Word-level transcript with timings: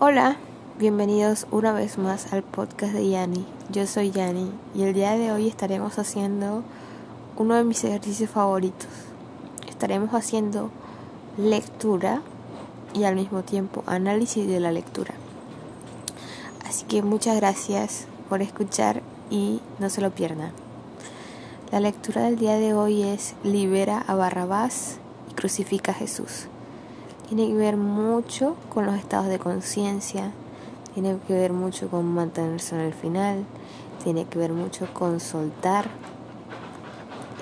Hola, 0.00 0.36
bienvenidos 0.78 1.48
una 1.50 1.72
vez 1.72 1.98
más 1.98 2.32
al 2.32 2.44
podcast 2.44 2.92
de 2.92 3.08
Yani. 3.08 3.44
Yo 3.72 3.84
soy 3.88 4.12
Yani 4.12 4.48
y 4.72 4.84
el 4.84 4.94
día 4.94 5.18
de 5.18 5.32
hoy 5.32 5.48
estaremos 5.48 5.98
haciendo 5.98 6.62
uno 7.36 7.56
de 7.56 7.64
mis 7.64 7.82
ejercicios 7.82 8.30
favoritos. 8.30 8.86
Estaremos 9.68 10.10
haciendo 10.14 10.70
lectura 11.36 12.22
y 12.94 13.02
al 13.02 13.16
mismo 13.16 13.42
tiempo 13.42 13.82
análisis 13.86 14.46
de 14.46 14.60
la 14.60 14.70
lectura. 14.70 15.14
Así 16.64 16.84
que 16.84 17.02
muchas 17.02 17.34
gracias 17.34 18.06
por 18.28 18.40
escuchar 18.40 19.02
y 19.30 19.60
no 19.80 19.90
se 19.90 20.00
lo 20.00 20.12
pierdan. 20.12 20.52
La 21.72 21.80
lectura 21.80 22.22
del 22.22 22.38
día 22.38 22.54
de 22.54 22.72
hoy 22.72 23.02
es 23.02 23.34
Libera 23.42 24.04
a 24.06 24.14
Barrabás 24.14 24.98
y 25.28 25.34
crucifica 25.34 25.90
a 25.90 25.96
Jesús. 25.96 26.46
Tiene 27.28 27.46
que 27.48 27.54
ver 27.54 27.76
mucho 27.76 28.56
con 28.70 28.86
los 28.86 28.94
estados 28.94 29.26
de 29.28 29.38
conciencia, 29.38 30.32
tiene 30.94 31.18
que 31.26 31.34
ver 31.34 31.52
mucho 31.52 31.90
con 31.90 32.06
mantenerse 32.06 32.74
en 32.74 32.80
el 32.80 32.94
final, 32.94 33.44
tiene 34.02 34.24
que 34.24 34.38
ver 34.38 34.54
mucho 34.54 34.92
con 34.94 35.20
soltar 35.20 35.90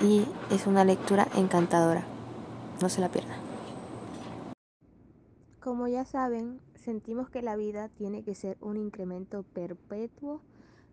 y 0.03 0.25
es 0.51 0.67
una 0.67 0.83
lectura 0.83 1.29
encantadora. 1.37 2.03
No 2.81 2.89
se 2.89 2.99
la 2.99 3.07
pierdan. 3.07 3.37
Como 5.61 5.87
ya 5.87 6.03
saben, 6.03 6.59
sentimos 6.75 7.29
que 7.29 7.41
la 7.41 7.55
vida 7.55 7.87
tiene 7.87 8.23
que 8.23 8.35
ser 8.35 8.57
un 8.59 8.75
incremento 8.75 9.43
perpetuo 9.43 10.41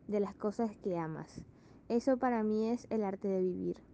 de 0.07 0.21
las 0.21 0.37
cosas 0.37 0.71
que 0.85 0.97
amas. 0.97 1.41
Eso 1.89 2.17
para 2.17 2.45
mí 2.45 2.69
es 2.69 2.87
el 2.91 3.03
arte 3.03 3.27
de 3.27 3.41
vivir 3.41 3.94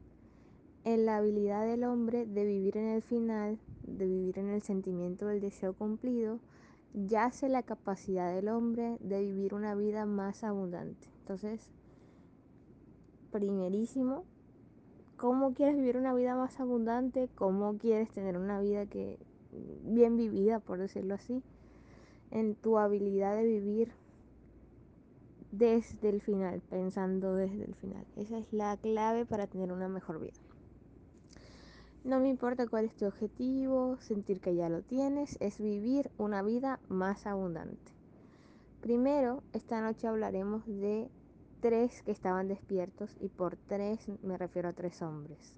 en 0.84 1.06
la 1.06 1.18
habilidad 1.18 1.66
del 1.66 1.84
hombre 1.84 2.26
de 2.26 2.44
vivir 2.44 2.76
en 2.76 2.88
el 2.88 3.02
final, 3.02 3.58
de 3.86 4.06
vivir 4.06 4.38
en 4.38 4.48
el 4.48 4.62
sentimiento 4.62 5.26
del 5.26 5.40
deseo 5.40 5.74
cumplido, 5.74 6.38
yace 6.94 7.48
la 7.48 7.62
capacidad 7.62 8.34
del 8.34 8.48
hombre 8.48 8.96
de 9.00 9.20
vivir 9.20 9.54
una 9.54 9.74
vida 9.74 10.06
más 10.06 10.42
abundante. 10.42 11.08
Entonces, 11.20 11.70
primerísimo, 13.30 14.24
¿cómo 15.16 15.52
quieres 15.54 15.76
vivir 15.76 15.96
una 15.96 16.14
vida 16.14 16.34
más 16.34 16.58
abundante? 16.60 17.28
¿Cómo 17.34 17.76
quieres 17.78 18.10
tener 18.10 18.38
una 18.38 18.60
vida 18.60 18.86
que 18.86 19.18
bien 19.84 20.16
vivida, 20.16 20.60
por 20.60 20.78
decirlo 20.78 21.14
así? 21.14 21.42
En 22.30 22.54
tu 22.54 22.78
habilidad 22.78 23.36
de 23.36 23.44
vivir 23.44 23.92
desde 25.52 26.08
el 26.08 26.20
final, 26.20 26.62
pensando 26.70 27.34
desde 27.34 27.64
el 27.64 27.74
final. 27.74 28.06
Esa 28.16 28.38
es 28.38 28.52
la 28.52 28.76
clave 28.76 29.26
para 29.26 29.46
tener 29.46 29.72
una 29.72 29.88
mejor 29.88 30.20
vida. 30.20 30.32
No 32.02 32.18
me 32.18 32.30
importa 32.30 32.66
cuál 32.66 32.86
es 32.86 32.96
tu 32.96 33.04
objetivo, 33.04 33.98
sentir 34.00 34.40
que 34.40 34.54
ya 34.54 34.70
lo 34.70 34.80
tienes, 34.80 35.36
es 35.38 35.60
vivir 35.60 36.10
una 36.16 36.42
vida 36.42 36.80
más 36.88 37.26
abundante. 37.26 37.92
Primero, 38.80 39.42
esta 39.52 39.82
noche 39.82 40.08
hablaremos 40.08 40.66
de 40.66 41.10
tres 41.60 42.02
que 42.02 42.10
estaban 42.10 42.48
despiertos 42.48 43.14
y 43.20 43.28
por 43.28 43.56
tres 43.56 44.00
me 44.22 44.38
refiero 44.38 44.70
a 44.70 44.72
tres 44.72 45.02
hombres. 45.02 45.54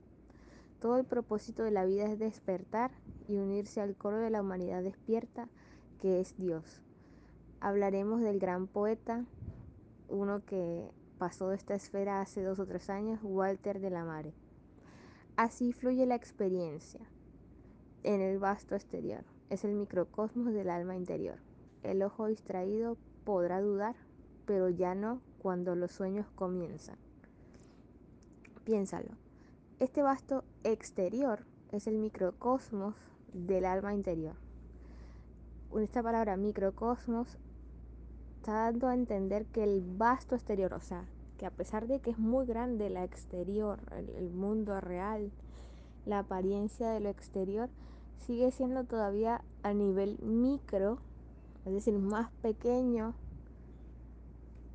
Todo 0.81 0.99
el 0.99 1.05
propósito 1.05 1.63
de 1.63 1.71
la 1.71 1.85
vida 1.85 2.07
es 2.07 2.19
despertar 2.19 2.91
y 3.29 3.37
unirse 3.37 3.81
al 3.81 3.95
coro 3.95 4.19
de 4.19 4.31
la 4.31 4.41
humanidad 4.41 4.83
despierta 4.83 5.49
que 6.01 6.19
es 6.19 6.37
Dios. 6.37 6.83
Hablaremos 7.61 8.21
del 8.21 8.41
gran 8.41 8.67
poeta, 8.67 9.25
uno 10.09 10.45
que 10.45 10.91
pasó 11.19 11.51
de 11.51 11.57
esta 11.57 11.77
esfera 11.77 12.21
hace 12.21 12.43
dos 12.43 12.59
o 12.59 12.67
tres 12.67 12.91
años, 12.91 13.21
Walter 13.23 13.79
de 13.79 13.91
la 13.91 14.05
Mare. 14.05 14.35
Así 15.37 15.73
fluye 15.73 16.05
la 16.05 16.15
experiencia 16.15 17.01
en 18.03 18.21
el 18.21 18.39
vasto 18.39 18.75
exterior. 18.75 19.25
Es 19.49 19.65
el 19.65 19.75
microcosmos 19.75 20.53
del 20.53 20.69
alma 20.69 20.95
interior. 20.95 21.39
El 21.83 22.03
ojo 22.03 22.27
distraído 22.27 22.99
podrá 23.25 23.61
dudar, 23.63 23.97
pero 24.45 24.69
ya 24.69 24.95
no 24.95 25.21
cuando 25.39 25.75
los 25.75 25.93
sueños 25.93 26.27
comienzan. 26.35 26.97
Piénsalo. 28.65 29.11
Este 29.81 30.03
vasto 30.03 30.45
exterior 30.65 31.47
es 31.73 31.87
el 31.87 31.97
microcosmos 31.97 32.95
del 33.33 33.65
alma 33.65 33.95
interior. 33.95 34.37
Esta 35.81 36.03
palabra 36.03 36.37
microcosmos 36.37 37.39
está 38.37 38.53
dando 38.53 38.87
a 38.87 38.95
entender 38.95 39.47
que 39.47 39.65
el 39.65 39.81
vasto 39.97 40.35
exterior, 40.35 40.75
o 40.75 40.81
sea, 40.81 41.07
que 41.43 41.47
a 41.47 41.51
pesar 41.51 41.89
de 41.89 41.99
que 41.99 42.13
es 42.13 42.21
muy 42.21 42.47
grande 42.47 42.89
la 42.89 43.03
exterior, 43.03 43.81
el, 43.97 44.31
mundo 44.31 44.81
real, 44.81 45.33
la 46.07 46.21
apariencia 46.21 46.91
de 46.91 47.01
lo 47.01 47.09
exterior, 47.09 47.69
sigue 48.19 48.53
siendo 48.53 48.85
todavía 48.85 49.43
a 49.65 49.75
nivel 49.75 50.21
micro, 50.21 50.99
es 51.65 51.73
decir, 51.73 51.99
más 51.99 52.31
pequeño. 52.43 53.17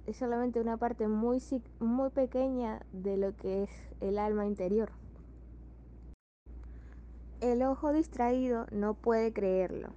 Es 0.08 0.18
solamente 0.18 0.60
una 0.60 0.76
parte 0.76 1.08
muy, 1.08 1.42
muy 1.80 2.10
pequeña 2.10 2.86
de 2.92 3.16
lo 3.16 3.34
que 3.38 3.64
es 3.64 3.70
el 4.02 4.20
alma 4.20 4.46
interior. 4.46 4.92
El 7.40 7.64
ojo 7.64 7.94
distraído 7.94 8.66
no 8.72 8.94
puede 8.94 9.32
creerlo. 9.32 9.94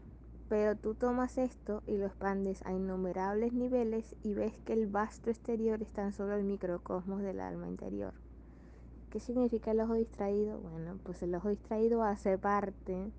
Pero 0.50 0.74
tú 0.74 0.94
tomas 0.94 1.38
esto 1.38 1.84
y 1.86 1.96
lo 1.96 2.06
expandes 2.06 2.66
a 2.66 2.72
innumerables 2.72 3.52
niveles 3.52 4.16
y 4.24 4.34
ves 4.34 4.52
que 4.64 4.72
el 4.72 4.88
vasto 4.88 5.30
exterior 5.30 5.80
es 5.80 5.92
tan 5.92 6.12
solo 6.12 6.34
el 6.34 6.42
microcosmos 6.42 7.22
del 7.22 7.38
alma 7.38 7.68
interior. 7.68 8.12
¿Qué 9.10 9.20
significa 9.20 9.70
el 9.70 9.80
ojo 9.80 9.94
distraído? 9.94 10.58
Bueno, 10.58 10.98
pues 11.04 11.22
el 11.22 11.36
ojo 11.36 11.50
distraído 11.50 12.02
hace 12.02 12.36
parte 12.36 13.12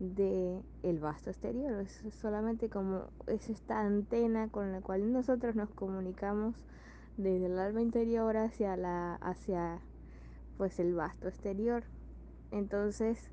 del 0.00 0.62
el 0.82 0.98
vasto 0.98 1.28
exterior. 1.28 1.74
Es 1.74 2.02
solamente 2.14 2.70
como 2.70 3.02
es 3.26 3.50
esta 3.50 3.82
antena 3.82 4.48
con 4.48 4.72
la 4.72 4.80
cual 4.80 5.12
nosotros 5.12 5.54
nos 5.54 5.68
comunicamos 5.68 6.54
desde 7.18 7.46
el 7.46 7.58
alma 7.58 7.82
interior 7.82 8.34
hacia 8.38 8.78
la 8.78 9.16
hacia 9.16 9.78
pues 10.56 10.80
el 10.80 10.94
vasto 10.94 11.28
exterior. 11.28 11.84
Entonces, 12.50 13.30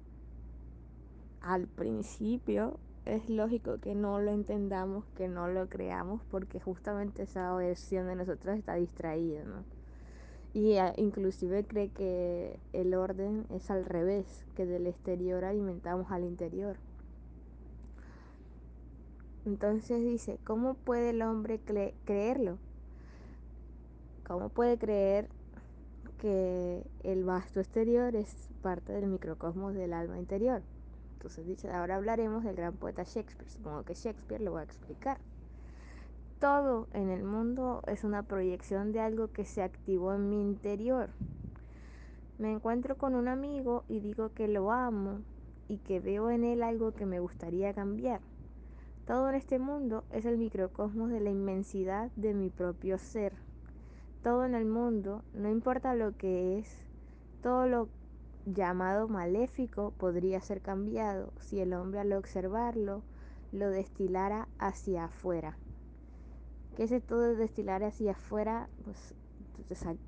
al 1.39 1.67
principio 1.67 2.77
es 3.09 3.29
lógico 3.29 3.79
que 3.79 3.95
no 3.95 4.19
lo 4.19 4.31
entendamos, 4.31 5.03
que 5.15 5.27
no 5.27 5.47
lo 5.47 5.67
creamos, 5.67 6.21
porque 6.29 6.59
justamente 6.59 7.23
esa 7.23 7.53
versión 7.55 8.07
de 8.07 8.15
nosotros 8.15 8.57
está 8.57 8.75
distraída, 8.75 9.43
¿no? 9.43 9.63
Y 10.53 10.77
inclusive 10.97 11.65
cree 11.65 11.89
que 11.89 12.59
el 12.73 12.93
orden 12.93 13.45
es 13.49 13.69
al 13.69 13.85
revés, 13.85 14.45
que 14.55 14.65
del 14.65 14.87
exterior 14.87 15.43
alimentamos 15.43 16.11
al 16.11 16.23
interior. 16.23 16.77
Entonces 19.45 20.01
dice, 20.01 20.39
¿cómo 20.43 20.73
puede 20.73 21.11
el 21.11 21.21
hombre 21.21 21.59
creerlo? 22.05 22.57
¿Cómo 24.27 24.49
puede 24.49 24.77
creer 24.77 25.29
que 26.19 26.83
el 27.03 27.23
vasto 27.23 27.59
exterior 27.59 28.15
es 28.15 28.49
parte 28.61 28.93
del 28.93 29.07
microcosmos 29.07 29.73
del 29.73 29.93
alma 29.93 30.19
interior? 30.19 30.61
Entonces 31.21 31.65
ahora 31.65 31.97
hablaremos 31.97 32.45
del 32.45 32.55
gran 32.55 32.75
poeta 32.75 33.03
Shakespeare. 33.03 33.49
Supongo 33.49 33.83
que 33.83 33.93
Shakespeare 33.93 34.41
lo 34.41 34.53
va 34.53 34.61
a 34.61 34.63
explicar. 34.63 35.17
Todo 36.39 36.87
en 36.93 37.09
el 37.09 37.25
mundo 37.25 37.81
es 37.87 38.05
una 38.05 38.23
proyección 38.23 38.93
de 38.93 39.01
algo 39.01 39.33
que 39.33 39.43
se 39.43 39.61
activó 39.61 40.13
en 40.13 40.29
mi 40.29 40.41
interior. 40.41 41.09
Me 42.37 42.53
encuentro 42.53 42.97
con 42.97 43.15
un 43.15 43.27
amigo 43.27 43.83
y 43.89 43.99
digo 43.99 44.33
que 44.33 44.47
lo 44.47 44.71
amo 44.71 45.19
y 45.67 45.79
que 45.79 45.99
veo 45.99 46.29
en 46.29 46.45
él 46.45 46.63
algo 46.63 46.93
que 46.93 47.05
me 47.05 47.19
gustaría 47.19 47.73
cambiar. 47.73 48.21
Todo 49.05 49.27
en 49.27 49.35
este 49.35 49.59
mundo 49.59 50.05
es 50.13 50.23
el 50.23 50.37
microcosmos 50.37 51.09
de 51.09 51.19
la 51.19 51.31
inmensidad 51.31 52.11
de 52.15 52.33
mi 52.33 52.49
propio 52.49 52.97
ser. 52.97 53.33
Todo 54.23 54.45
en 54.45 54.55
el 54.55 54.65
mundo, 54.65 55.25
no 55.33 55.49
importa 55.49 55.95
lo 55.95 56.15
que 56.15 56.59
es, 56.59 56.85
todo 57.41 57.67
lo 57.67 57.89
llamado 58.53 59.07
maléfico 59.07 59.91
podría 59.97 60.41
ser 60.41 60.61
cambiado 60.61 61.33
si 61.39 61.59
el 61.59 61.73
hombre 61.73 61.99
al 61.99 62.13
observarlo 62.13 63.03
lo 63.51 63.69
destilara 63.69 64.47
hacia 64.57 65.05
afuera. 65.05 65.57
¿Qué 66.75 66.83
es 66.83 66.91
esto 66.91 67.19
de 67.19 67.35
destilar 67.35 67.83
hacia 67.83 68.11
afuera? 68.11 68.69
Pues 68.83 69.13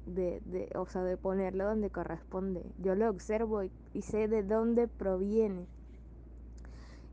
de, 0.05 0.41
de, 0.45 0.69
o 0.75 0.85
sea, 0.85 1.03
de 1.03 1.17
ponerlo 1.17 1.65
donde 1.65 1.89
corresponde. 1.89 2.63
Yo 2.79 2.95
lo 2.95 3.09
observo 3.09 3.63
y, 3.63 3.71
y 3.93 4.01
sé 4.01 4.27
de 4.27 4.43
dónde 4.43 4.88
proviene. 4.88 5.67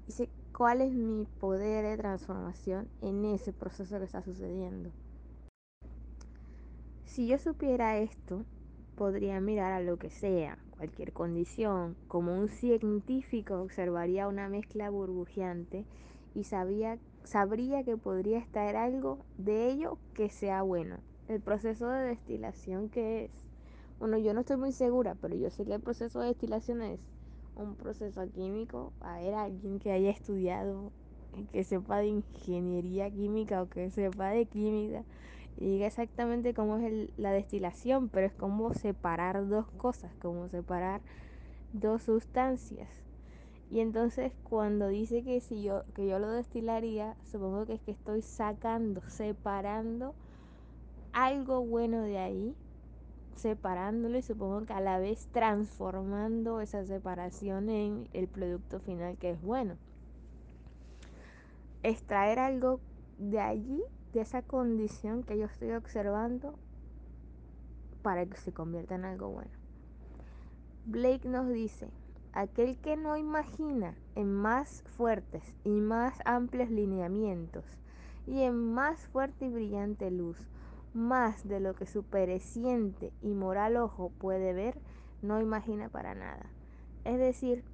Y 0.07 0.13
sé 0.13 0.31
cuál 0.57 0.81
es 0.81 0.93
mi 0.93 1.27
poder 1.41 1.85
de 1.85 1.97
transformación 1.97 2.89
en 3.01 3.25
ese 3.25 3.53
proceso 3.53 3.99
que 3.99 4.05
está 4.05 4.23
sucediendo. 4.23 4.91
Si 7.05 7.27
yo 7.27 7.39
supiera 7.39 7.99
esto, 7.99 8.45
podría 8.97 9.41
mirar 9.41 9.73
a 9.73 9.81
lo 9.81 9.99
que 9.99 10.11
sea, 10.11 10.59
cualquier 10.79 11.13
condición, 11.13 11.97
como 12.07 12.39
un 12.39 12.49
científico 12.49 13.61
observaría 13.61 14.29
una 14.29 14.49
mezcla 14.49 14.89
burbujeante 14.91 15.85
y 16.37 16.45
sabía, 16.45 16.99
sabría 17.25 17.83
que 17.83 17.97
podría 17.97 18.39
estar 18.39 18.77
algo 18.77 19.19
de 19.39 19.71
ello 19.71 19.99
que 20.15 20.29
sea 20.29 20.63
bueno. 20.63 20.99
El 21.27 21.41
proceso 21.41 21.89
de 21.89 22.05
destilación 22.05 22.89
que 22.91 23.25
es, 23.25 23.31
bueno, 23.99 24.19
yo 24.19 24.33
no 24.35 24.41
estoy 24.41 24.57
muy 24.57 24.73
segura, 24.73 25.17
pero 25.21 25.35
yo 25.35 25.51
sé 25.51 25.65
que 25.65 25.75
el 25.75 25.81
proceso 25.81 26.21
de 26.21 26.29
destilación 26.29 26.81
es 26.83 27.01
un 27.57 27.75
proceso 27.75 28.23
químico. 28.31 28.93
A 29.01 29.19
ver, 29.19 29.35
alguien 29.35 29.81
que 29.81 29.91
haya 29.91 30.11
estudiado 30.11 30.93
que 31.53 31.65
sepa 31.65 31.99
de 31.99 32.07
ingeniería 32.07 33.11
química 33.11 33.63
o 33.63 33.69
que 33.69 33.91
sepa 33.91 34.29
de 34.29 34.47
química 34.47 35.03
y 35.59 35.67
diga 35.67 35.87
exactamente 35.87 36.55
cómo 36.55 36.79
es 36.79 37.11
la 37.17 37.33
destilación, 37.33 38.09
pero 38.09 38.27
es 38.27 38.33
como 38.33 38.75
separar 38.75 39.49
dos 39.49 39.67
cosas, 39.73 40.15
como 40.21 40.49
separar 40.49 41.01
dos 41.73 42.05
sustancias. 42.05 42.89
Y 43.71 43.81
entonces 43.81 44.33
cuando 44.45 44.89
dice 44.89 45.23
que 45.25 45.41
si 45.41 45.63
yo 45.63 45.85
que 45.95 46.07
yo 46.07 46.19
lo 46.19 46.31
destilaría, 46.31 47.17
supongo 47.25 47.67
que 47.67 47.75
es 47.75 47.81
que 47.81 47.91
estoy 47.91 48.23
sacando, 48.23 49.03
separando 49.09 50.15
algo 51.13 51.65
bueno 51.65 52.03
de 52.03 52.19
ahí, 52.19 52.57
separándolo 53.35 54.17
y 54.19 54.23
supongo 54.23 54.65
que 54.65 54.73
a 54.73 54.81
la 54.81 54.99
vez 54.99 55.29
transformando 55.33 56.61
esa 56.61 56.85
separación 56.85 57.69
en 57.69 58.09
el 58.13 58.29
producto 58.29 58.81
final 58.81 59.17
que 59.19 59.31
es 59.31 59.43
bueno. 59.43 59.77
Extraer 61.83 62.39
algo 62.39 62.81
de 63.19 63.41
allí, 63.41 63.83
de 64.13 64.21
esa 64.21 64.43
condición 64.43 65.23
que 65.23 65.39
yo 65.39 65.47
estoy 65.47 65.73
observando 65.73 66.59
para 68.03 68.27
que 68.27 68.37
se 68.37 68.53
convierta 68.53 68.95
en 68.95 69.05
algo 69.05 69.29
bueno. 69.29 69.51
Blake 70.87 71.29
nos 71.29 71.49
dice, 71.49 71.91
aquel 72.33 72.79
que 72.79 72.97
no 72.97 73.17
imagina 73.17 73.95
en 74.15 74.33
más 74.33 74.83
fuertes 74.97 75.55
y 75.65 75.81
más 75.81 76.19
amplios 76.25 76.71
lineamientos 76.71 77.65
y 78.27 78.43
en 78.43 78.73
más 78.73 79.07
fuerte 79.09 79.47
y 79.47 79.51
brillante 79.51 80.11
luz, 80.11 80.39
más 80.95 81.47
de 81.47 81.61
lo 81.61 81.75
que 81.75 81.87
su 81.87 82.05
pereciente 82.05 83.13
y 83.23 83.35
moral 83.35 83.77
ojo 83.77 84.11
puede 84.19 84.53
ver, 84.53 84.81
no 85.23 85.41
imagina 85.41 85.89
para 85.89 86.15
nada. 86.15 86.51
Es 87.05 87.19
decir, 87.19 87.65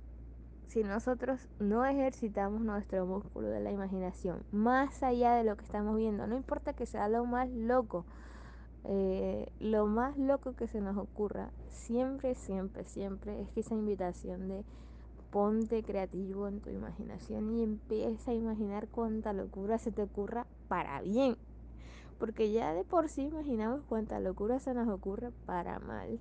si 0.67 0.83
nosotros 0.83 1.49
no 1.59 1.85
ejercitamos 1.85 2.61
nuestro 2.61 3.07
músculo 3.07 3.49
de 3.49 3.61
la 3.61 3.71
imaginación 3.71 4.43
más 4.51 5.03
allá 5.03 5.35
de 5.35 5.45
lo 5.45 5.57
que 5.57 5.65
estamos 5.65 5.97
viendo, 5.97 6.27
no 6.27 6.37
importa 6.37 6.73
que 6.73 6.87
sea 6.87 7.09
lo 7.09 7.25
más 7.25 7.49
loco, 7.51 8.05
eh, 8.85 9.51
lo 9.61 9.87
más 9.87 10.19
loco 10.19 10.55
que 10.55 10.67
se 10.67 10.81
nos 10.81 10.97
ocurra, 10.97 11.51
siempre, 11.69 12.35
siempre, 12.35 12.85
siempre 12.85 13.41
es 13.41 13.51
que 13.51 13.61
esa 13.61 13.75
invitación 13.75 14.49
de 14.49 14.65
ponte 15.31 15.83
creativo 15.83 16.47
en 16.47 16.61
tu 16.61 16.71
imaginación 16.71 17.51
y 17.57 17.63
empieza 17.63 18.31
a 18.31 18.35
imaginar 18.35 18.87
cuánta 18.89 19.33
locura 19.33 19.79
se 19.79 19.91
te 19.91 20.03
ocurra 20.03 20.47
para 20.69 21.01
bien. 21.01 21.37
Porque 22.21 22.53
ya 22.53 22.73
de 22.73 22.85
por 22.85 23.09
sí 23.09 23.23
imaginamos 23.23 23.83
cuánta 23.89 24.21
locura 24.21 24.61
se 24.61 24.75
nos 24.75 24.89
ocurre 24.89 25.33
para 25.45 25.81
mal 25.81 26.21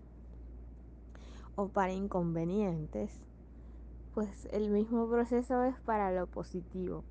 o 1.55 1.67
para 1.67 1.93
inconvenientes. 1.93 3.11
Pues 4.13 4.47
el 4.51 4.69
mismo 4.69 5.09
proceso 5.09 5.63
es 5.63 5.79
para 5.79 6.11
lo 6.11 6.27
positivo. 6.27 7.03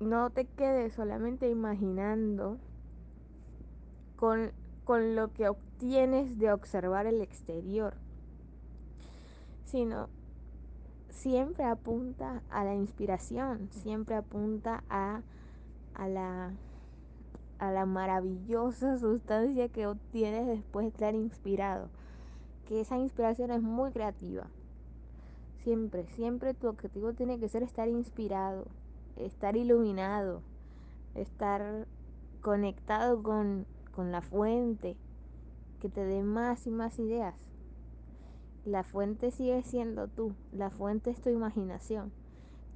No 0.00 0.30
te 0.30 0.46
quedes 0.46 0.94
solamente 0.94 1.50
imaginando 1.50 2.56
con, 4.16 4.52
con 4.84 5.14
lo 5.14 5.32
que 5.34 5.48
obtienes 5.48 6.38
de 6.38 6.50
observar 6.50 7.06
el 7.06 7.20
exterior, 7.20 7.94
sino 9.66 10.08
siempre 11.10 11.64
apunta 11.64 12.42
a 12.48 12.64
la 12.64 12.74
inspiración, 12.74 13.68
siempre 13.70 14.14
apunta 14.14 14.82
a, 14.88 15.20
a, 15.92 16.08
la, 16.08 16.52
a 17.58 17.70
la 17.70 17.84
maravillosa 17.84 18.96
sustancia 18.98 19.68
que 19.68 19.86
obtienes 19.86 20.46
después 20.46 20.84
de 20.84 20.88
estar 20.88 21.14
inspirado. 21.14 21.90
Que 22.66 22.80
esa 22.80 22.96
inspiración 22.96 23.50
es 23.50 23.62
muy 23.62 23.92
creativa. 23.92 24.46
Siempre, 25.66 26.06
siempre 26.06 26.54
tu 26.54 26.68
objetivo 26.68 27.12
tiene 27.12 27.40
que 27.40 27.48
ser 27.48 27.64
estar 27.64 27.88
inspirado, 27.88 28.66
estar 29.16 29.56
iluminado, 29.56 30.40
estar 31.16 31.88
conectado 32.40 33.20
con, 33.20 33.66
con 33.90 34.12
la 34.12 34.22
fuente, 34.22 34.96
que 35.80 35.88
te 35.88 36.04
dé 36.04 36.22
más 36.22 36.68
y 36.68 36.70
más 36.70 37.00
ideas. 37.00 37.34
La 38.64 38.84
fuente 38.84 39.32
sigue 39.32 39.60
siendo 39.64 40.06
tú, 40.06 40.36
la 40.52 40.70
fuente 40.70 41.10
es 41.10 41.20
tu 41.20 41.30
imaginación, 41.30 42.12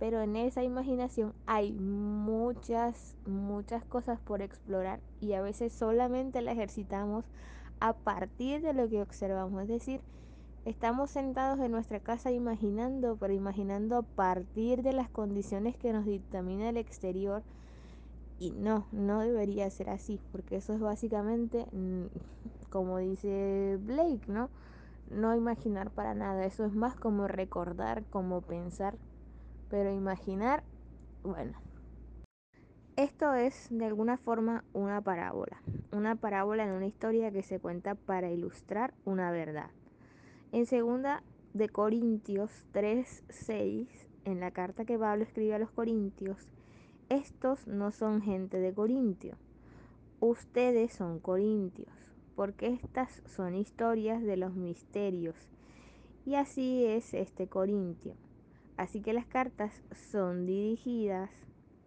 pero 0.01 0.21
en 0.21 0.35
esa 0.35 0.65
imaginación 0.65 1.33
hay 1.47 1.71
muchas, 1.71 3.15
muchas 3.25 3.85
cosas 3.85 4.19
por 4.19 4.43
explorar 4.43 4.99
y 5.21 5.35
a 5.35 5.43
veces 5.43 5.73
solamente 5.73 6.43
la 6.43 6.51
ejercitamos 6.51 7.25
a 7.79 7.93
partir 7.93 8.63
de 8.63 8.73
lo 8.73 8.89
que 8.89 9.01
observamos, 9.01 9.63
es 9.63 9.69
decir, 9.69 10.01
estamos 10.65 11.11
sentados 11.11 11.59
en 11.61 11.73
nuestra 11.73 12.01
casa 12.01 12.31
imaginando, 12.31 13.17
pero 13.17 13.33
imaginando 13.33 13.97
a 13.97 14.03
partir 14.03 14.83
de 14.83 14.93
las 14.93 15.09
condiciones 15.11 15.77
que 15.77 15.93
nos 15.93 16.07
dictamina 16.07 16.69
el 16.69 16.77
exterior, 16.77 17.43
y 18.39 18.53
no, 18.53 18.87
no 18.91 19.21
debería 19.21 19.69
ser 19.71 19.91
así, 19.91 20.19
porque 20.33 20.57
eso 20.57 20.73
es 20.73 20.81
básicamente, 20.81 21.67
mm, 21.73 22.07
como 22.71 22.99
dice 22.99 23.79
Blake, 23.83 24.23
¿no? 24.29 24.49
No 25.11 25.35
imaginar 25.35 25.91
para 25.91 26.15
nada, 26.15 26.47
eso 26.47 26.65
es 26.65 26.73
más 26.73 26.95
como 26.97 27.29
recordar, 27.29 28.05
como 28.11 28.41
pensar, 28.41 28.97
pero 29.69 29.93
imaginar, 29.93 30.65
bueno. 31.23 31.53
Esto 32.97 33.35
es 33.35 33.67
de 33.71 33.87
alguna 33.87 34.17
forma 34.17 34.65
una 34.73 35.01
parábola, 35.01 35.63
una 35.93 36.17
parábola 36.17 36.65
en 36.65 36.73
una 36.73 36.87
historia 36.87 37.31
que 37.31 37.43
se 37.43 37.59
cuenta 37.59 37.95
para 37.95 38.31
ilustrar 38.31 38.95
una 39.05 39.31
verdad. 39.31 39.71
En 40.53 40.67
segunda 40.67 41.23
de 41.55 41.69
Corintios 41.69 42.51
3:6, 42.73 43.87
en 44.25 44.41
la 44.41 44.51
carta 44.51 44.85
que 44.85 44.99
Pablo 44.99 45.23
escribe 45.23 45.55
a 45.55 45.61
los 45.61 45.71
Corintios, 45.71 46.49
estos 47.09 47.69
no 47.69 47.93
son 47.93 48.21
gente 48.21 48.59
de 48.59 48.75
Corintio, 48.75 49.37
ustedes 50.19 50.93
son 50.93 51.21
corintios, 51.21 51.93
porque 52.35 52.67
estas 52.67 53.23
son 53.27 53.55
historias 53.55 54.25
de 54.25 54.37
los 54.37 54.57
misterios. 54.57 55.37
Y 56.27 56.35
así 56.35 56.85
es 56.85 57.15
este 57.15 57.47
Corintio. 57.47 58.15
Así 58.77 59.03
que 59.03 59.13
las 59.13 59.27
cartas 59.27 59.85
son 60.11 60.47
dirigidas 60.47 61.31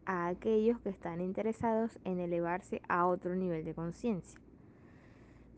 a 0.06 0.28
aquellos 0.28 0.80
que 0.80 0.90
están 0.90 1.20
interesados 1.20 2.00
en 2.06 2.22
elevarse 2.22 2.82
a 2.88 3.08
otro 3.08 3.36
nivel 3.36 3.66
de 3.66 3.74
conciencia. 3.74 4.43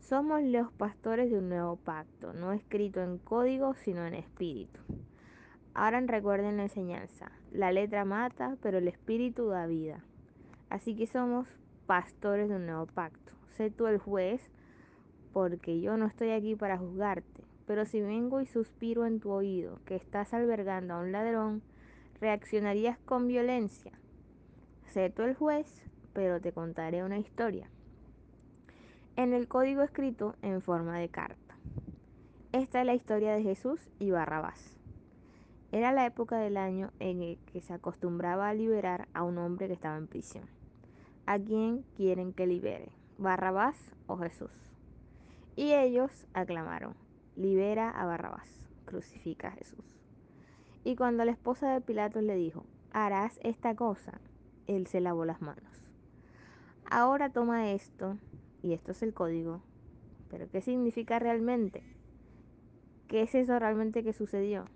Somos 0.08 0.40
los 0.40 0.70
pastores 0.70 1.32
de 1.32 1.38
un 1.38 1.48
nuevo 1.48 1.74
pacto, 1.74 2.32
no 2.32 2.52
escrito 2.52 3.02
en 3.02 3.18
código, 3.18 3.74
sino 3.74 4.06
en 4.06 4.14
espíritu. 4.14 4.78
Ahora 5.74 6.00
recuerden 6.00 6.58
la 6.58 6.62
enseñanza. 6.62 7.32
La 7.50 7.72
letra 7.72 8.04
mata, 8.04 8.56
pero 8.62 8.78
el 8.78 8.86
espíritu 8.86 9.48
da 9.48 9.66
vida. 9.66 10.04
Así 10.70 10.94
que 10.94 11.08
somos 11.08 11.48
pastores 11.86 12.48
de 12.48 12.54
un 12.54 12.66
nuevo 12.66 12.86
pacto. 12.86 13.32
Sé 13.56 13.72
tú 13.72 13.88
el 13.88 13.98
juez, 13.98 14.40
porque 15.32 15.80
yo 15.80 15.96
no 15.96 16.06
estoy 16.06 16.30
aquí 16.30 16.54
para 16.54 16.78
juzgarte. 16.78 17.42
Pero 17.66 17.84
si 17.84 18.00
vengo 18.00 18.40
y 18.40 18.46
suspiro 18.46 19.06
en 19.06 19.18
tu 19.18 19.32
oído 19.32 19.80
que 19.86 19.96
estás 19.96 20.32
albergando 20.32 20.94
a 20.94 21.00
un 21.00 21.10
ladrón, 21.10 21.62
reaccionarías 22.20 22.96
con 22.98 23.26
violencia. 23.26 23.90
Sé 24.84 25.10
tú 25.10 25.22
el 25.22 25.34
juez, 25.34 25.82
pero 26.12 26.40
te 26.40 26.52
contaré 26.52 27.02
una 27.02 27.18
historia. 27.18 27.68
En 29.16 29.32
el 29.32 29.48
código 29.48 29.82
escrito 29.82 30.36
en 30.42 30.60
forma 30.60 30.98
de 30.98 31.08
carta. 31.08 31.56
Esta 32.52 32.80
es 32.80 32.86
la 32.86 32.92
historia 32.92 33.34
de 33.34 33.42
Jesús 33.42 33.80
y 33.98 34.10
Barrabás. 34.10 34.78
Era 35.72 35.90
la 35.92 36.04
época 36.04 36.36
del 36.36 36.58
año 36.58 36.90
en 37.00 37.22
el 37.22 37.38
que 37.46 37.62
se 37.62 37.72
acostumbraba 37.72 38.50
a 38.50 38.52
liberar 38.52 39.08
a 39.14 39.22
un 39.22 39.38
hombre 39.38 39.68
que 39.68 39.72
estaba 39.72 39.96
en 39.96 40.06
prisión. 40.06 40.44
¿A 41.24 41.38
quién 41.38 41.82
quieren 41.96 42.34
que 42.34 42.46
libere? 42.46 42.90
¿Barrabás 43.16 43.90
o 44.06 44.18
Jesús? 44.18 44.50
Y 45.56 45.72
ellos 45.72 46.26
aclamaron, 46.34 46.94
libera 47.36 47.88
a 47.88 48.04
Barrabás, 48.04 48.68
crucifica 48.84 49.48
a 49.48 49.52
Jesús. 49.52 49.98
Y 50.84 50.94
cuando 50.94 51.24
la 51.24 51.32
esposa 51.32 51.72
de 51.72 51.80
Pilatos 51.80 52.22
le 52.22 52.36
dijo, 52.36 52.66
harás 52.92 53.40
esta 53.42 53.74
cosa, 53.76 54.20
él 54.66 54.86
se 54.86 55.00
lavó 55.00 55.24
las 55.24 55.40
manos. 55.40 55.88
Ahora 56.90 57.30
toma 57.30 57.72
esto, 57.72 58.18
y 58.66 58.74
esto 58.74 58.92
es 58.92 59.02
el 59.02 59.14
código, 59.14 59.62
pero 60.28 60.48
¿qué 60.50 60.60
significa 60.60 61.18
realmente? 61.18 61.82
¿Qué 63.08 63.22
es 63.22 63.34
eso 63.34 63.58
realmente 63.58 64.02
que 64.02 64.12
sucedió? 64.12 64.66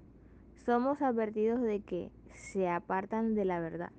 somos 0.64 1.00
advertidos 1.00 1.60
de 1.62 1.80
que 1.80 2.10
se 2.34 2.68
apartan 2.68 3.34
de 3.34 3.44
la 3.44 3.60
verdad. 3.60 3.90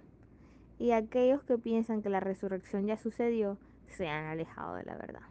Y 0.78 0.92
aquellos 0.92 1.44
que 1.44 1.58
piensan 1.58 2.02
que 2.02 2.10
la 2.10 2.20
resurrección 2.20 2.88
ya 2.88 2.98
sucedió, 2.98 3.58
se 3.88 4.08
han 4.08 4.26
alejado 4.26 4.76
de 4.76 4.84
la 4.84 4.96
verdad. 4.96 5.22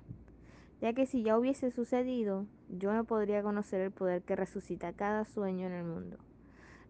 Ya 0.81 0.93
que 0.93 1.07
si 1.07 1.23
ya 1.23 1.39
hubiese 1.39 1.71
sucedido, 1.71 2.47
yo 2.69 2.93
no 2.93 3.05
podría 3.05 3.43
conocer 3.43 3.81
el 3.81 3.91
poder 3.91 4.23
que 4.23 4.37
resucita 4.37 4.93
cada 4.93 5.25
sueño 5.25 5.67
en 5.67 5.73
el 5.73 5.85
mundo. 5.85 6.19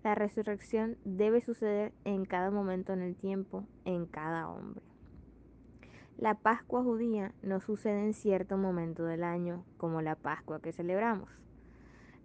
La 0.02 0.14
resurrección 0.14 0.96
debe 1.04 1.42
suceder 1.42 1.92
en 2.04 2.24
cada 2.24 2.50
momento 2.50 2.92
en 2.92 3.02
el 3.02 3.16
tiempo, 3.16 3.66
en 3.84 4.06
cada 4.06 4.48
hombre. 4.48 4.89
La 6.20 6.34
Pascua 6.34 6.82
judía 6.82 7.32
no 7.40 7.60
sucede 7.62 8.04
en 8.04 8.12
cierto 8.12 8.58
momento 8.58 9.04
del 9.04 9.24
año, 9.24 9.64
como 9.78 10.02
la 10.02 10.16
Pascua 10.16 10.60
que 10.60 10.70
celebramos. 10.70 11.30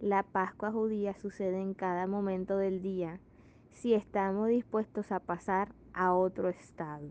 La 0.00 0.22
Pascua 0.22 0.70
judía 0.70 1.14
sucede 1.14 1.62
en 1.62 1.72
cada 1.72 2.06
momento 2.06 2.58
del 2.58 2.82
día, 2.82 3.20
si 3.70 3.94
estamos 3.94 4.48
dispuestos 4.48 5.12
a 5.12 5.20
pasar 5.20 5.72
a 5.94 6.12
otro 6.12 6.50
estado. 6.50 7.08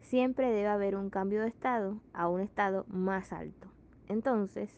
Siempre 0.00 0.50
debe 0.50 0.66
haber 0.66 0.96
un 0.96 1.10
cambio 1.10 1.42
de 1.42 1.48
estado 1.48 2.00
a 2.12 2.26
un 2.26 2.40
estado 2.40 2.86
más 2.88 3.32
alto. 3.32 3.68
Entonces, 4.08 4.76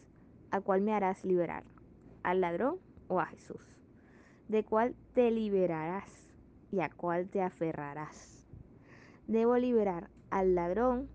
¿a 0.51 0.61
cuál 0.61 0.81
me 0.81 0.93
harás 0.93 1.25
liberar? 1.25 1.63
¿Al 2.21 2.41
ladrón 2.41 2.77
o 3.07 3.19
a 3.19 3.25
Jesús? 3.25 3.81
¿De 4.49 4.63
cuál 4.63 4.93
te 5.15 5.31
liberarás 5.31 6.31
y 6.71 6.81
a 6.81 6.91
cuál 6.91 7.27
te 7.27 7.41
aferrarás? 7.41 8.45
Debo 9.25 9.57
liberar 9.57 10.11
al 10.29 10.55
ladrón 10.55 11.07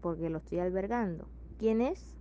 porque 0.00 0.30
lo 0.30 0.38
estoy 0.38 0.58
albergando. 0.58 1.26
¿Quién 1.58 1.80
es? 1.80 2.14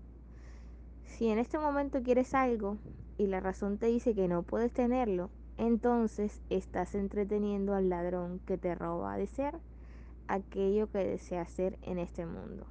Si 1.06 1.28
en 1.30 1.40
este 1.40 1.58
momento 1.58 2.04
quieres 2.04 2.34
algo 2.34 2.78
y 3.18 3.28
la 3.28 3.40
razón 3.40 3.78
te 3.78 3.88
dice 3.88 4.14
que 4.14 4.28
no 4.28 4.44
puedes 4.44 4.72
tenerlo, 4.72 5.30
entonces 5.58 6.42
estás 6.50 6.94
entreteniendo 6.96 7.74
al 7.74 7.90
ladrón 7.90 8.40
que 8.46 8.58
te 8.58 8.76
roba 8.76 9.18
de 9.18 9.28
ser 9.28 9.56
aquello 10.28 10.92
que 10.92 11.00
desea 11.00 11.42
hacer 11.42 11.78
en 11.82 11.98
este 11.98 12.26
mundo. 12.26 12.66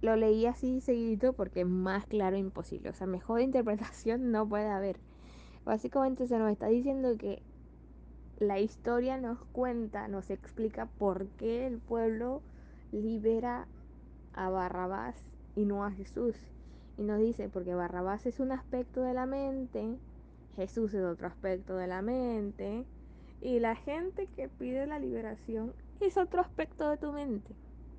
Lo 0.00 0.16
leí 0.16 0.46
así 0.46 0.80
seguidito 0.80 1.32
porque 1.32 1.60
es 1.60 1.66
más 1.66 2.06
claro 2.06 2.36
imposible. 2.36 2.90
O 2.90 2.94
sea, 2.94 3.06
mejor 3.06 3.40
interpretación 3.42 4.30
no 4.32 4.48
puede 4.48 4.68
haber. 4.68 4.96
Básicamente 5.64 6.26
se 6.26 6.38
nos 6.38 6.50
está 6.50 6.66
diciendo 6.66 7.16
que 7.16 7.42
la 8.38 8.58
historia 8.58 9.16
nos 9.18 9.38
cuenta, 9.52 10.08
nos 10.08 10.30
explica 10.30 10.86
por 10.86 11.26
qué 11.36 11.66
el 11.66 11.78
pueblo 11.78 12.42
libera 12.92 13.66
a 14.34 14.50
Barrabás 14.50 15.16
y 15.56 15.64
no 15.64 15.84
a 15.84 15.90
Jesús. 15.90 16.36
Y 16.98 17.02
nos 17.02 17.20
dice, 17.20 17.48
porque 17.48 17.74
Barrabás 17.74 18.26
es 18.26 18.38
un 18.40 18.52
aspecto 18.52 19.02
de 19.02 19.14
la 19.14 19.26
mente, 19.26 19.96
Jesús 20.56 20.92
es 20.94 21.04
otro 21.04 21.26
aspecto 21.26 21.76
de 21.76 21.86
la 21.86 22.02
mente, 22.02 22.84
y 23.40 23.58
la 23.58 23.74
gente 23.74 24.28
que 24.36 24.48
pide 24.48 24.86
la 24.86 24.98
liberación 24.98 25.72
es 26.00 26.16
otro 26.16 26.40
aspecto 26.40 26.88
de 26.90 26.96
tu 26.96 27.12
mente. 27.12 27.54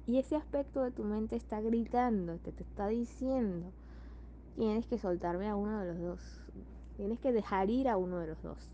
Y 0.06 0.20
ese 0.20 0.36
aspecto 0.36 0.84
de 0.84 0.92
tu 0.92 1.04
mente 1.04 1.36
está 1.36 1.62
gritando, 1.62 2.38
te, 2.38 2.52
está 2.52 2.88
diciendo, 2.88 3.72
tienes 4.56 4.86
que 4.88 4.98
soltarme 4.98 5.48
a 5.48 5.56
uno 5.56 5.80
de 5.80 5.88
los 5.88 6.00
dos. 6.00 6.42
Tienes 6.98 7.20
que 7.20 7.32
dejar 7.32 7.70
ir 7.70 7.90
a 7.90 7.98
uno 7.98 8.20
de 8.20 8.28
los 8.28 8.42
dos. 8.44 8.70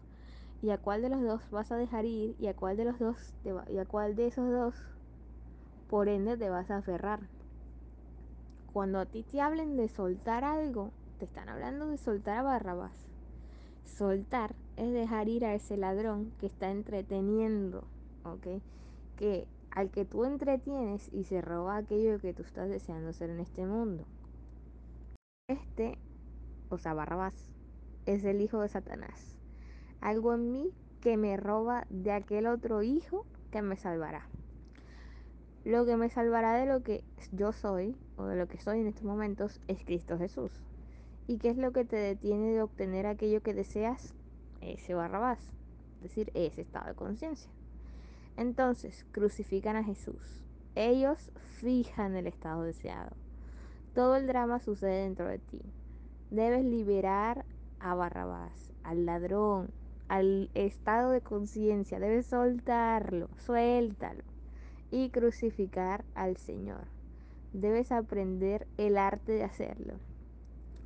¿Y 0.61 0.71
a 0.71 0.77
cuál 0.77 1.01
de 1.01 1.09
los 1.09 1.21
dos 1.21 1.49
vas 1.51 1.71
a 1.71 1.77
dejar 1.77 2.05
ir? 2.05 2.35
¿Y 2.39 2.47
a 2.47 2.55
cuál 2.55 2.75
de 2.75 2.85
los 2.85 2.99
dos 2.99 3.33
te 3.43 3.53
va, 3.53 3.65
y 3.69 3.77
a 3.77 3.85
cuál 3.85 4.15
de 4.15 4.27
esos 4.27 4.49
dos 4.51 4.75
por 5.89 6.07
ende 6.07 6.37
te 6.37 6.49
vas 6.49 6.69
a 6.71 6.77
aferrar? 6.77 7.21
Cuando 8.71 8.99
a 8.99 9.05
ti 9.05 9.23
te 9.23 9.41
hablen 9.41 9.75
de 9.75 9.87
soltar 9.89 10.43
algo, 10.43 10.91
te 11.17 11.25
están 11.25 11.49
hablando 11.49 11.87
de 11.87 11.97
soltar 11.97 12.37
a 12.37 12.43
Barrabás. 12.43 12.93
Soltar 13.83 14.55
es 14.77 14.93
dejar 14.93 15.27
ir 15.27 15.45
a 15.45 15.55
ese 15.55 15.75
ladrón 15.75 16.31
que 16.39 16.45
está 16.45 16.69
entreteniendo, 16.69 17.83
¿ok? 18.23 18.61
Que 19.17 19.47
al 19.71 19.89
que 19.89 20.05
tú 20.05 20.25
entretienes 20.25 21.09
y 21.11 21.23
se 21.23 21.41
roba 21.41 21.77
aquello 21.77 22.19
que 22.19 22.33
tú 22.33 22.43
estás 22.43 22.69
deseando 22.69 23.11
ser 23.11 23.31
en 23.31 23.39
este 23.39 23.65
mundo. 23.65 24.05
Este, 25.47 25.97
o 26.69 26.77
sea, 26.77 26.93
Barrabás, 26.93 27.51
es 28.05 28.23
el 28.23 28.41
hijo 28.41 28.61
de 28.61 28.69
Satanás 28.69 29.39
algo 30.01 30.33
en 30.33 30.51
mí 30.51 30.71
que 31.01 31.17
me 31.17 31.37
roba 31.37 31.85
de 31.89 32.11
aquel 32.11 32.47
otro 32.47 32.83
hijo 32.83 33.25
que 33.51 33.61
me 33.61 33.75
salvará. 33.75 34.27
Lo 35.65 35.85
que 35.85 35.97
me 35.97 36.09
salvará 36.09 36.53
de 36.53 36.65
lo 36.65 36.83
que 36.83 37.03
yo 37.33 37.51
soy 37.51 37.97
o 38.15 38.23
de 38.23 38.37
lo 38.37 38.47
que 38.47 38.57
soy 38.57 38.79
en 38.79 38.87
estos 38.87 39.03
momentos 39.03 39.59
es 39.67 39.83
Cristo 39.83 40.17
Jesús. 40.17 40.51
¿Y 41.27 41.37
qué 41.37 41.49
es 41.49 41.57
lo 41.57 41.73
que 41.73 41.83
te 41.83 41.97
detiene 41.97 42.53
de 42.53 42.61
obtener 42.61 43.05
aquello 43.05 43.43
que 43.43 43.53
deseas? 43.53 44.15
Ese 44.61 44.93
barrabás, 44.93 45.39
es 45.97 46.03
decir, 46.03 46.31
ese 46.33 46.61
estado 46.61 46.87
de 46.87 46.95
conciencia. 46.95 47.51
Entonces, 48.37 49.05
crucifican 49.11 49.75
a 49.75 49.83
Jesús. 49.83 50.45
Ellos 50.75 51.29
fijan 51.59 52.15
el 52.15 52.27
estado 52.27 52.63
deseado. 52.63 53.11
Todo 53.93 54.15
el 54.15 54.27
drama 54.27 54.59
sucede 54.59 55.03
dentro 55.03 55.27
de 55.27 55.39
ti. 55.39 55.61
Debes 56.31 56.63
liberar 56.63 57.43
a 57.81 57.95
Barrabás, 57.95 58.71
al 58.83 59.05
ladrón, 59.05 59.71
al 60.07 60.49
estado 60.53 61.11
de 61.11 61.21
conciencia, 61.21 61.99
debes 61.99 62.27
soltarlo, 62.27 63.29
suéltalo 63.37 64.28
y 64.91 65.09
crucificar 65.09 66.03
al 66.15 66.37
Señor. 66.37 66.85
Debes 67.53 67.91
aprender 67.91 68.67
el 68.77 68.97
arte 68.97 69.31
de 69.31 69.43
hacerlo. 69.43 69.95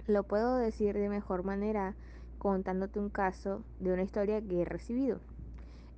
Lo 0.08 0.24
puedo 0.24 0.58
decir 0.58 0.98
de 0.98 1.10
mejor 1.10 1.44
manera 1.44 1.96
contándote 2.38 3.00
un 3.00 3.10
caso 3.10 3.64
de 3.80 3.94
una 3.94 4.04
historia 4.04 4.42
que 4.42 4.62
he 4.62 4.66
recibido. 4.66 5.20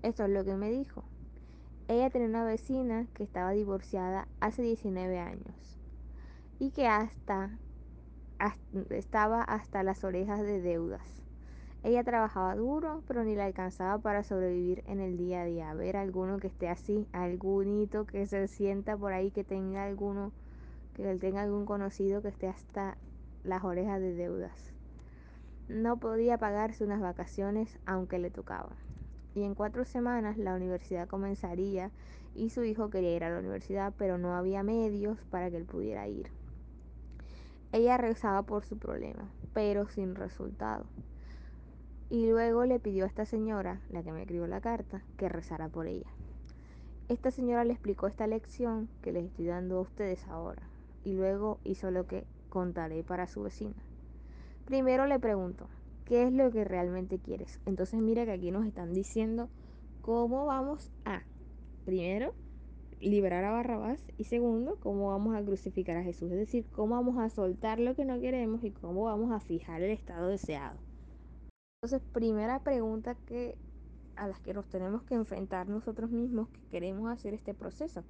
Esto 0.04 0.26
es 0.26 0.30
lo 0.30 0.46
que 0.46 0.56
me 0.56 0.70
dijo. 0.72 1.04
Ella 1.88 2.10
tenía 2.10 2.28
una 2.28 2.44
vecina 2.44 3.08
que 3.14 3.24
estaba 3.24 3.52
divorciada 3.52 4.28
hace 4.40 4.62
19 4.62 5.20
años 5.20 5.80
y 6.60 6.72
que 6.72 6.88
hasta, 6.88 7.58
hasta 8.40 8.96
estaba 8.96 9.42
hasta 9.42 9.84
las 9.84 10.04
orejas 10.04 10.42
de 10.42 10.62
deudas 10.62 11.25
ella 11.86 12.04
trabajaba 12.04 12.56
duro, 12.56 13.04
pero 13.08 13.24
ni 13.24 13.36
la 13.36 13.46
alcanzaba 13.46 14.00
para 14.00 14.24
sobrevivir 14.24 14.84
en 14.88 15.00
el 15.00 15.18
día 15.18 15.44
a 15.44 15.46
día. 15.46 15.70
A 15.70 15.76
ver 15.76 15.98
alguno 15.98 16.40
que 16.40 16.48
esté 16.48 16.68
así, 16.68 17.08
algunito 17.12 18.08
que 18.08 18.26
se 18.26 18.48
sienta 18.48 18.98
por 18.98 19.14
ahí, 19.14 19.30
que 19.30 19.44
tenga 19.44 19.84
alguno, 19.84 20.32
que 20.96 21.04
tenga 21.18 21.44
algún 21.44 21.66
conocido 21.66 22.24
que 22.24 22.30
esté 22.30 22.48
hasta 22.48 22.98
las 23.44 23.64
orejas 23.64 24.02
de 24.02 24.16
deudas. 24.16 24.74
No 25.68 25.98
podía 25.98 26.40
pagarse 26.40 26.84
unas 26.84 27.02
vacaciones 27.02 27.78
aunque 27.86 28.18
le 28.18 28.32
tocaba. 28.32 28.76
Y 29.36 29.44
en 29.44 29.54
cuatro 29.54 29.86
semanas 29.86 30.40
la 30.40 30.56
universidad 30.56 31.08
comenzaría 31.08 31.92
y 32.34 32.50
su 32.50 32.64
hijo 32.64 32.90
quería 32.90 33.16
ir 33.16 33.24
a 33.24 33.30
la 33.30 33.38
universidad, 33.38 33.94
pero 33.96 34.18
no 34.18 34.34
había 34.34 34.64
medios 34.64 35.20
para 35.30 35.52
que 35.52 35.58
él 35.58 35.66
pudiera 35.66 36.08
ir. 36.08 36.32
Ella 37.72 37.98
rezaba 37.98 38.42
por 38.42 38.66
su 38.66 38.80
problema, 38.80 39.30
pero 39.54 39.88
sin 39.88 40.16
resultado. 40.16 40.88
Y 42.10 42.30
luego 42.30 42.66
le 42.66 42.80
pidió 42.80 43.06
a 43.06 43.08
esta 43.08 43.26
señora, 43.26 43.82
la 43.90 44.04
que 44.04 44.12
me 44.12 44.22
escribió 44.22 44.46
la 44.46 44.62
carta, 44.62 45.02
que 45.18 45.28
rezara 45.28 45.70
por 45.70 45.88
ella. 45.88 46.10
Esta 47.10 47.32
señora 47.32 47.66
le 47.66 47.74
explicó 47.74 48.08
esta 48.08 48.28
lección 48.28 48.90
que 49.02 49.12
les 49.12 49.26
estoy 49.26 49.46
dando 49.46 49.78
a 49.78 49.82
ustedes 49.82 50.28
ahora. 50.28 50.64
Y 51.04 51.14
luego 51.14 51.60
hizo 51.64 51.92
lo 51.92 52.08
que 52.08 52.26
contaré 52.50 53.04
para 53.04 53.28
su 53.28 53.44
vecina. 53.44 53.76
Primero 54.66 55.06
le 55.06 55.20
pregunto, 55.20 55.68
¿qué 56.06 56.24
es 56.24 56.32
lo 56.32 56.52
que 56.52 56.64
realmente 56.64 57.20
quieres? 57.20 57.60
Entonces 57.66 58.00
mira 58.02 58.26
que 58.26 58.32
aquí 58.32 58.52
nos 58.52 58.66
están 58.66 58.94
diciendo 58.94 59.50
cómo 60.02 60.46
vamos 60.46 60.92
a, 61.06 61.24
primero, 61.86 62.34
liberar 63.00 63.44
a 63.44 63.52
Barrabás 63.52 64.04
y 64.18 64.26
segundo, 64.26 64.78
cómo 64.80 65.10
vamos 65.10 65.36
a 65.36 65.44
crucificar 65.44 65.98
a 65.98 66.04
Jesús. 66.04 66.32
Es 66.32 66.38
decir, 66.38 66.66
cómo 66.72 66.96
vamos 66.96 67.18
a 67.18 67.30
soltar 67.30 67.80
lo 67.80 67.96
que 67.96 68.06
no 68.06 68.20
queremos 68.20 68.64
y 68.64 68.72
cómo 68.72 69.04
vamos 69.04 69.32
a 69.32 69.40
fijar 69.40 69.82
el 69.82 69.92
estado 69.92 70.28
deseado. 70.28 70.85
Entonces, 71.86 72.10
primera 72.14 72.64
pregunta 72.64 73.14
que 73.14 73.56
a 74.16 74.28
las 74.28 74.40
que 74.40 74.56
nos 74.56 74.68
tenemos 74.68 75.04
que 75.04 75.14
enfrentar 75.14 75.70
nosotros 75.70 76.10
mismos 76.10 76.50
que 76.50 76.60
queremos 76.72 77.12
hacer 77.12 77.36
este 77.36 77.54
proceso. 77.54 78.04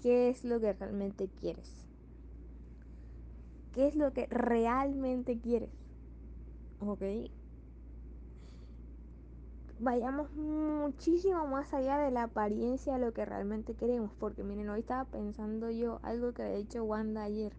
¿Qué 0.00 0.28
es 0.28 0.44
lo 0.44 0.60
que 0.60 0.72
realmente 0.72 1.28
quieres? 1.40 1.88
¿Qué 3.72 3.88
es 3.88 3.96
lo 3.96 4.12
que 4.12 4.26
realmente 4.26 5.40
quieres? 5.40 5.72
¿Ok? 6.78 7.02
Vayamos 9.80 10.32
muchísimo 10.36 11.44
más 11.48 11.74
allá 11.74 11.98
de 11.98 12.12
la 12.12 12.22
apariencia 12.22 12.92
de 12.92 13.04
lo 13.04 13.12
que 13.12 13.24
realmente 13.24 13.74
queremos. 13.74 14.12
Porque 14.20 14.44
miren, 14.44 14.68
hoy 14.68 14.78
estaba 14.78 15.06
pensando 15.06 15.72
yo 15.72 15.98
algo 16.04 16.34
que 16.34 16.44
había 16.44 16.58
dicho 16.58 16.84
Wanda 16.84 17.24
ayer. 17.24 17.52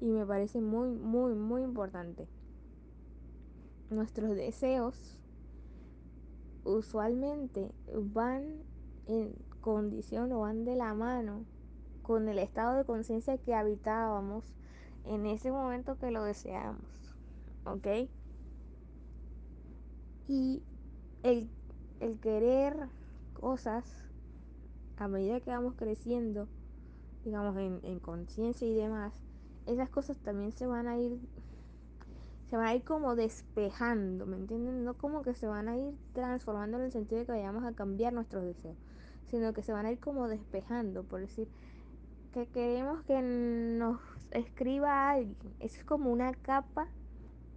Y 0.00 0.12
me 0.12 0.24
parece 0.24 0.62
muy, 0.62 0.88
muy, 0.88 1.34
muy 1.34 1.60
importante. 1.60 2.26
Nuestros 3.90 4.30
deseos 4.36 5.18
usualmente 6.64 7.72
van 7.94 8.44
en 9.06 9.34
condición 9.60 10.30
o 10.32 10.40
van 10.40 10.64
de 10.64 10.76
la 10.76 10.94
mano 10.94 11.44
con 12.02 12.28
el 12.28 12.38
estado 12.38 12.76
de 12.76 12.84
conciencia 12.84 13.38
que 13.38 13.54
habitábamos 13.54 14.54
en 15.04 15.26
ese 15.26 15.50
momento 15.50 15.98
que 15.98 16.10
lo 16.10 16.22
deseamos. 16.22 17.14
¿Ok? 17.64 17.86
Y 20.26 20.62
el, 21.22 21.48
el 22.00 22.18
querer 22.20 22.88
cosas 23.32 24.04
a 24.96 25.08
medida 25.08 25.40
que 25.40 25.50
vamos 25.50 25.74
creciendo, 25.74 26.48
digamos, 27.24 27.56
en, 27.56 27.80
en 27.82 28.00
conciencia 28.00 28.66
y 28.66 28.74
demás, 28.74 29.14
esas 29.66 29.88
cosas 29.90 30.18
también 30.18 30.52
se 30.52 30.66
van 30.66 30.88
a 30.88 30.98
ir 30.98 31.18
se 32.48 32.56
van 32.56 32.66
a 32.66 32.74
ir 32.74 32.82
como 32.82 33.14
despejando, 33.14 34.26
¿me 34.26 34.36
entienden? 34.36 34.84
No 34.84 34.94
como 34.94 35.22
que 35.22 35.34
se 35.34 35.46
van 35.46 35.68
a 35.68 35.76
ir 35.76 35.94
transformando 36.14 36.78
en 36.78 36.84
el 36.84 36.92
sentido 36.92 37.20
de 37.20 37.26
que 37.26 37.32
vayamos 37.32 37.64
a 37.64 37.72
cambiar 37.72 38.12
nuestros 38.12 38.42
deseos, 38.44 38.76
sino 39.26 39.52
que 39.52 39.62
se 39.62 39.72
van 39.72 39.84
a 39.84 39.92
ir 39.92 40.00
como 40.00 40.28
despejando, 40.28 41.04
por 41.04 41.20
decir, 41.20 41.48
que 42.32 42.46
queremos 42.46 43.02
que 43.04 43.20
nos 43.20 44.00
escriba 44.30 45.10
alguien. 45.10 45.36
Eso 45.60 45.78
es 45.78 45.84
como 45.84 46.10
una 46.10 46.32
capa 46.32 46.88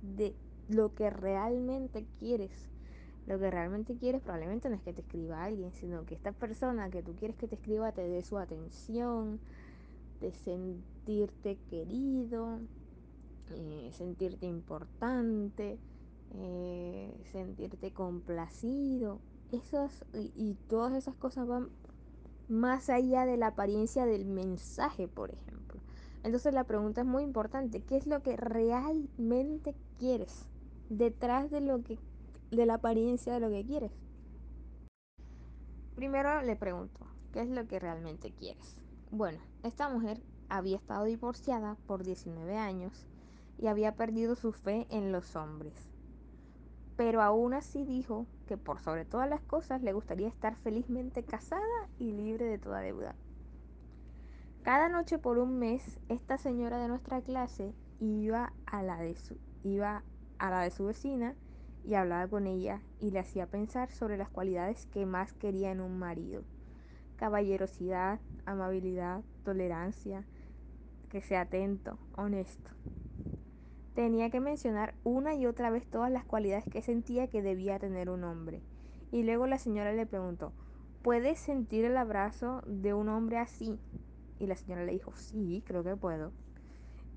de 0.01 0.35
lo 0.67 0.93
que 0.93 1.09
realmente 1.09 2.05
quieres. 2.19 2.69
Lo 3.27 3.39
que 3.39 3.51
realmente 3.51 3.95
quieres 3.95 4.21
probablemente 4.21 4.69
no 4.69 4.75
es 4.75 4.81
que 4.81 4.93
te 4.93 5.01
escriba 5.01 5.43
alguien, 5.43 5.71
sino 5.73 6.05
que 6.05 6.15
esta 6.15 6.31
persona 6.31 6.89
que 6.89 7.03
tú 7.03 7.15
quieres 7.15 7.37
que 7.37 7.47
te 7.47 7.55
escriba 7.55 7.91
te 7.91 8.07
dé 8.07 8.23
su 8.23 8.37
atención, 8.37 9.39
de 10.19 10.33
sentirte 10.33 11.57
querido, 11.69 12.59
eh, 13.53 13.91
sentirte 13.93 14.45
importante, 14.45 15.77
eh, 16.33 17.13
sentirte 17.31 17.91
complacido. 17.91 19.19
Y, 19.51 20.31
y 20.35 20.53
todas 20.69 20.93
esas 20.93 21.15
cosas 21.17 21.45
van 21.45 21.69
más 22.47 22.89
allá 22.89 23.25
de 23.25 23.37
la 23.37 23.47
apariencia 23.47 24.05
del 24.05 24.25
mensaje, 24.25 25.07
por 25.07 25.31
ejemplo. 25.31 25.81
Entonces 26.23 26.53
la 26.53 26.65
pregunta 26.65 27.01
es 27.01 27.07
muy 27.07 27.23
importante, 27.23 27.81
¿qué 27.81 27.97
es 27.97 28.05
lo 28.05 28.21
que 28.21 28.37
realmente 28.37 29.73
quieres 29.97 30.45
detrás 30.89 31.49
de 31.49 31.61
lo 31.61 31.81
que 31.81 31.97
de 32.51 32.65
la 32.65 32.75
apariencia 32.75 33.33
de 33.33 33.39
lo 33.39 33.49
que 33.49 33.65
quieres? 33.65 33.91
Primero 35.95 36.41
le 36.41 36.55
pregunto, 36.55 36.99
¿qué 37.31 37.41
es 37.41 37.49
lo 37.49 37.67
que 37.67 37.79
realmente 37.79 38.31
quieres? 38.31 38.75
Bueno, 39.09 39.39
esta 39.63 39.89
mujer 39.89 40.21
había 40.49 40.77
estado 40.77 41.05
divorciada 41.05 41.77
por 41.87 42.03
19 42.03 42.57
años 42.57 43.07
y 43.61 43.67
había 43.67 43.95
perdido 43.95 44.35
su 44.35 44.51
fe 44.51 44.87
en 44.89 45.11
los 45.11 45.35
hombres. 45.35 45.73
Pero 46.97 47.21
aún 47.21 47.53
así 47.53 47.85
dijo 47.85 48.25
que 48.47 48.57
por 48.57 48.79
sobre 48.79 49.05
todas 49.05 49.29
las 49.29 49.41
cosas 49.41 49.81
le 49.81 49.93
gustaría 49.93 50.27
estar 50.27 50.55
felizmente 50.55 51.23
casada 51.23 51.61
y 51.99 52.11
libre 52.11 52.45
de 52.45 52.57
toda 52.57 52.81
deuda. 52.81 53.15
Cada 54.63 54.89
noche 54.89 55.17
por 55.17 55.37
un 55.37 55.57
mes, 55.57 55.99
esta 56.09 56.37
señora 56.37 56.79
de 56.79 56.87
nuestra 56.87 57.21
clase 57.21 57.73
iba 57.99 58.53
a 58.65 58.83
la 58.83 58.97
de 58.97 59.15
su, 59.15 59.37
iba 59.63 60.03
a 60.39 60.49
la 60.49 60.61
de 60.61 60.71
su 60.71 60.85
vecina 60.85 61.35
y 61.83 61.93
hablaba 61.95 62.27
con 62.27 62.47
ella 62.47 62.81
y 62.99 63.11
le 63.11 63.19
hacía 63.19 63.47
pensar 63.47 63.91
sobre 63.91 64.17
las 64.17 64.29
cualidades 64.29 64.85
que 64.87 65.05
más 65.05 65.33
quería 65.33 65.71
en 65.71 65.81
un 65.81 65.97
marido. 65.97 66.43
Caballerosidad, 67.15 68.19
amabilidad, 68.45 69.23
tolerancia, 69.43 70.27
que 71.09 71.21
sea 71.21 71.41
atento, 71.41 71.97
honesto. 72.15 72.71
Tenía 73.95 74.29
que 74.29 74.39
mencionar 74.39 74.93
una 75.03 75.35
y 75.35 75.45
otra 75.45 75.69
vez 75.69 75.85
todas 75.85 76.09
las 76.09 76.23
cualidades 76.23 76.63
que 76.65 76.81
sentía 76.81 77.27
que 77.27 77.41
debía 77.41 77.77
tener 77.77 78.09
un 78.09 78.23
hombre. 78.23 78.61
Y 79.11 79.23
luego 79.23 79.47
la 79.47 79.57
señora 79.57 79.91
le 79.91 80.05
preguntó, 80.05 80.53
¿puedes 81.01 81.39
sentir 81.39 81.83
el 81.83 81.97
abrazo 81.97 82.61
de 82.65 82.93
un 82.93 83.09
hombre 83.09 83.37
así? 83.37 83.77
Y 84.39 84.47
la 84.47 84.55
señora 84.55 84.85
le 84.85 84.93
dijo, 84.93 85.11
sí, 85.15 85.61
creo 85.65 85.83
que 85.83 85.97
puedo. 85.97 86.31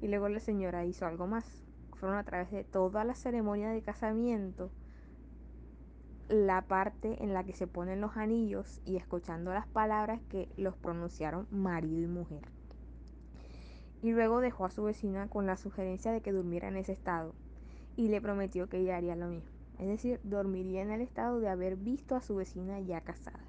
Y 0.00 0.08
luego 0.08 0.28
la 0.28 0.40
señora 0.40 0.84
hizo 0.84 1.06
algo 1.06 1.28
más. 1.28 1.64
Fueron 1.94 2.18
a 2.18 2.24
través 2.24 2.50
de 2.50 2.64
toda 2.64 3.04
la 3.04 3.14
ceremonia 3.14 3.70
de 3.70 3.80
casamiento, 3.80 4.70
la 6.28 6.62
parte 6.62 7.22
en 7.22 7.32
la 7.34 7.44
que 7.44 7.52
se 7.52 7.66
ponen 7.66 8.00
los 8.00 8.16
anillos 8.16 8.80
y 8.84 8.96
escuchando 8.96 9.52
las 9.52 9.68
palabras 9.68 10.20
que 10.28 10.48
los 10.56 10.76
pronunciaron 10.76 11.46
marido 11.50 12.02
y 12.02 12.06
mujer. 12.08 12.42
Y 14.04 14.12
luego 14.12 14.42
dejó 14.42 14.66
a 14.66 14.70
su 14.70 14.82
vecina 14.82 15.28
con 15.28 15.46
la 15.46 15.56
sugerencia 15.56 16.12
de 16.12 16.20
que 16.20 16.30
durmiera 16.30 16.68
en 16.68 16.76
ese 16.76 16.92
estado 16.92 17.32
y 17.96 18.08
le 18.08 18.20
prometió 18.20 18.68
que 18.68 18.76
ella 18.76 18.99
haría 18.99 19.16
lo 19.16 19.28
mismo. 19.28 19.49
Es 19.78 19.87
decir, 19.87 20.20
dormiría 20.25 20.82
en 20.82 20.90
el 20.90 21.00
estado 21.00 21.40
de 21.40 21.49
haber 21.49 21.76
visto 21.76 22.14
a 22.14 22.20
su 22.20 22.34
vecina 22.34 22.78
ya 22.80 23.00
casada. 23.00 23.40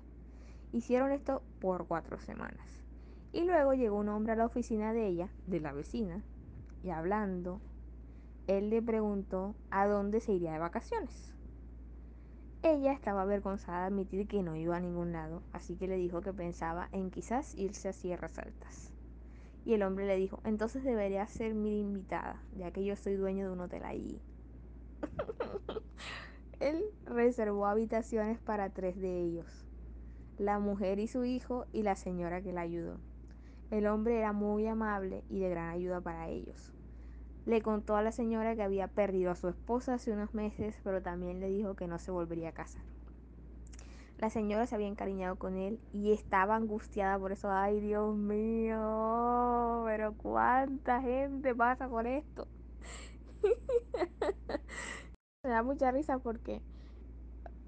Hicieron 0.72 1.12
esto 1.12 1.42
por 1.60 1.88
cuatro 1.88 2.22
semanas. 2.22 2.86
Y 3.34 3.44
luego 3.44 3.74
llegó 3.74 3.98
un 3.98 4.08
hombre 4.08 4.32
a 4.32 4.38
la 4.38 4.46
oficina 4.46 4.94
de 4.94 5.08
ella, 5.08 5.28
de 5.46 5.60
la 5.60 5.74
vecina, 5.74 6.24
y 6.84 6.90
hablando, 6.92 7.60
él 8.48 8.70
le 8.70 8.82
preguntó 8.82 9.56
a 9.72 9.88
dónde 9.88 10.22
se 10.22 10.32
iría 10.32 10.54
de 10.54 10.60
vacaciones. 10.60 11.34
Ella 12.64 12.94
estaba 12.94 13.24
avergonzada 13.24 13.82
de 13.82 13.88
admitir 13.88 14.26
que 14.30 14.42
no 14.42 14.56
iba 14.56 14.78
a 14.78 14.80
ningún 14.80 15.12
lado, 15.12 15.44
así 15.52 15.76
que 15.76 15.90
le 15.90 15.98
dijo 15.98 16.22
que 16.22 16.32
pensaba 16.32 16.88
en 16.94 17.12
quizás 17.12 17.56
irse 17.56 17.90
a 17.90 17.94
Sierras 17.94 18.40
Altas. 18.40 18.95
Y 19.66 19.74
el 19.74 19.84
hombre 19.84 20.08
le 20.08 20.16
dijo, 20.16 20.40
entonces 20.46 20.84
debería 20.86 21.28
ser 21.28 21.56
mi 21.56 21.82
invitada, 21.82 22.48
ya 22.54 22.72
que 22.72 22.86
yo 22.86 22.96
soy 22.96 23.16
dueño 23.16 23.48
de 23.48 23.51
un 23.54 23.62
hotel 23.62 23.84
allí. 23.84 24.22
Él 26.60 26.84
reservó 27.06 27.68
habitaciones 27.68 28.40
para 28.40 28.72
tres 28.72 29.00
de 29.00 29.22
ellos, 29.22 29.68
la 30.38 30.60
mujer 30.60 31.00
y 31.00 31.08
su 31.08 31.25
hijo 31.25 31.68
y 31.74 31.84
la 31.84 31.96
señora 31.96 32.42
que 32.44 32.54
la 32.54 32.62
ayudó. 32.62 33.01
El 33.72 33.88
hombre 33.88 34.20
era 34.20 34.34
muy 34.34 34.68
amable 34.68 35.25
y 35.30 35.42
de 35.42 35.50
gran 35.50 35.70
ayuda 35.72 36.01
para 36.01 36.30
ellos. 36.30 36.74
Le 37.46 37.62
contó 37.62 37.98
a 37.98 38.04
la 38.04 38.12
señora 38.12 38.56
que 38.56 38.64
había 38.64 38.90
perdido 38.90 39.32
a 39.32 39.36
su 39.36 39.50
esposa 39.50 39.96
hace 39.96 40.12
unos 40.14 40.34
meses, 40.34 40.82
pero 40.84 41.04
también 41.04 41.40
le 41.42 41.50
dijo 41.50 41.75
que 41.75 41.88
no 41.88 42.00
se 42.00 42.12
volvería 42.12 42.50
a 42.50 42.54
casar. 42.54 42.84
La 44.18 44.30
señora 44.30 44.66
se 44.66 44.75
había 44.75 44.88
encariñado 44.88 45.36
con 45.36 45.58
él 45.58 45.80
y 45.92 46.14
estaba 46.14 46.56
angustiada 46.56 47.20
por 47.20 47.34
eso. 47.34 47.51
Ay, 47.51 47.82
Dios 47.82 48.16
mío, 48.16 49.84
pero 49.86 50.14
cuánta 50.16 51.01
gente 51.01 51.54
pasa 51.54 51.90
por 51.90 52.08
esto. 52.08 52.48
Me 55.44 55.50
da 55.50 55.64
mucha 55.64 55.92
risa 55.92 56.18
porque 56.20 56.62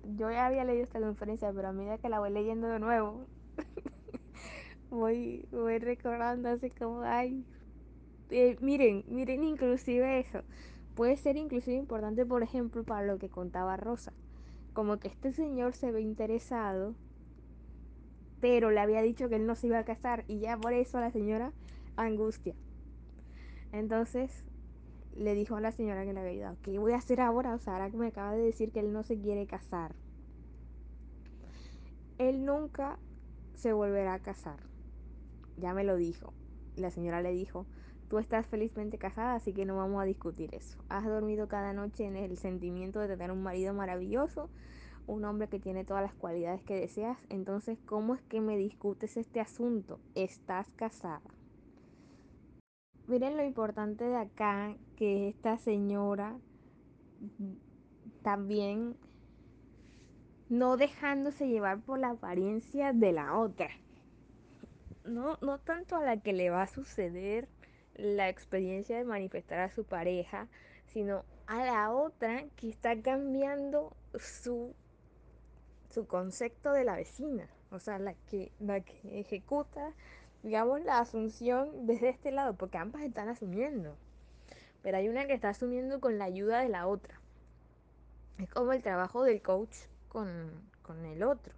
yo 0.03 0.31
ya 0.31 0.45
había 0.45 0.63
leído 0.63 0.83
esta 0.83 0.99
conferencia, 0.99 1.51
pero 1.53 1.67
a 1.67 1.73
medida 1.73 1.97
que 1.97 2.09
la 2.09 2.19
voy 2.19 2.31
leyendo 2.31 2.67
de 2.67 2.79
nuevo, 2.79 3.25
voy, 4.89 5.47
voy 5.51 5.79
recordando 5.79 6.49
así 6.49 6.69
como, 6.71 7.01
ay, 7.01 7.45
eh, 8.29 8.57
miren, 8.61 9.03
miren 9.07 9.43
inclusive 9.43 10.19
eso. 10.19 10.43
Puede 10.95 11.17
ser 11.17 11.37
inclusive 11.37 11.77
importante, 11.77 12.25
por 12.25 12.43
ejemplo, 12.43 12.83
para 12.83 13.05
lo 13.05 13.19
que 13.19 13.29
contaba 13.29 13.77
Rosa. 13.77 14.13
Como 14.77 14.99
que 14.99 15.07
este 15.07 15.33
señor 15.33 15.73
se 15.73 15.91
ve 15.91 16.01
interesado, 16.01 16.93
pero 18.39 18.69
le 18.69 18.79
había 18.79 19.01
dicho 19.01 19.27
que 19.27 19.37
él 19.37 19.47
no 19.47 19.55
se 19.55 19.65
iba 19.65 19.79
a 19.79 19.85
casar 19.85 20.23
y 20.27 20.37
ya 20.37 20.55
por 20.55 20.71
eso 20.71 20.99
la 20.99 21.09
señora 21.09 21.51
angustia. 21.95 22.53
Entonces 23.71 24.45
le 25.15 25.33
dijo 25.33 25.55
a 25.55 25.61
la 25.61 25.71
señora 25.71 26.05
que 26.05 26.13
le 26.13 26.19
había 26.19 26.31
ayudado, 26.31 26.57
¿qué 26.61 26.77
voy 26.77 26.91
a 26.91 26.97
hacer 26.97 27.21
ahora? 27.21 27.55
O 27.55 27.57
sea, 27.57 27.73
ahora 27.73 27.89
que 27.89 27.97
me 27.97 28.05
acaba 28.05 28.33
de 28.33 28.43
decir 28.43 28.71
que 28.71 28.79
él 28.79 28.93
no 28.93 29.01
se 29.01 29.17
quiere 29.17 29.47
casar. 29.47 29.95
Él 32.19 32.45
nunca 32.45 32.99
se 33.55 33.73
volverá 33.73 34.13
a 34.13 34.19
casar. 34.19 34.59
Ya 35.57 35.73
me 35.73 35.85
lo 35.85 35.95
dijo. 35.95 36.35
La 36.75 36.91
señora 36.91 37.23
le 37.23 37.31
dijo, 37.31 37.65
tú 38.09 38.19
estás 38.19 38.45
felizmente 38.47 38.97
casada, 38.97 39.35
así 39.35 39.53
que 39.53 39.65
no 39.65 39.77
vamos 39.77 40.01
a 40.01 40.05
discutir 40.05 40.53
eso. 40.55 40.77
Has 40.89 41.05
dormido 41.05 41.47
cada 41.47 41.73
noche 41.73 42.05
en 42.05 42.15
el 42.15 42.37
sentimiento 42.37 42.99
de 42.99 43.09
tener 43.09 43.31
un 43.31 43.43
marido 43.43 43.73
maravilloso, 43.73 44.49
un 45.07 45.25
hombre 45.25 45.47
que 45.47 45.59
tiene 45.59 45.85
todas 45.85 46.03
las 46.03 46.13
cualidades 46.13 46.61
que 46.63 46.75
deseas. 46.75 47.17
Entonces, 47.29 47.77
¿cómo 47.85 48.15
es 48.15 48.21
que 48.23 48.41
me 48.41 48.57
discutes 48.57 49.17
este 49.17 49.39
asunto? 49.39 49.99
Estás 50.15 50.71
casada. 50.73 51.21
Miren 53.07 53.37
lo 53.37 53.43
importante 53.43 54.03
de 54.03 54.17
acá, 54.17 54.75
que 54.97 55.29
esta 55.29 55.57
señora 55.57 56.37
también 58.21 58.97
no 60.49 60.75
dejándose 60.75 61.47
llevar 61.47 61.81
por 61.81 61.99
la 61.99 62.11
apariencia 62.11 62.93
de 62.93 63.13
la 63.13 63.37
otra. 63.37 63.69
No, 65.05 65.37
no 65.41 65.59
tanto 65.59 65.95
a 65.95 66.03
la 66.03 66.19
que 66.19 66.33
le 66.33 66.49
va 66.49 66.63
a 66.63 66.67
suceder 66.67 67.47
la 67.97 68.29
experiencia 68.29 68.97
de 68.97 69.03
manifestar 69.03 69.59
a 69.59 69.71
su 69.71 69.83
pareja, 69.83 70.47
sino 70.85 71.25
a 71.47 71.65
la 71.65 71.91
otra 71.91 72.45
que 72.55 72.69
está 72.69 73.01
cambiando 73.01 73.95
su, 74.19 74.73
su 75.89 76.07
concepto 76.07 76.71
de 76.71 76.83
la 76.83 76.95
vecina, 76.95 77.47
o 77.71 77.79
sea, 77.79 77.99
la 77.99 78.13
que, 78.29 78.51
la 78.59 78.81
que 78.81 79.19
ejecuta, 79.19 79.93
digamos, 80.43 80.81
la 80.81 80.99
asunción 80.99 81.85
desde 81.87 82.09
este 82.09 82.31
lado, 82.31 82.55
porque 82.55 82.77
ambas 82.77 83.01
están 83.01 83.29
asumiendo, 83.29 83.95
pero 84.83 84.97
hay 84.97 85.09
una 85.09 85.25
que 85.25 85.33
está 85.33 85.49
asumiendo 85.49 85.99
con 85.99 86.17
la 86.17 86.25
ayuda 86.25 86.61
de 86.61 86.69
la 86.69 86.87
otra. 86.87 87.19
Es 88.37 88.49
como 88.49 88.73
el 88.73 88.83
trabajo 88.83 89.23
del 89.23 89.41
coach 89.41 89.75
con, 90.09 90.51
con 90.83 91.05
el 91.05 91.23
otro, 91.23 91.53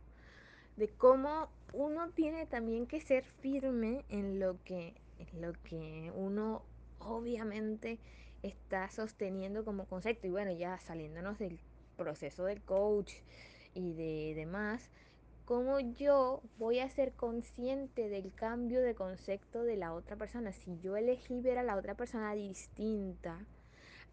de 0.77 0.87
cómo 0.87 1.49
uno 1.73 2.09
tiene 2.11 2.45
también 2.45 2.87
que 2.87 3.01
ser 3.01 3.23
firme 3.23 4.05
en 4.09 4.39
lo 4.39 4.57
que, 4.63 4.93
lo 5.33 5.53
que 5.63 6.11
uno 6.15 6.63
obviamente 6.99 7.99
está 8.43 8.89
sosteniendo 8.89 9.65
como 9.65 9.85
concepto. 9.85 10.27
Y 10.27 10.31
bueno, 10.31 10.51
ya 10.51 10.79
saliéndonos 10.79 11.39
del 11.39 11.59
proceso 11.97 12.45
del 12.45 12.61
coach 12.61 13.13
y 13.73 13.93
de 13.93 14.33
demás, 14.35 14.89
cómo 15.45 15.79
yo 15.79 16.41
voy 16.57 16.79
a 16.79 16.89
ser 16.89 17.13
consciente 17.13 18.09
del 18.09 18.33
cambio 18.33 18.81
de 18.81 18.95
concepto 18.95 19.63
de 19.63 19.77
la 19.77 19.93
otra 19.93 20.15
persona. 20.15 20.51
Si 20.51 20.79
yo 20.79 20.95
elegí 20.95 21.41
ver 21.41 21.57
a 21.57 21.63
la 21.63 21.75
otra 21.75 21.95
persona 21.95 22.33
distinta, 22.33 23.45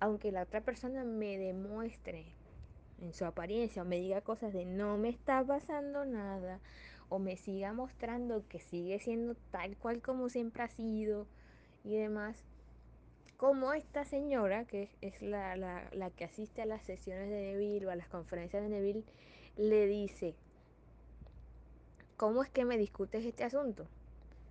aunque 0.01 0.33
la 0.33 0.43
otra 0.43 0.61
persona 0.61 1.05
me 1.05 1.39
demuestre 1.39 2.27
en 3.01 3.13
su 3.13 3.25
apariencia 3.25 3.83
o 3.83 3.85
me 3.85 4.01
diga 4.01 4.21
cosas 4.23 4.53
de 4.53 4.65
no 4.65 4.97
me 4.97 5.11
está 5.11 5.45
pasando 5.45 6.05
nada 6.05 6.61
o 7.09 7.19
me 7.19 7.37
siga 7.37 7.73
mostrando 7.73 8.47
que 8.49 8.59
sigue 8.59 8.99
siendo 8.99 9.35
tal 9.51 9.77
cual 9.77 10.03
como 10.03 10.29
siempre 10.29 10.63
ha 10.63 10.69
sido 10.69 11.27
y 11.85 11.97
demás, 11.97 12.45
como 13.37 13.73
esta 13.73 14.05
señora, 14.05 14.65
que 14.65 14.91
es 15.01 15.23
la, 15.23 15.57
la, 15.57 15.89
la, 15.93 16.11
que 16.11 16.25
asiste 16.25 16.63
a 16.63 16.67
las 16.67 16.83
sesiones 16.83 17.29
de 17.29 17.53
Neville 17.53 17.87
o 17.87 17.91
a 17.91 17.97
las 17.97 18.09
conferencias 18.09 18.63
de 18.63 18.69
Neville, 18.69 19.05
le 19.57 19.87
dice, 19.87 20.35
¿cómo 22.17 22.43
es 22.43 22.51
que 22.51 22.65
me 22.65 22.79
discutes 22.79 23.25
este 23.25 23.45
asunto? 23.45 23.87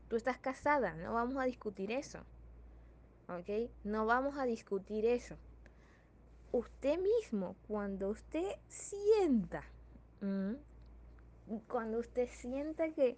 Tú 0.08 0.16
estás 0.16 0.38
casada, 0.38 0.94
no 0.94 1.14
vamos 1.14 1.38
a 1.38 1.46
discutir 1.46 1.92
eso. 1.92 2.20
¿Ok? 3.28 3.72
No 3.84 4.06
vamos 4.06 4.38
a 4.38 4.46
discutir 4.46 5.06
eso. 5.06 5.36
Usted 6.52 7.00
mismo, 7.00 7.56
cuando 7.68 8.10
usted 8.10 8.56
sienta. 8.68 9.64
Cuando 11.68 12.00
usted 12.00 12.28
sienta 12.30 12.90
que 12.92 13.18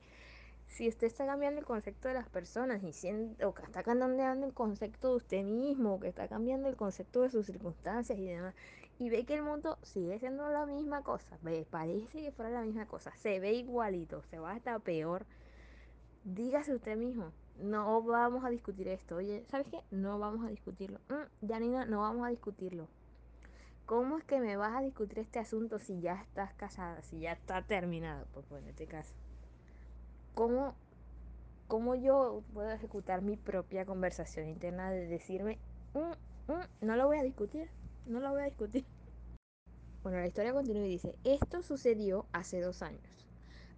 si 0.68 0.88
usted 0.88 1.08
está 1.08 1.26
cambiando 1.26 1.60
el 1.60 1.66
concepto 1.66 2.08
de 2.08 2.14
las 2.14 2.30
personas 2.30 2.84
y 2.84 2.94
siente, 2.94 3.46
o 3.46 3.54
que 3.54 3.64
está 3.64 3.84
cambiando 3.84 4.46
el 4.46 4.54
concepto 4.54 5.10
de 5.10 5.16
usted 5.16 5.44
mismo, 5.44 5.96
o 5.96 6.00
que 6.00 6.08
está 6.08 6.28
cambiando 6.28 6.68
el 6.68 6.76
concepto 6.76 7.22
de 7.22 7.30
sus 7.30 7.46
circunstancias 7.46 8.18
y 8.20 8.26
demás, 8.26 8.54
y 9.00 9.10
ve 9.10 9.26
que 9.26 9.36
el 9.36 9.44
mundo 9.44 9.78
sigue 9.82 10.20
siendo 10.20 10.50
la 10.50 10.66
misma 10.66 11.04
cosa, 11.04 11.38
ve, 11.42 11.66
parece 11.70 12.22
que 12.22 12.32
fuera 12.32 12.52
la 12.52 12.62
misma 12.62 12.86
cosa, 12.86 13.12
se 13.16 13.40
ve 13.40 13.54
igualito, 13.54 14.22
se 14.24 14.40
va 14.40 14.52
hasta 14.52 14.78
peor, 14.80 15.26
dígase 16.24 16.76
usted 16.76 16.98
mismo, 16.98 17.32
no 17.60 18.02
vamos 18.04 18.44
a 18.44 18.50
discutir 18.50 18.88
esto, 18.88 19.16
oye, 19.16 19.46
¿sabes 19.48 19.68
qué? 19.70 19.82
No 19.92 20.20
vamos 20.20 20.46
a 20.46 20.50
discutirlo, 20.50 21.00
mm, 21.10 21.48
Janina, 21.48 21.86
no 21.86 22.02
vamos 22.02 22.26
a 22.26 22.30
discutirlo. 22.30 22.88
¿Cómo 23.88 24.18
es 24.18 24.26
que 24.26 24.42
me 24.42 24.58
vas 24.58 24.76
a 24.76 24.82
discutir 24.82 25.20
este 25.20 25.40
asunto 25.40 25.80
si 25.80 26.02
ya 26.02 26.16
estás 26.22 26.54
casada, 26.56 27.02
si 27.04 27.22
ya 27.22 27.32
está 27.32 27.62
terminado? 27.62 28.28
Pues, 28.34 28.46
pues 28.50 28.62
en 28.62 28.68
este 28.68 28.86
caso. 28.86 29.14
¿Cómo, 30.36 30.76
¿Cómo 31.70 31.96
yo 31.96 32.44
puedo 32.54 32.70
ejecutar 32.70 33.22
mi 33.22 33.38
propia 33.38 33.86
conversación 33.86 34.50
interna 34.50 34.92
de 34.92 35.08
decirme, 35.08 35.58
mm, 35.94 36.52
mm, 36.52 36.86
no 36.86 36.98
lo 36.98 37.08
voy 37.08 37.18
a 37.20 37.24
discutir, 37.24 37.70
no 38.06 38.20
lo 38.20 38.32
voy 38.32 38.42
a 38.42 38.46
discutir? 38.46 38.84
Bueno, 40.04 40.20
la 40.20 40.28
historia 40.28 40.52
continúa 40.52 40.86
y 40.86 40.90
dice, 40.90 41.16
esto 41.24 41.64
sucedió 41.64 42.26
hace 42.34 42.60
dos 42.60 42.82
años. 42.82 43.26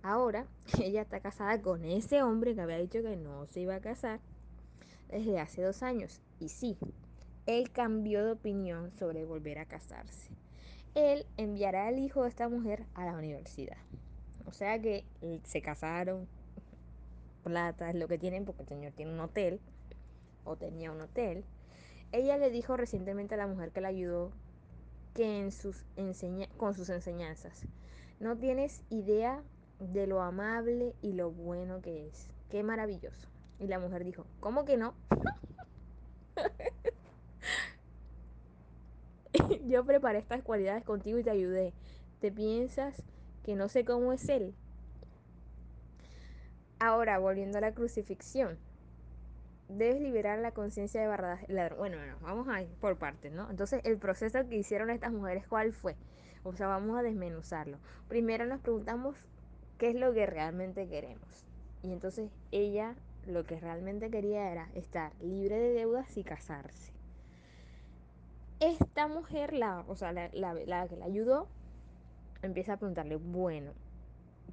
Ahora 0.02 0.48
ella 0.82 1.04
está 1.04 1.19
casada 1.19 1.62
con 1.62 1.86
ese 1.86 2.24
hombre 2.24 2.56
que 2.56 2.62
había 2.62 2.80
dicho 2.80 3.04
que 3.04 3.15
no 3.15 3.45
se 3.45 3.60
iba 3.60 3.76
a 3.76 3.80
casar 3.80 4.19
desde 5.08 5.39
hace 5.39 5.62
dos 5.62 5.84
años. 5.84 6.19
Y 6.39 6.50
sí, 6.50 6.80
él 7.50 7.72
cambió 7.72 8.24
de 8.24 8.34
opinión 8.34 8.92
sobre 8.92 9.26
volver 9.26 9.58
a 9.58 9.66
casarse. 9.66 10.30
Él 10.94 11.26
enviará 11.36 11.88
al 11.88 11.98
hijo 11.98 12.22
de 12.22 12.30
esta 12.30 12.48
mujer 12.48 12.86
a 12.94 13.06
la 13.06 13.18
universidad. 13.18 13.78
O 14.46 14.54
sea 14.54 14.80
que 14.80 15.04
se 15.46 15.60
casaron, 15.64 16.28
plata 17.44 17.90
es 17.90 17.96
lo 17.96 18.08
que 18.08 18.20
tienen 18.20 18.46
porque 18.46 18.62
el 18.62 18.70
señor 18.70 18.94
tiene 18.94 19.14
un 19.14 19.20
hotel 19.20 19.60
o 20.44 20.58
tenía 20.58 20.92
un 20.92 21.02
hotel. 21.02 21.44
Ella 22.12 22.38
le 22.38 22.52
dijo 22.52 22.78
recientemente 22.78 23.34
a 23.34 23.40
la 23.40 23.48
mujer 23.48 23.72
que 23.72 23.82
la 23.82 23.88
ayudó 23.88 24.32
que 25.16 25.40
en 25.40 25.52
sus 25.52 25.88
con 26.58 26.76
sus 26.76 26.90
enseñanzas 26.90 27.66
no 28.20 28.38
tienes 28.38 28.84
idea 28.92 29.42
de 29.80 30.06
lo 30.06 30.22
amable 30.22 30.94
y 31.02 31.14
lo 31.14 31.32
bueno 31.32 31.82
que 31.82 32.06
es. 32.06 32.30
Qué 32.52 32.62
maravilloso. 32.62 33.28
Y 33.60 33.66
la 33.66 33.80
mujer 33.80 34.04
dijo, 34.04 34.28
¿cómo 34.40 34.66
que 34.66 34.78
no? 34.78 34.94
Yo 39.69 39.86
preparé 39.86 40.17
estas 40.17 40.41
cualidades 40.41 40.84
contigo 40.84 41.19
y 41.19 41.23
te 41.23 41.29
ayudé. 41.29 41.73
¿Te 42.21 42.32
piensas 42.32 43.03
que 43.43 43.53
no 43.53 43.69
sé 43.69 43.86
cómo 43.86 44.12
es 44.12 44.27
él? 44.27 44.55
Ahora, 46.79 47.19
volviendo 47.19 47.60
a 47.60 47.62
la 47.62 47.75
crucifixión. 47.75 48.58
Debes 49.67 50.01
liberar 50.01 50.39
la 50.39 50.53
conciencia 50.53 50.99
de 50.99 51.08
Barrabás 51.08 51.47
ladrón. 51.49 51.77
Bueno, 51.77 51.97
bueno, 51.97 52.17
vamos 52.19 52.47
a 52.47 52.63
ir 52.63 52.69
por 52.82 52.97
partes, 52.97 53.32
¿no? 53.32 53.47
Entonces, 53.51 53.82
el 53.84 53.99
proceso 53.99 54.39
que 54.49 54.55
hicieron 54.55 54.89
estas 54.89 55.12
mujeres, 55.12 55.45
¿cuál 55.47 55.71
fue? 55.71 55.95
O 56.43 56.55
sea, 56.55 56.65
vamos 56.65 56.97
a 56.97 57.03
desmenuzarlo. 57.03 57.77
Primero 58.08 58.47
nos 58.47 58.62
preguntamos 58.62 59.17
qué 59.77 59.89
es 59.89 59.95
lo 59.95 60.12
que 60.15 60.25
realmente 60.25 60.88
queremos. 60.88 61.45
Y 61.84 61.93
entonces 61.93 62.32
ella 62.51 62.95
lo 63.27 63.45
que 63.45 63.60
realmente 63.60 64.10
quería 64.10 64.51
era 64.51 64.67
estar 64.73 65.13
libre 65.21 65.60
de 65.60 65.73
deudas 65.73 66.17
y 66.17 66.23
casarse. 66.23 66.99
Esta 68.60 69.08
mujer, 69.08 69.54
la, 69.54 69.86
o 69.88 69.95
sea, 69.95 70.12
la, 70.12 70.30
la, 70.34 70.88
que 70.88 70.98
la 70.98 71.06
ayudó, 71.06 71.48
empieza 72.41 72.74
a 72.74 72.78
preguntarle, 72.78 73.15
bueno, 73.15 73.72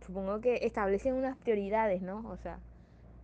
supongo 0.07 0.41
que 0.41 0.61
establecen 0.63 1.15
unas 1.15 1.37
prioridades, 1.37 2.03
¿no? 2.03 2.29
O 2.29 2.37
sea, 2.37 2.61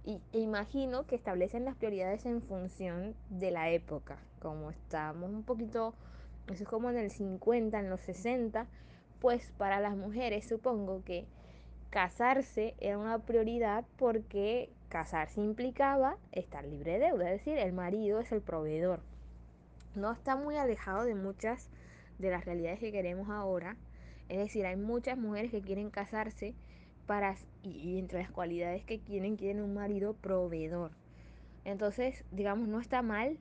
y 0.05 0.21
e 0.33 0.41
imagino 0.41 1.07
que 1.07 1.15
establecen 1.15 1.65
las 1.65 1.77
prioridades 1.77 2.27
en 2.27 2.43
función 2.43 3.15
de 3.31 3.53
la 3.53 3.71
época. 3.71 4.19
Como 4.41 4.71
estamos 4.73 5.31
un 5.31 5.45
poquito, 5.45 5.95
eso 6.49 6.65
es 6.65 6.69
como 6.69 6.91
en 6.91 6.99
el 6.99 7.13
50, 7.13 7.79
en 7.79 7.89
los 7.89 8.01
60, 8.01 8.67
pues 9.21 9.53
para 9.59 9.79
las 9.79 9.97
mujeres 9.97 10.49
supongo 10.49 11.05
que 11.05 11.27
casarse 11.91 12.75
era 12.81 12.99
una 12.99 13.21
prioridad 13.21 13.85
porque 13.97 14.69
casarse 14.89 15.41
implicaba 15.41 16.17
estar 16.33 16.65
libre 16.65 16.95
de 16.95 17.07
deuda, 17.07 17.31
es 17.31 17.39
decir, 17.39 17.59
el 17.59 17.73
marido 17.73 18.19
es 18.19 18.33
el 18.33 18.41
proveedor. 18.41 19.12
No 19.95 20.13
está 20.13 20.37
muy 20.37 20.57
alejado 20.57 21.05
de 21.05 21.15
muchas 21.15 21.69
de 22.19 22.31
las 22.31 22.45
realidades 22.45 22.81
que 22.81 22.93
queremos 22.93 23.29
ahora. 23.29 23.77
Es 24.29 24.39
decir, 24.39 24.65
hay 24.65 24.77
muchas 24.77 25.19
mujeres 25.19 25.51
que 25.51 25.61
quieren 25.61 25.91
casarse 25.91 26.55
para, 27.07 27.37
y, 27.63 27.99
entre 27.99 28.21
las 28.21 28.31
cualidades 28.31 28.85
que 28.85 29.01
quieren, 29.01 29.37
quieren 29.37 29.63
un 29.63 29.75
marido 29.75 30.15
proveedor. 30.15 30.93
Entonces, 31.65 32.25
digamos, 32.31 32.69
no 32.69 32.81
está 32.81 33.03
mal 33.03 33.39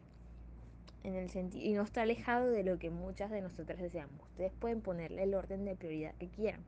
en 1.03 1.15
el 1.15 1.29
sentido 1.29 1.65
y 1.65 1.73
no 1.73 1.83
está 1.83 2.01
alejado 2.03 2.49
de 2.49 2.63
lo 2.63 2.77
que 2.77 2.89
muchas 2.89 3.31
de 3.31 3.41
nosotras 3.41 3.79
deseamos. 3.79 4.21
Ustedes 4.31 4.51
pueden 4.59 4.81
ponerle 4.81 5.23
el 5.23 5.33
orden 5.33 5.65
de 5.65 5.75
prioridad 5.75 6.13
que 6.15 6.27
quieran. 6.27 6.61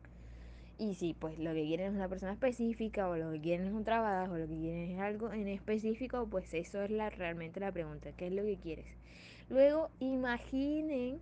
Y 0.79 0.95
si 0.95 1.13
pues 1.13 1.37
lo 1.37 1.53
que 1.53 1.65
quieren 1.65 1.91
es 1.91 1.93
una 1.93 2.09
persona 2.09 2.33
específica 2.33 3.07
o 3.07 3.15
lo 3.15 3.31
que 3.31 3.41
quieren 3.41 3.67
es 3.67 3.73
un 3.73 3.83
trabajo 3.83 4.33
o 4.33 4.37
lo 4.37 4.47
que 4.47 4.57
quieren 4.57 4.91
es 4.91 4.99
algo 4.99 5.31
en 5.31 5.47
específico, 5.47 6.27
pues 6.29 6.51
eso 6.53 6.81
es 6.81 6.89
la, 6.89 7.09
realmente 7.11 7.59
la 7.59 7.71
pregunta, 7.71 8.11
¿qué 8.17 8.27
es 8.27 8.33
lo 8.33 8.43
que 8.43 8.57
quieres? 8.57 8.87
Luego 9.49 9.89
imaginen, 9.99 11.19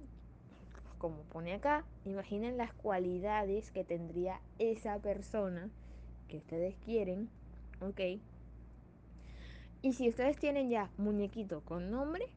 como 0.97 1.23
pone 1.23 1.53
acá, 1.53 1.85
imaginen 2.05 2.57
las 2.57 2.73
cualidades 2.73 3.71
que 3.71 3.83
tendría 3.83 4.39
esa 4.59 4.99
persona 4.99 5.69
que 6.27 6.37
ustedes 6.37 6.75
quieren, 6.85 7.29
¿ok? 7.81 8.21
Y 9.81 9.93
si 9.93 10.09
ustedes 10.09 10.37
tienen 10.37 10.69
ya 10.69 10.91
muñequito 10.97 11.61
con 11.61 11.89
nombre, 11.89 12.27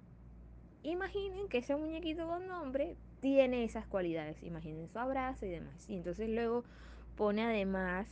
imaginen 0.83 1.49
que 1.49 1.59
ese 1.59 1.77
muñequito 1.77 2.27
con 2.27 2.49
nombre 2.49 2.97
tiene 3.21 3.65
esas 3.65 3.87
cualidades. 3.87 4.43
Imaginen 4.43 4.89
su 4.89 4.99
abrazo 4.99 5.47
y 5.47 5.51
demás. 5.51 5.89
Y 5.89 5.97
entonces 5.97 6.29
luego 6.31 6.65
pone 7.17 7.43
además 7.43 8.09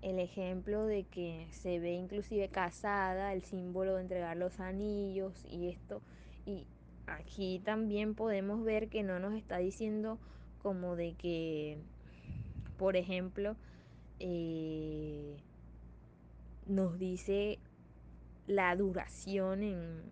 el 0.00 0.18
ejemplo 0.18 0.86
de 0.86 1.04
que 1.04 1.46
se 1.50 1.78
ve 1.78 1.92
inclusive 1.92 2.48
casada, 2.48 3.32
el 3.32 3.42
símbolo 3.42 3.94
de 3.94 4.02
entregar 4.02 4.36
los 4.36 4.58
anillos 4.58 5.44
y 5.44 5.68
esto. 5.68 6.02
Y 6.44 6.66
aquí 7.06 7.60
también 7.64 8.14
podemos 8.14 8.64
ver 8.64 8.88
que 8.88 9.02
no 9.02 9.18
nos 9.18 9.34
está 9.34 9.58
diciendo 9.58 10.18
como 10.62 10.96
de 10.96 11.14
que, 11.14 11.78
por 12.78 12.96
ejemplo, 12.96 13.56
eh, 14.20 15.36
nos 16.66 16.98
dice 16.98 17.58
la 18.46 18.74
duración 18.76 19.62
en, 19.62 20.02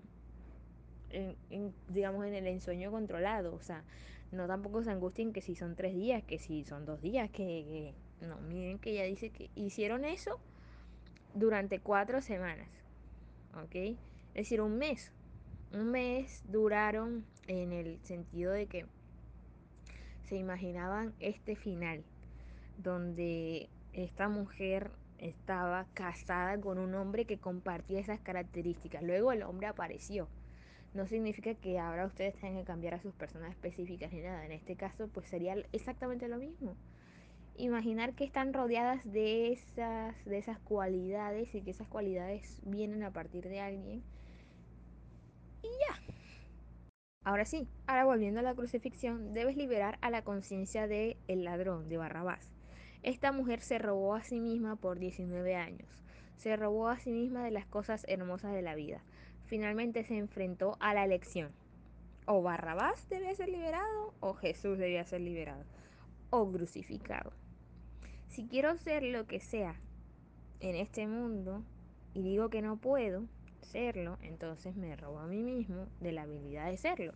digamos, 1.89 2.27
en 2.27 2.35
el 2.35 2.47
ensueño 2.47 2.91
controlado. 2.91 3.55
O 3.55 3.61
sea, 3.61 3.85
no 4.33 4.47
tampoco 4.47 4.83
se 4.83 4.91
angustien 4.91 5.33
que 5.33 5.41
si 5.41 5.55
son 5.55 5.77
tres 5.77 5.95
días, 5.95 6.23
que 6.25 6.39
si 6.39 6.65
son 6.65 6.85
dos 6.85 7.01
días, 7.01 7.31
que, 7.31 7.95
que 8.21 8.27
no, 8.27 8.39
miren 8.41 8.79
que 8.79 8.91
ella 8.91 9.05
dice 9.05 9.31
que 9.31 9.51
hicieron 9.55 10.05
eso 10.05 10.39
durante 11.35 11.81
cuatro 11.81 12.21
semanas, 12.21 12.69
¿ok? 13.65 13.75
Es 13.75 13.97
decir, 14.35 14.61
un 14.61 14.79
mes. 14.79 15.13
Un 15.73 15.91
mes 15.91 16.43
duraron 16.49 17.25
en 17.47 17.73
el 17.73 18.01
sentido 18.03 18.53
de 18.53 18.67
que 18.67 18.87
se 20.25 20.37
imaginaban 20.37 21.15
este 21.21 21.57
final, 21.57 22.03
donde 22.79 23.69
esta 23.93 24.29
mujer 24.29 24.91
estaba 25.19 25.87
casada 25.95 26.61
con 26.61 26.79
un 26.79 26.95
hombre 26.95 27.25
que 27.25 27.39
compartía 27.39 28.01
esas 28.01 28.21
características. 28.21 29.03
Luego 29.03 29.33
el 29.33 29.43
hombre 29.43 29.67
apareció. 29.67 30.29
No 30.95 31.07
significa 31.07 31.55
que 31.55 31.79
ahora 31.79 32.07
ustedes 32.07 32.35
tengan 32.35 32.59
que 32.59 32.65
cambiar 32.65 32.95
a 32.95 33.01
sus 33.01 33.15
personas 33.15 33.51
específicas 33.51 34.13
ni 34.13 34.21
nada. 34.21 34.45
En 34.45 34.53
este 34.53 34.75
caso, 34.75 35.09
pues 35.09 35.29
sería 35.29 35.55
exactamente 35.73 36.27
lo 36.27 36.39
mismo 36.39 36.75
imaginar 37.57 38.15
que 38.15 38.25
están 38.25 38.53
rodeadas 38.53 39.01
de 39.05 39.53
esas, 39.53 40.25
de 40.25 40.39
esas 40.39 40.59
cualidades 40.61 41.55
y 41.55 41.63
que 41.63 41.71
esas 41.71 41.89
cualidades 41.89 42.61
vienen 42.65 43.03
a 43.03 43.11
partir 43.11 43.49
de 43.49 43.61
alguien. 43.61 44.03
Y 45.63 45.69
ya. 45.69 46.15
Ahora 47.23 47.45
sí, 47.45 47.69
ahora 47.87 48.05
volviendo 48.05 48.41
a 48.41 48.43
la 48.43 48.55
crucifixión, 48.55 49.35
debes 49.35 49.57
liberar 49.57 49.99
a 50.01 50.11
la 50.11 50.23
conciencia 50.23 50.87
del 50.87 51.17
el 51.29 51.45
ladrón, 51.45 51.89
de 51.89 51.99
Barrabás. 51.99 52.51
Esta 53.03 53.33
mujer 53.33 53.61
se 53.61 53.79
robó 53.79 54.15
a 54.15 54.25
sí 54.25 54.41
misma 54.41 54.77
por 54.77 54.99
19 54.99 55.55
años. 55.55 55.89
Se 56.37 56.57
robó 56.57 56.89
a 56.89 56.99
sí 56.99 57.13
misma 57.13 57.45
de 57.45 57.51
las 57.51 57.67
cosas 57.67 58.05
hermosas 58.09 58.53
de 58.53 58.63
la 58.63 58.75
vida. 58.75 59.03
finalmente 59.45 60.05
se 60.05 60.17
enfrentó 60.17 60.77
a 60.81 60.95
la 60.95 61.05
elección. 61.05 61.51
O 62.25 62.41
Barrabás 62.41 63.09
debía 63.09 63.35
ser 63.35 63.49
liberado 63.49 64.15
o 64.21 64.35
Jesús 64.35 64.79
debía 64.79 65.05
ser 65.05 65.23
liberado 65.23 65.65
o 66.31 66.51
crucificado. 66.51 67.33
Si 68.29 68.47
quiero 68.47 68.77
ser 68.77 69.03
lo 69.03 69.27
que 69.27 69.41
sea 69.41 69.75
en 70.61 70.77
este 70.77 71.09
mundo 71.09 71.65
y 72.15 72.23
digo 72.23 72.49
que 72.49 72.63
no 72.63 72.77
puedo 72.77 73.25
serlo, 73.63 74.19
entonces 74.23 74.77
me 74.77 74.97
robo 74.97 75.19
a 75.19 75.27
mí 75.27 75.43
mismo 75.43 75.87
de 76.01 76.13
la 76.13 76.23
habilidad 76.23 76.71
de 76.71 76.77
serlo. 76.77 77.13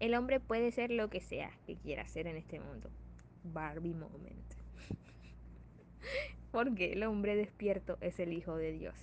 El 0.00 0.14
hombre 0.14 0.40
puede 0.40 0.72
ser 0.72 0.90
lo 0.90 1.10
que 1.10 1.20
sea 1.20 1.50
que 1.66 1.76
quiera 1.76 2.06
ser 2.08 2.26
en 2.26 2.36
este 2.36 2.58
mundo. 2.58 2.90
Barbie 3.44 3.94
Moment. 3.94 4.54
Porque 6.52 6.92
el 6.92 7.02
hombre 7.02 7.36
despierto 7.36 7.98
es 8.00 8.18
el 8.18 8.32
Hijo 8.32 8.56
de 8.56 8.72
Dios. 8.72 8.94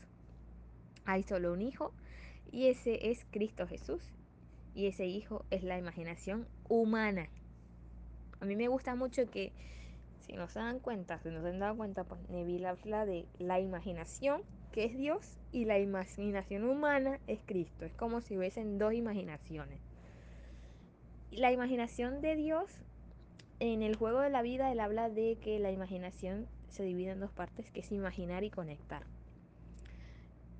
Hay 1.05 1.23
solo 1.23 1.53
un 1.53 1.61
Hijo 1.61 1.93
y 2.51 2.67
ese 2.67 3.11
es 3.11 3.25
Cristo 3.31 3.67
Jesús. 3.67 4.01
Y 4.73 4.87
ese 4.87 5.05
Hijo 5.05 5.45
es 5.49 5.63
la 5.63 5.77
imaginación 5.77 6.47
humana. 6.67 7.29
A 8.39 8.45
mí 8.45 8.55
me 8.55 8.67
gusta 8.67 8.95
mucho 8.95 9.29
que, 9.29 9.51
si 10.19 10.33
no 10.33 10.47
se 10.47 10.59
dan 10.59 10.79
cuenta, 10.79 11.19
si 11.19 11.29
no 11.29 11.41
se 11.41 11.49
han 11.49 11.59
dado 11.59 11.77
cuenta, 11.77 12.03
pues 12.03 12.21
Neville 12.29 12.67
habla 12.67 13.05
de 13.05 13.25
la 13.39 13.59
imaginación, 13.59 14.41
que 14.71 14.85
es 14.85 14.97
Dios, 14.97 15.37
y 15.51 15.65
la 15.65 15.79
imaginación 15.79 16.63
humana 16.63 17.19
es 17.27 17.39
Cristo. 17.45 17.85
Es 17.85 17.93
como 17.93 18.21
si 18.21 18.37
hubiesen 18.37 18.77
dos 18.77 18.93
imaginaciones. 18.93 19.79
La 21.31 21.51
imaginación 21.51 22.21
de 22.21 22.35
Dios, 22.35 22.69
en 23.59 23.81
el 23.81 23.95
juego 23.95 24.21
de 24.21 24.29
la 24.29 24.41
vida, 24.41 24.71
él 24.71 24.79
habla 24.79 25.09
de 25.09 25.37
que 25.41 25.59
la 25.59 25.71
imaginación 25.71 26.47
se 26.69 26.83
divide 26.83 27.11
en 27.11 27.19
dos 27.19 27.31
partes, 27.31 27.71
que 27.71 27.79
es 27.79 27.91
imaginar 27.91 28.43
y 28.43 28.49
conectar. 28.49 29.03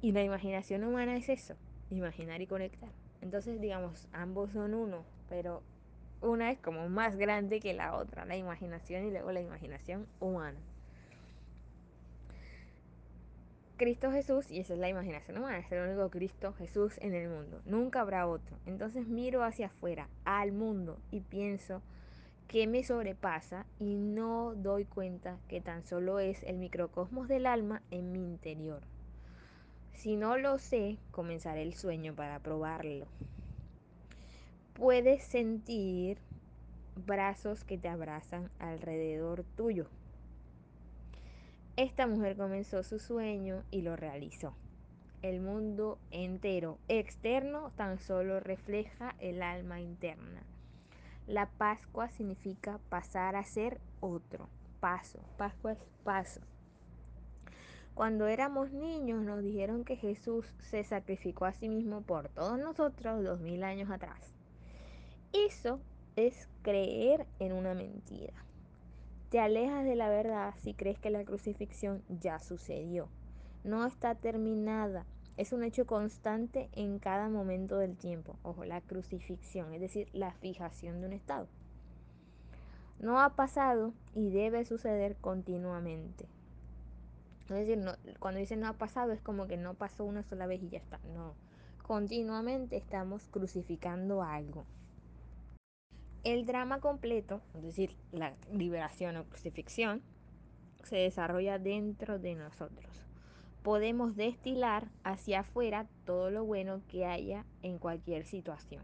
Y 0.02 0.12
la 0.12 0.24
imaginación 0.24 0.84
humana 0.84 1.16
es 1.16 1.30
eso, 1.30 1.56
imaginar 1.90 2.42
y 2.42 2.48
conectar. 2.48 2.90
Entonces, 3.22 3.60
digamos, 3.60 4.08
ambos 4.14 4.52
son 4.52 4.74
uno, 4.74 5.04
pero 5.30 5.64
una 6.22 6.52
es 6.52 6.60
como 6.60 6.90
más 6.90 7.16
grande 7.18 7.60
que 7.60 7.74
la 7.74 7.96
otra, 7.96 8.26
la 8.26 8.38
imaginación 8.38 9.06
y 9.06 9.12
luego 9.12 9.32
la 9.32 9.42
imaginación 9.42 10.08
humana. 10.20 10.60
Cristo 13.78 14.12
Jesús, 14.12 14.50
y 14.50 14.60
esa 14.60 14.74
es 14.74 14.80
la 14.80 14.90
imaginación 14.90 15.38
humana, 15.38 15.60
es 15.60 15.72
el 15.72 15.88
único 15.88 16.10
Cristo 16.10 16.52
Jesús 16.54 16.98
en 17.00 17.14
el 17.14 17.30
mundo. 17.30 17.62
Nunca 17.66 18.02
habrá 18.02 18.28
otro. 18.28 18.58
Entonces 18.66 19.08
miro 19.08 19.44
hacia 19.44 19.68
afuera, 19.68 20.10
al 20.26 20.52
mundo, 20.52 20.98
y 21.12 21.22
pienso 21.22 21.84
que 22.48 22.66
me 22.66 22.84
sobrepasa 22.84 23.68
y 23.78 23.98
no 23.98 24.56
doy 24.56 24.86
cuenta 24.86 25.38
que 25.48 25.62
tan 25.62 25.84
solo 25.84 26.20
es 26.20 26.42
el 26.44 26.58
microcosmos 26.58 27.28
del 27.28 27.46
alma 27.46 27.84
en 27.92 28.12
mi 28.12 28.24
interior. 28.24 28.82
Si 29.94 30.16
no 30.16 30.38
lo 30.38 30.58
sé, 30.58 30.98
comenzaré 31.12 31.62
el 31.62 31.76
sueño 31.76 32.16
para 32.16 32.40
probarlo. 32.40 33.06
Puedes 34.74 35.24
sentir 35.24 36.18
brazos 37.06 37.64
que 37.64 37.78
te 37.78 37.90
abrazan 37.90 38.50
alrededor 38.58 39.44
tuyo. 39.56 39.88
Esta 41.78 42.08
mujer 42.08 42.36
comenzó 42.36 42.82
su 42.82 42.98
sueño 42.98 43.62
y 43.70 43.84
lo 43.84 43.96
realizó. 43.96 44.56
El 45.22 45.42
mundo 45.42 46.00
entero 46.10 46.80
externo 46.88 47.72
tan 47.76 48.00
solo 48.00 48.40
refleja 48.40 49.14
el 49.20 49.44
alma 49.44 49.80
interna. 49.80 50.42
La 51.28 51.46
Pascua 51.46 52.10
significa 52.10 52.80
pasar 52.90 53.36
a 53.36 53.44
ser 53.44 53.80
otro. 54.00 54.50
Paso. 54.80 55.20
Pascua 55.38 55.74
es 55.74 55.86
paso. 56.04 56.42
Cuando 57.94 58.26
éramos 58.26 58.72
niños 58.72 59.24
nos 59.24 59.44
dijeron 59.44 59.84
que 59.84 59.98
Jesús 59.98 60.52
se 60.62 60.84
sacrificó 60.84 61.46
a 61.46 61.54
sí 61.54 61.70
mismo 61.70 62.02
por 62.02 62.30
todos 62.30 62.58
nosotros 62.58 63.24
dos 63.24 63.40
mil 63.40 63.64
años 63.64 63.92
atrás. 63.92 64.34
Eso 65.32 65.80
es 66.16 66.50
creer 66.64 67.28
en 67.38 67.54
una 67.54 67.76
mentira. 67.76 68.47
Te 69.30 69.42
alejas 69.42 69.84
de 69.84 69.96
la 69.96 70.08
verdad 70.08 70.54
si 70.62 70.74
crees 70.74 71.00
que 71.00 71.10
la 71.10 71.26
crucifixión 71.26 72.02
ya 72.08 72.40
sucedió. 72.40 73.10
No 73.66 73.86
está 73.86 74.16
terminada. 74.16 75.06
Es 75.36 75.52
un 75.52 75.64
hecho 75.64 75.86
constante 75.86 76.70
en 76.74 76.98
cada 76.98 77.28
momento 77.28 77.78
del 77.78 77.98
tiempo. 77.98 78.38
Ojo, 78.42 78.64
la 78.64 78.80
crucifixión, 78.80 79.74
es 79.74 79.82
decir, 79.82 80.08
la 80.14 80.32
fijación 80.32 81.02
de 81.02 81.08
un 81.08 81.14
estado. 81.14 81.48
No 83.00 83.20
ha 83.20 83.36
pasado 83.36 83.94
y 84.16 84.30
debe 84.30 84.64
suceder 84.64 85.18
continuamente. 85.18 86.26
Es 87.50 87.68
decir, 87.68 87.84
cuando 88.20 88.40
dice 88.40 88.56
no 88.56 88.68
ha 88.68 88.74
pasado 88.74 89.12
es 89.12 89.22
como 89.22 89.48
que 89.48 89.58
no 89.58 89.74
pasó 89.74 90.06
una 90.06 90.24
sola 90.24 90.48
vez 90.48 90.64
y 90.64 90.70
ya 90.70 90.80
está. 90.80 91.00
No, 91.14 91.34
continuamente 91.84 92.78
estamos 92.78 93.28
crucificando 93.28 94.24
algo. 94.24 94.66
El 96.24 96.46
drama 96.46 96.80
completo, 96.80 97.42
es 97.56 97.64
decir, 97.64 97.96
la 98.12 98.34
liberación 98.52 99.18
o 99.18 99.24
crucifixión, 99.26 100.02
se 100.84 100.98
desarrolla 100.98 101.60
dentro 101.60 102.20
de 102.20 102.36
nosotros. 102.36 103.04
Podemos 103.64 104.16
destilar 104.16 104.88
hacia 105.04 105.42
afuera 105.42 105.88
todo 106.06 106.30
lo 106.30 106.46
bueno 106.46 106.82
que 106.88 107.06
haya 107.06 107.46
en 107.62 107.78
cualquier 107.78 108.26
situación. 108.26 108.84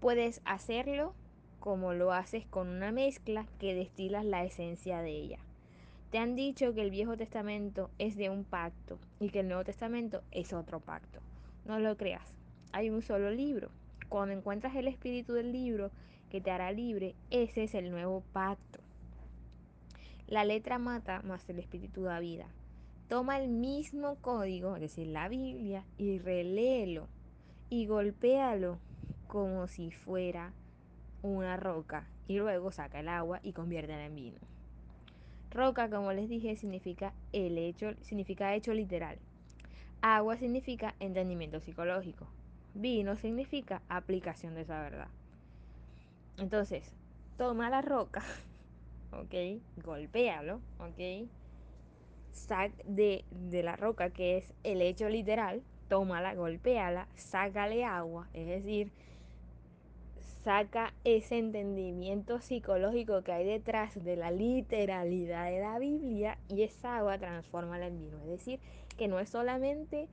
Puedes 0.00 0.40
hacerlo 0.44 1.14
como 1.58 1.94
lo 1.94 2.12
haces 2.12 2.46
con 2.46 2.68
una 2.68 2.92
mezcla 2.92 3.46
que 3.58 3.74
destilas 3.74 4.24
la 4.24 4.44
esencia 4.44 5.00
de 5.00 5.10
ella. 5.10 5.38
Te 6.10 6.18
han 6.18 6.36
dicho 6.36 6.72
que 6.74 6.82
el 6.82 6.90
Viejo 6.90 7.16
Testamento 7.16 7.90
es 7.98 8.16
de 8.16 8.30
un 8.30 8.44
pacto 8.44 8.98
y 9.18 9.30
que 9.30 9.40
el 9.40 9.48
Nuevo 9.48 9.64
Testamento 9.64 10.22
es 10.30 10.52
otro 10.52 10.80
pacto. 10.80 11.20
No 11.64 11.78
lo 11.80 11.96
creas. 11.96 12.34
Hay 12.72 12.90
un 12.90 13.02
solo 13.02 13.30
libro 13.30 13.70
cuando 14.08 14.34
encuentras 14.34 14.74
el 14.76 14.88
espíritu 14.88 15.32
del 15.34 15.52
libro 15.52 15.90
que 16.30 16.40
te 16.40 16.50
hará 16.50 16.72
libre, 16.72 17.14
ese 17.30 17.64
es 17.64 17.74
el 17.74 17.90
nuevo 17.90 18.22
pacto. 18.32 18.80
La 20.26 20.44
letra 20.44 20.78
mata, 20.78 21.22
más 21.22 21.48
el 21.48 21.58
espíritu 21.58 22.02
da 22.02 22.18
vida. 22.18 22.46
Toma 23.08 23.38
el 23.38 23.48
mismo 23.48 24.16
código, 24.16 24.74
es 24.74 24.80
decir, 24.80 25.06
la 25.06 25.28
Biblia, 25.28 25.84
y 25.96 26.18
reléelo 26.18 27.06
y 27.70 27.86
golpéalo 27.86 28.78
como 29.28 29.68
si 29.68 29.90
fuera 29.90 30.52
una 31.22 31.56
roca 31.56 32.08
y 32.28 32.38
luego 32.38 32.72
saca 32.72 33.00
el 33.00 33.08
agua 33.08 33.40
y 33.42 33.52
conviértela 33.52 34.04
en 34.04 34.14
vino. 34.14 34.38
Roca, 35.50 35.88
como 35.88 36.12
les 36.12 36.28
dije, 36.28 36.56
significa 36.56 37.12
el 37.32 37.56
hecho, 37.58 37.94
significa 38.02 38.54
hecho 38.54 38.74
literal. 38.74 39.18
Agua 40.02 40.36
significa 40.36 40.94
entendimiento 41.00 41.60
psicológico. 41.60 42.26
Vino 42.78 43.16
significa 43.16 43.80
aplicación 43.88 44.54
de 44.54 44.60
esa 44.60 44.82
verdad. 44.82 45.08
Entonces, 46.36 46.92
toma 47.38 47.70
la 47.70 47.80
roca, 47.80 48.22
¿ok? 49.12 49.62
Golpéalo, 49.82 50.60
¿ok? 50.78 51.26
Sac 52.32 52.72
de, 52.84 53.24
de 53.30 53.62
la 53.62 53.76
roca, 53.76 54.10
que 54.10 54.36
es 54.36 54.52
el 54.62 54.82
hecho 54.82 55.08
literal, 55.08 55.62
tómala, 55.88 56.34
golpéala, 56.34 57.08
sácale 57.14 57.82
agua, 57.86 58.28
es 58.34 58.46
decir, 58.46 58.90
saca 60.44 60.92
ese 61.04 61.38
entendimiento 61.38 62.40
psicológico 62.42 63.22
que 63.22 63.32
hay 63.32 63.46
detrás 63.46 64.04
de 64.04 64.16
la 64.16 64.30
literalidad 64.30 65.46
de 65.46 65.60
la 65.60 65.78
Biblia 65.78 66.36
y 66.48 66.62
esa 66.62 66.98
agua 66.98 67.18
transforma 67.18 67.84
en 67.84 67.98
vino. 67.98 68.18
Es 68.20 68.28
decir, 68.28 68.60
que 68.98 69.08
no 69.08 69.18
es 69.18 69.30
solamente 69.30 70.08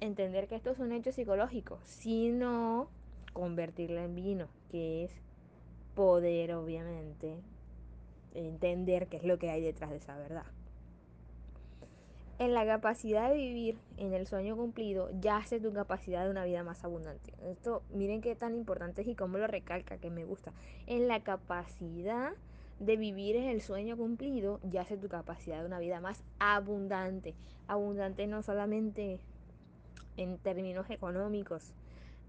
entender 0.00 0.48
que 0.48 0.56
esto 0.56 0.70
es 0.70 0.78
un 0.78 0.92
hecho 0.92 1.12
psicológico, 1.12 1.78
sino 1.84 2.88
convertirla 3.32 4.04
en 4.04 4.14
vino, 4.14 4.48
que 4.70 5.04
es 5.04 5.12
poder, 5.94 6.54
obviamente, 6.54 7.40
entender 8.34 9.08
qué 9.08 9.16
es 9.18 9.24
lo 9.24 9.38
que 9.38 9.50
hay 9.50 9.62
detrás 9.62 9.90
de 9.90 9.96
esa 9.96 10.16
verdad. 10.16 10.46
En 12.38 12.54
la 12.54 12.64
capacidad 12.64 13.30
de 13.30 13.36
vivir 13.36 13.78
en 13.96 14.14
el 14.14 14.28
sueño 14.28 14.56
cumplido 14.56 15.10
yace 15.20 15.58
tu 15.58 15.72
capacidad 15.72 16.24
de 16.24 16.30
una 16.30 16.44
vida 16.44 16.62
más 16.62 16.84
abundante. 16.84 17.32
Esto, 17.42 17.82
miren 17.92 18.20
qué 18.20 18.36
tan 18.36 18.54
importante 18.54 19.02
es 19.02 19.08
y 19.08 19.16
cómo 19.16 19.38
lo 19.38 19.48
recalca, 19.48 19.98
que 19.98 20.08
me 20.08 20.24
gusta. 20.24 20.52
En 20.86 21.08
la 21.08 21.20
capacidad 21.24 22.30
de 22.78 22.96
vivir 22.96 23.34
en 23.34 23.48
el 23.48 23.60
sueño 23.60 23.96
cumplido 23.96 24.60
yace 24.62 24.96
tu 24.96 25.08
capacidad 25.08 25.60
de 25.60 25.66
una 25.66 25.80
vida 25.80 26.00
más 26.00 26.22
abundante. 26.38 27.34
Abundante 27.66 28.28
no 28.28 28.42
solamente 28.44 29.18
en 30.18 30.36
términos 30.38 30.90
económicos. 30.90 31.72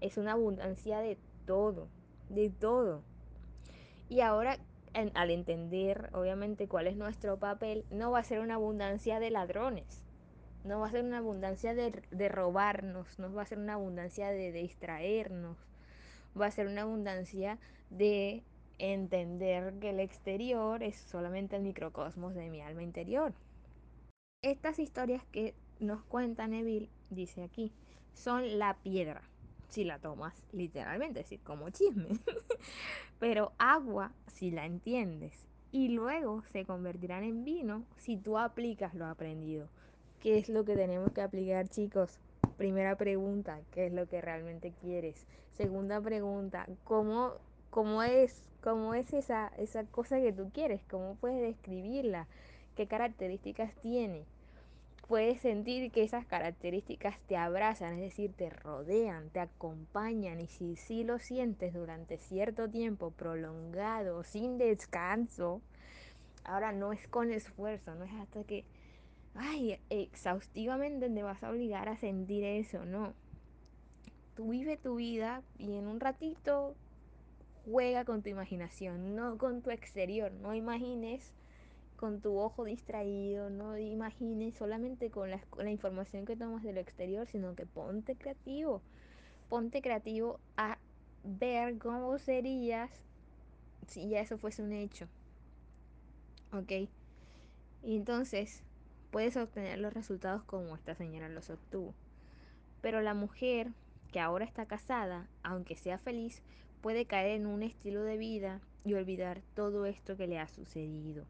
Es 0.00 0.16
una 0.16 0.32
abundancia 0.32 1.00
de 1.00 1.18
todo, 1.44 1.88
de 2.30 2.48
todo. 2.48 3.02
Y 4.08 4.20
ahora, 4.22 4.56
al 5.14 5.30
entender, 5.30 6.08
obviamente, 6.14 6.68
cuál 6.68 6.86
es 6.86 6.96
nuestro 6.96 7.38
papel, 7.38 7.84
no 7.90 8.10
va 8.10 8.20
a 8.20 8.24
ser 8.24 8.40
una 8.40 8.54
abundancia 8.54 9.20
de 9.20 9.30
ladrones, 9.30 10.02
no 10.64 10.80
va 10.80 10.88
a 10.88 10.90
ser 10.90 11.04
una 11.04 11.18
abundancia 11.18 11.74
de, 11.74 12.02
de 12.10 12.28
robarnos, 12.28 13.18
no 13.18 13.32
va 13.32 13.42
a 13.42 13.46
ser 13.46 13.58
una 13.58 13.74
abundancia 13.74 14.30
de, 14.30 14.52
de 14.52 14.62
distraernos, 14.62 15.58
va 16.40 16.46
a 16.46 16.50
ser 16.50 16.66
una 16.66 16.82
abundancia 16.82 17.58
de 17.90 18.42
entender 18.78 19.74
que 19.80 19.90
el 19.90 20.00
exterior 20.00 20.82
es 20.82 20.96
solamente 20.96 21.56
el 21.56 21.62
microcosmos 21.62 22.34
de 22.34 22.50
mi 22.50 22.62
alma 22.62 22.82
interior. 22.82 23.34
Estas 24.42 24.78
historias 24.78 25.22
que 25.26 25.54
nos 25.80 26.02
cuenta 26.04 26.46
Neville, 26.46 26.88
dice 27.10 27.42
aquí, 27.42 27.72
son 28.14 28.58
la 28.58 28.74
piedra, 28.74 29.22
si 29.68 29.84
la 29.84 29.98
tomas 29.98 30.42
literalmente, 30.52 31.20
es 31.20 31.26
decir, 31.26 31.40
como 31.40 31.70
chisme. 31.70 32.08
Pero 33.18 33.52
agua 33.58 34.12
si 34.26 34.50
la 34.50 34.66
entiendes. 34.66 35.46
Y 35.72 35.88
luego 35.90 36.42
se 36.52 36.64
convertirán 36.64 37.22
en 37.22 37.44
vino 37.44 37.84
si 37.96 38.16
tú 38.16 38.38
aplicas 38.38 38.94
lo 38.94 39.06
aprendido. 39.06 39.68
¿Qué 40.20 40.36
es 40.38 40.48
lo 40.48 40.64
que 40.64 40.74
tenemos 40.74 41.12
que 41.12 41.22
aplicar, 41.22 41.68
chicos? 41.68 42.18
Primera 42.56 42.96
pregunta, 42.96 43.60
¿qué 43.70 43.86
es 43.86 43.92
lo 43.92 44.08
que 44.08 44.20
realmente 44.20 44.72
quieres? 44.80 45.26
Segunda 45.56 46.00
pregunta, 46.00 46.66
¿cómo, 46.84 47.34
cómo 47.70 48.02
es, 48.02 48.42
cómo 48.62 48.94
es 48.94 49.12
esa, 49.12 49.52
esa 49.58 49.84
cosa 49.84 50.20
que 50.20 50.32
tú 50.32 50.50
quieres? 50.52 50.82
¿Cómo 50.90 51.14
puedes 51.14 51.40
describirla? 51.40 52.26
¿Qué 52.76 52.86
características 52.86 53.74
tiene? 53.76 54.24
Puedes 55.10 55.40
sentir 55.40 55.90
que 55.90 56.04
esas 56.04 56.24
características 56.24 57.18
te 57.26 57.36
abrazan, 57.36 57.94
es 57.94 58.00
decir, 58.00 58.32
te 58.32 58.48
rodean, 58.48 59.28
te 59.30 59.40
acompañan 59.40 60.38
y 60.38 60.46
si 60.46 60.76
sí 60.76 61.02
lo 61.02 61.18
sientes 61.18 61.74
durante 61.74 62.16
cierto 62.16 62.70
tiempo 62.70 63.10
prolongado, 63.10 64.22
sin 64.22 64.56
descanso, 64.56 65.62
ahora 66.44 66.70
no 66.70 66.92
es 66.92 67.08
con 67.08 67.32
esfuerzo, 67.32 67.96
no 67.96 68.04
es 68.04 68.12
hasta 68.12 68.44
que, 68.44 68.64
ay, 69.34 69.80
exhaustivamente 69.90 71.10
te 71.10 71.22
vas 71.24 71.42
a 71.42 71.50
obligar 71.50 71.88
a 71.88 71.96
sentir 71.96 72.44
eso, 72.44 72.84
no. 72.84 73.12
Tú 74.36 74.50
vive 74.50 74.76
tu 74.76 74.94
vida 74.94 75.42
y 75.58 75.74
en 75.74 75.88
un 75.88 75.98
ratito 75.98 76.76
juega 77.64 78.04
con 78.04 78.22
tu 78.22 78.28
imaginación, 78.28 79.16
no 79.16 79.38
con 79.38 79.60
tu 79.60 79.72
exterior, 79.72 80.30
no 80.30 80.54
imagines 80.54 81.34
con 82.00 82.22
tu 82.22 82.38
ojo 82.38 82.64
distraído, 82.64 83.50
no 83.50 83.76
imagines 83.76 84.54
solamente 84.54 85.10
con 85.10 85.30
la, 85.30 85.38
con 85.50 85.66
la 85.66 85.70
información 85.70 86.24
que 86.24 86.34
tomas 86.34 86.62
de 86.62 86.72
lo 86.72 86.80
exterior, 86.80 87.26
sino 87.26 87.54
que 87.54 87.66
ponte 87.66 88.16
creativo, 88.16 88.80
ponte 89.50 89.82
creativo 89.82 90.40
a 90.56 90.78
ver 91.24 91.76
cómo 91.76 92.18
serías 92.18 92.90
si 93.86 94.08
ya 94.08 94.20
eso 94.20 94.38
fuese 94.38 94.62
un 94.62 94.72
hecho. 94.72 95.08
¿Ok? 96.54 96.88
Y 97.82 97.96
entonces 97.96 98.62
puedes 99.10 99.36
obtener 99.36 99.78
los 99.78 99.92
resultados 99.92 100.42
como 100.44 100.74
esta 100.76 100.94
señora 100.94 101.28
los 101.28 101.50
obtuvo. 101.50 101.92
Pero 102.80 103.02
la 103.02 103.12
mujer 103.12 103.72
que 104.10 104.20
ahora 104.20 104.46
está 104.46 104.64
casada, 104.64 105.28
aunque 105.42 105.76
sea 105.76 105.98
feliz, 105.98 106.40
puede 106.80 107.04
caer 107.04 107.32
en 107.32 107.46
un 107.46 107.62
estilo 107.62 108.04
de 108.04 108.16
vida 108.16 108.62
y 108.86 108.94
olvidar 108.94 109.42
todo 109.54 109.84
esto 109.84 110.16
que 110.16 110.28
le 110.28 110.38
ha 110.38 110.48
sucedido 110.48 111.26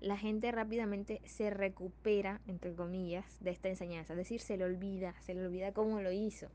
la 0.00 0.16
gente 0.16 0.52
rápidamente 0.52 1.20
se 1.24 1.50
recupera, 1.50 2.40
entre 2.46 2.74
comillas, 2.74 3.24
de 3.40 3.50
esta 3.50 3.68
enseñanza. 3.68 4.12
Es 4.12 4.18
decir, 4.18 4.40
se 4.40 4.56
le 4.56 4.64
olvida, 4.64 5.14
se 5.20 5.34
le 5.34 5.46
olvida 5.46 5.72
cómo 5.72 6.00
lo 6.00 6.12
hizo. 6.12 6.48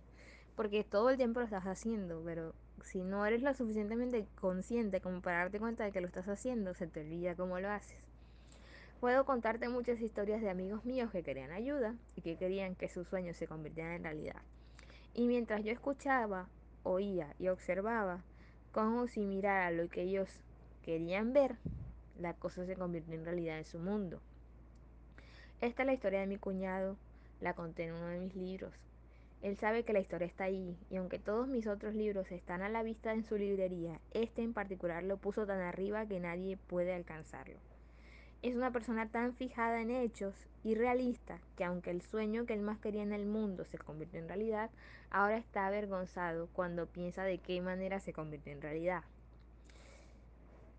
Porque 0.56 0.84
todo 0.84 1.10
el 1.10 1.17
tiempo 1.17 1.39
lo 1.39 1.45
estás 1.45 1.65
haciendo, 1.65 2.21
pero 2.23 2.54
si 2.84 3.04
no 3.04 3.25
eres 3.25 3.41
lo 3.41 3.54
suficientemente 3.54 4.27
consciente 4.39 5.01
como 5.01 5.21
para 5.21 5.39
darte 5.39 5.60
cuenta 5.60 5.84
de 5.84 5.91
que 5.91 6.01
lo 6.01 6.08
estás 6.08 6.27
haciendo, 6.27 6.73
se 6.73 6.88
te 6.88 7.01
olvida 7.01 7.36
cómo 7.36 7.60
lo 7.60 7.69
haces. 7.69 7.97
Puedo 8.99 9.25
contarte 9.25 9.67
muchas 9.69 9.99
historias 9.99 10.41
de 10.41 10.49
amigos 10.49 10.86
míos 10.86 11.10
que 11.12 11.23
querían 11.23 11.51
ayuda 11.51 11.95
y 12.15 12.21
que 12.21 12.38
querían 12.38 12.75
que 12.75 12.89
sus 12.89 13.08
sueños 13.08 13.38
se 13.38 13.47
convirtieran 13.47 13.93
en 13.93 14.04
realidad. 14.04 14.41
Y 15.15 15.27
mientras 15.27 15.63
yo 15.63 15.71
escuchaba, 15.71 16.47
oía 16.84 17.34
y 17.39 17.47
observaba, 17.47 18.23
como 18.71 19.08
si 19.08 19.25
mirara 19.25 19.71
lo 19.71 19.89
que 19.89 20.04
ellos 20.04 20.30
querían 20.84 21.34
ver, 21.34 21.58
la 22.19 22.34
cosa 22.34 22.65
se 22.65 22.76
convirtió 22.76 23.13
en 23.13 23.26
realidad 23.26 23.58
en 23.58 23.65
su 23.65 23.80
mundo. 23.80 24.21
Esta 25.62 25.84
es 25.84 25.88
la 25.88 25.93
historia 25.93 26.21
de 26.21 26.28
mi 26.28 26.38
cuñado, 26.38 26.97
la 27.39 27.54
conté 27.54 27.86
en 27.86 27.93
uno 27.93 28.08
de 28.08 28.19
mis 28.19 28.36
libros. 28.36 28.74
Él 29.41 29.58
sabe 29.58 29.84
que 29.84 29.93
la 29.93 30.00
historia 30.00 30.28
está 30.28 30.43
ahí, 30.43 30.78
y 30.89 30.97
aunque 30.97 31.17
todos 31.17 31.47
mis 31.47 31.65
otros 31.67 31.95
libros 31.95 32.32
están 32.32 32.62
a 32.62 32.69
la 32.69 32.84
vista 32.84 33.13
en 33.13 33.24
su 33.24 33.38
librería, 33.38 34.00
este 34.13 34.43
en 34.43 34.54
particular 34.54 35.04
lo 35.04 35.17
puso 35.17 35.45
tan 35.47 35.60
arriba 35.60 36.06
que 36.06 36.19
nadie 36.19 36.58
puede 36.58 36.93
alcanzarlo. 36.93 37.58
Es 38.43 38.56
una 38.56 38.71
persona 38.71 39.10
tan 39.10 39.36
fijada 39.36 39.82
en 39.82 39.91
hechos 39.91 40.36
y 40.63 40.76
realista 40.76 41.39
que 41.56 41.63
aunque 41.63 41.91
el 41.91 42.02
sueño 42.02 42.45
que 42.45 42.54
él 42.54 42.62
más 42.62 42.80
quería 42.80 43.04
en 43.04 43.13
el 43.13 43.26
mundo 43.26 43.65
se 43.65 43.78
convirtió 43.78 44.19
en 44.19 44.28
realidad, 44.28 44.69
ahora 45.12 45.38
está 45.38 45.67
avergonzado 45.67 46.47
cuando 46.54 46.88
piensa 46.88 47.24
de 47.24 47.38
qué 47.38 47.62
manera 47.62 48.00
se 48.00 48.13
convirtió 48.13 48.52
en 48.52 48.62
realidad 48.62 49.04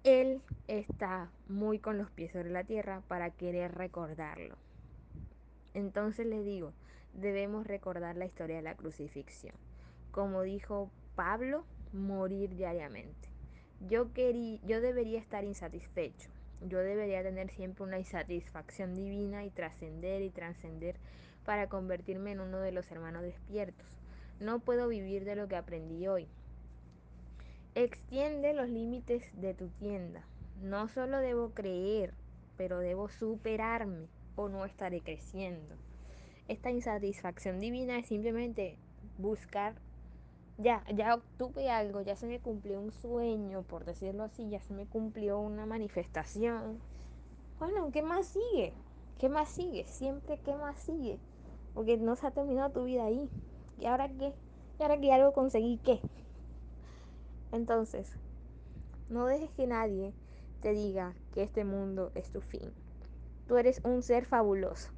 él 0.04 0.42
está 0.66 1.30
muy 1.48 1.78
con 1.78 1.98
los 1.98 2.10
pies 2.10 2.32
sobre 2.32 2.50
la 2.50 2.64
tierra 2.64 3.02
para 3.08 3.30
querer 3.30 3.74
recordarlo. 3.74 4.56
Entonces 5.74 6.26
les 6.26 6.44
digo, 6.44 6.72
debemos 7.14 7.66
recordar 7.66 8.16
la 8.16 8.26
historia 8.26 8.56
de 8.56 8.62
la 8.62 8.74
crucifixión. 8.74 9.54
Como 10.10 10.42
dijo 10.42 10.90
Pablo, 11.14 11.64
morir 11.92 12.56
diariamente. 12.56 13.28
Yo, 13.88 14.12
querí, 14.12 14.60
yo 14.64 14.80
debería 14.80 15.18
estar 15.18 15.44
insatisfecho. 15.44 16.30
Yo 16.68 16.78
debería 16.78 17.22
tener 17.22 17.50
siempre 17.50 17.84
una 17.84 17.98
insatisfacción 17.98 18.94
divina 18.96 19.44
y 19.44 19.50
trascender 19.50 20.22
y 20.22 20.30
trascender 20.30 20.96
para 21.44 21.68
convertirme 21.68 22.32
en 22.32 22.40
uno 22.40 22.58
de 22.58 22.72
los 22.72 22.90
hermanos 22.90 23.22
despiertos. 23.22 23.86
No 24.40 24.60
puedo 24.60 24.88
vivir 24.88 25.24
de 25.24 25.36
lo 25.36 25.48
que 25.48 25.56
aprendí 25.56 26.06
hoy. 26.06 26.28
Extiende 27.74 28.52
los 28.52 28.68
límites 28.68 29.24
de 29.32 29.54
tu 29.54 29.68
tienda. 29.68 30.26
No 30.60 30.88
solo 30.88 31.20
debo 31.20 31.52
creer, 31.52 32.12
pero 32.58 32.80
debo 32.80 33.08
superarme 33.08 34.08
o 34.36 34.50
no 34.50 34.66
estaré 34.66 35.00
creciendo. 35.00 35.74
Esta 36.48 36.70
insatisfacción 36.70 37.60
divina 37.60 37.98
es 37.98 38.08
simplemente 38.08 38.76
buscar, 39.16 39.74
ya, 40.58 40.84
ya 40.94 41.14
obtuve 41.14 41.70
algo, 41.70 42.02
ya 42.02 42.14
se 42.14 42.26
me 42.26 42.40
cumplió 42.40 42.78
un 42.78 42.92
sueño, 42.92 43.62
por 43.62 43.86
decirlo 43.86 44.24
así, 44.24 44.50
ya 44.50 44.60
se 44.60 44.74
me 44.74 44.84
cumplió 44.84 45.38
una 45.38 45.64
manifestación. 45.64 46.78
Bueno, 47.58 47.90
¿qué 47.90 48.02
más 48.02 48.26
sigue? 48.26 48.74
¿Qué 49.18 49.30
más 49.30 49.48
sigue? 49.48 49.84
Siempre, 49.86 50.38
¿qué 50.44 50.54
más 50.56 50.78
sigue? 50.78 51.18
Porque 51.72 51.96
no 51.96 52.16
se 52.16 52.26
ha 52.26 52.32
terminado 52.32 52.68
tu 52.68 52.84
vida 52.84 53.06
ahí. 53.06 53.30
¿Y 53.78 53.86
ahora 53.86 54.10
qué? 54.10 54.34
¿Y 54.78 54.82
ahora 54.82 55.00
que 55.00 55.10
algo 55.10 55.32
conseguí 55.32 55.78
qué? 55.82 56.00
Entonces, 57.52 58.10
no 59.08 59.26
dejes 59.26 59.50
que 59.52 59.66
nadie 59.66 60.14
te 60.62 60.72
diga 60.72 61.14
que 61.32 61.42
este 61.42 61.64
mundo 61.64 62.10
es 62.14 62.30
tu 62.30 62.40
fin. 62.40 62.72
Tú 63.46 63.58
eres 63.58 63.80
un 63.84 64.02
ser 64.02 64.24
fabuloso. 64.24 64.90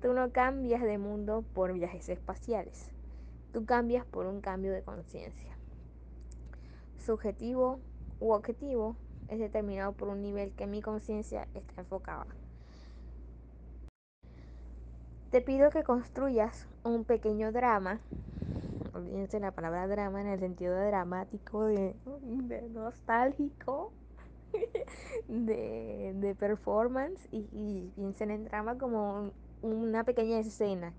Tú 0.00 0.14
no 0.14 0.32
cambias 0.32 0.82
de 0.82 0.96
mundo 0.96 1.44
por 1.52 1.72
viajes 1.74 2.08
espaciales. 2.08 2.90
Tú 3.52 3.66
cambias 3.66 4.06
por 4.06 4.26
un 4.26 4.40
cambio 4.40 4.72
de 4.72 4.82
conciencia. 4.82 5.54
Subjetivo 6.96 7.80
u 8.20 8.32
objetivo 8.32 8.96
es 9.28 9.38
determinado 9.38 9.92
por 9.92 10.08
un 10.08 10.22
nivel 10.22 10.52
que 10.52 10.66
mi 10.66 10.80
conciencia 10.80 11.46
está 11.54 11.82
enfocada. 11.82 12.26
Te 15.30 15.40
pido 15.40 15.70
que 15.70 15.84
construyas 15.84 16.66
un 16.82 17.04
pequeño 17.04 17.52
drama 17.52 18.00
olvídense 18.94 19.40
la 19.40 19.52
palabra 19.52 19.86
drama 19.86 20.20
en 20.20 20.28
el 20.28 20.40
sentido 20.40 20.74
de 20.74 20.86
dramático, 20.86 21.64
de, 21.64 21.94
nostálgico, 22.72 23.92
de, 25.28 26.36
performance, 26.38 27.28
y, 27.30 27.90
piensen 27.94 28.30
en 28.30 28.44
drama 28.44 28.78
como 28.78 29.30
una 29.62 30.04
pequeña 30.04 30.38
escena 30.38 30.92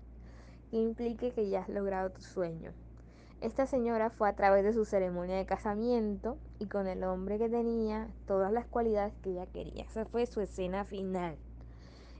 que 0.70 0.78
implique 0.78 1.32
que 1.32 1.48
ya 1.48 1.60
has 1.60 1.68
logrado 1.68 2.10
tu 2.10 2.22
sueño. 2.22 2.72
Esta 3.40 3.66
señora 3.66 4.10
fue 4.10 4.28
a 4.28 4.36
través 4.36 4.62
de 4.62 4.72
su 4.72 4.84
ceremonia 4.84 5.36
de 5.36 5.46
casamiento 5.46 6.38
y 6.60 6.66
con 6.66 6.86
el 6.86 7.02
hombre 7.02 7.38
que 7.38 7.48
tenía 7.48 8.08
todas 8.26 8.52
las 8.52 8.66
cualidades 8.66 9.14
que 9.22 9.30
ella 9.30 9.46
quería. 9.46 9.82
Esa 9.82 10.04
fue 10.04 10.26
su 10.26 10.40
escena 10.40 10.84
final. 10.84 11.36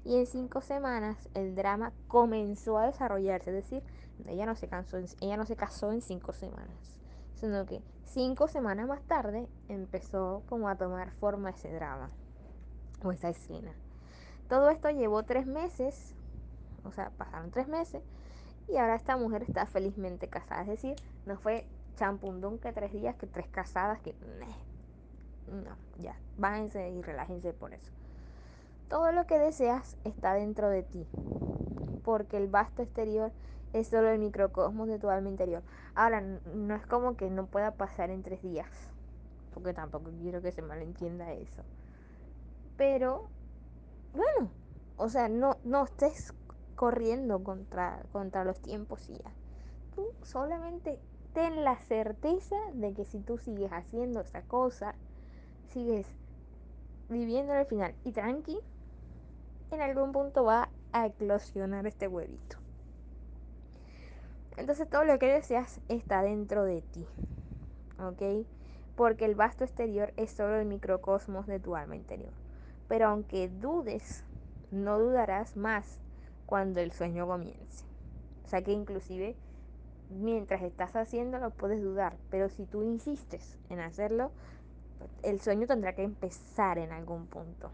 Y 0.04 0.16
en 0.16 0.26
cinco 0.26 0.60
semanas 0.62 1.28
el 1.34 1.54
drama 1.54 1.92
comenzó 2.08 2.76
a 2.76 2.86
desarrollarse, 2.86 3.50
es 3.50 3.56
decir, 3.56 3.82
ella 4.26 4.46
no 4.46 4.54
se, 4.54 4.68
cansó, 4.68 4.98
ella 5.20 5.36
no 5.36 5.46
se 5.46 5.56
casó 5.56 5.92
en 5.92 6.00
cinco 6.00 6.32
semanas, 6.32 7.00
sino 7.34 7.66
que 7.66 7.82
cinco 8.04 8.48
semanas 8.48 8.86
más 8.86 9.02
tarde 9.02 9.48
empezó 9.68 10.42
como 10.48 10.68
a 10.68 10.76
tomar 10.76 11.10
forma 11.12 11.50
ese 11.50 11.72
drama 11.72 12.10
o 13.02 13.12
esa 13.12 13.28
escena. 13.28 13.72
Todo 14.48 14.70
esto 14.70 14.90
llevó 14.90 15.22
tres 15.22 15.46
meses, 15.46 16.14
o 16.84 16.92
sea, 16.92 17.10
pasaron 17.10 17.50
tres 17.50 17.68
meses 17.68 18.02
y 18.68 18.76
ahora 18.76 18.96
esta 18.96 19.16
mujer 19.16 19.42
está 19.42 19.66
felizmente 19.66 20.28
casada. 20.28 20.62
Es 20.62 20.68
decir, 20.68 20.96
no 21.26 21.36
fue 21.36 21.66
champundón 21.96 22.58
que 22.58 22.72
tres 22.72 22.92
días, 22.92 23.16
que 23.16 23.26
tres 23.26 23.48
casadas, 23.48 24.00
que... 24.00 24.14
No, 25.46 25.76
ya, 25.98 26.16
bájense 26.38 26.90
y 26.90 27.02
relájense 27.02 27.52
por 27.52 27.74
eso. 27.74 27.92
Todo 28.88 29.12
lo 29.12 29.26
que 29.26 29.38
deseas 29.38 29.96
está 30.04 30.34
dentro 30.34 30.68
de 30.68 30.82
ti, 30.82 31.06
porque 32.04 32.36
el 32.36 32.48
vasto 32.48 32.82
exterior 32.82 33.32
es 33.72 33.88
solo 33.88 34.10
el 34.10 34.18
microcosmos 34.18 34.88
de 34.88 34.98
tu 34.98 35.08
alma 35.08 35.28
interior. 35.28 35.62
Ahora, 35.94 36.20
no 36.20 36.74
es 36.74 36.86
como 36.86 37.16
que 37.16 37.30
no 37.30 37.46
pueda 37.46 37.72
pasar 37.72 38.10
en 38.10 38.22
tres 38.22 38.42
días, 38.42 38.68
porque 39.54 39.72
tampoco 39.72 40.10
quiero 40.20 40.42
que 40.42 40.52
se 40.52 40.62
malentienda 40.62 41.32
eso. 41.32 41.62
Pero, 42.76 43.28
bueno, 44.14 44.50
o 44.96 45.08
sea, 45.08 45.28
no, 45.28 45.58
no 45.64 45.84
estés 45.84 46.34
corriendo 46.74 47.42
contra, 47.42 48.02
contra 48.12 48.44
los 48.44 48.60
tiempos 48.60 49.08
y 49.08 49.14
ya. 49.14 49.32
tú 49.94 50.06
solamente 50.22 50.98
ten 51.32 51.64
la 51.64 51.76
certeza 51.76 52.56
de 52.74 52.92
que 52.92 53.04
si 53.04 53.20
tú 53.20 53.38
sigues 53.38 53.72
haciendo 53.72 54.20
esa 54.20 54.42
cosa, 54.42 54.94
sigues 55.68 56.06
viviendo 57.08 57.52
al 57.52 57.66
final 57.66 57.94
y 58.04 58.12
tranqui, 58.12 58.58
en 59.70 59.80
algún 59.80 60.12
punto 60.12 60.44
va 60.44 60.70
a 60.92 61.06
eclosionar 61.06 61.86
este 61.86 62.08
huevito. 62.08 62.61
Entonces 64.56 64.88
todo 64.88 65.04
lo 65.04 65.18
que 65.18 65.32
deseas 65.32 65.80
está 65.88 66.22
dentro 66.22 66.64
de 66.64 66.82
ti, 66.82 67.06
¿ok? 67.98 68.46
Porque 68.96 69.24
el 69.24 69.34
vasto 69.34 69.64
exterior 69.64 70.12
es 70.16 70.30
solo 70.30 70.56
el 70.56 70.66
microcosmos 70.66 71.46
de 71.46 71.58
tu 71.58 71.74
alma 71.74 71.96
interior. 71.96 72.32
Pero 72.88 73.08
aunque 73.08 73.48
dudes, 73.48 74.24
no 74.70 74.98
dudarás 74.98 75.56
más 75.56 75.98
cuando 76.46 76.80
el 76.80 76.92
sueño 76.92 77.26
comience. 77.26 77.84
O 78.44 78.48
sea 78.48 78.62
que 78.62 78.72
inclusive 78.72 79.36
mientras 80.10 80.62
estás 80.62 80.94
haciéndolo 80.94 81.50
puedes 81.50 81.82
dudar, 81.82 82.16
pero 82.30 82.50
si 82.50 82.66
tú 82.66 82.82
insistes 82.82 83.58
en 83.70 83.80
hacerlo, 83.80 84.30
el 85.22 85.40
sueño 85.40 85.66
tendrá 85.66 85.94
que 85.94 86.02
empezar 86.02 86.78
en 86.78 86.92
algún 86.92 87.26
punto. 87.26 87.70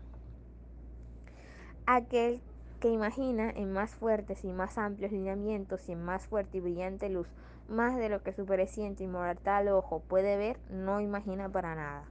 Aquel 1.87 2.41
que 2.79 2.91
imagina 2.91 3.51
en 3.51 3.73
más 3.73 3.95
fuertes 3.95 4.45
y 4.45 4.53
más 4.53 4.79
amplios 4.79 5.13
lineamientos 5.13 5.89
y 5.89 5.93
en 5.93 6.05
más 6.05 6.27
fuerte 6.27 6.59
y 6.59 6.61
brillante 6.61 7.09
luz, 7.09 7.29
más 7.69 7.97
de 7.97 8.09
lo 8.09 8.23
que 8.23 8.33
su 8.33 8.47
pereciente 8.47 9.05
y 9.05 9.09
mortal 9.09 9.69
ojo 9.69 10.01
puede 10.01 10.37
ver, 10.37 10.59
no 10.71 11.01
imagina 11.01 11.49
para 11.49 11.75
nada. 11.75 12.05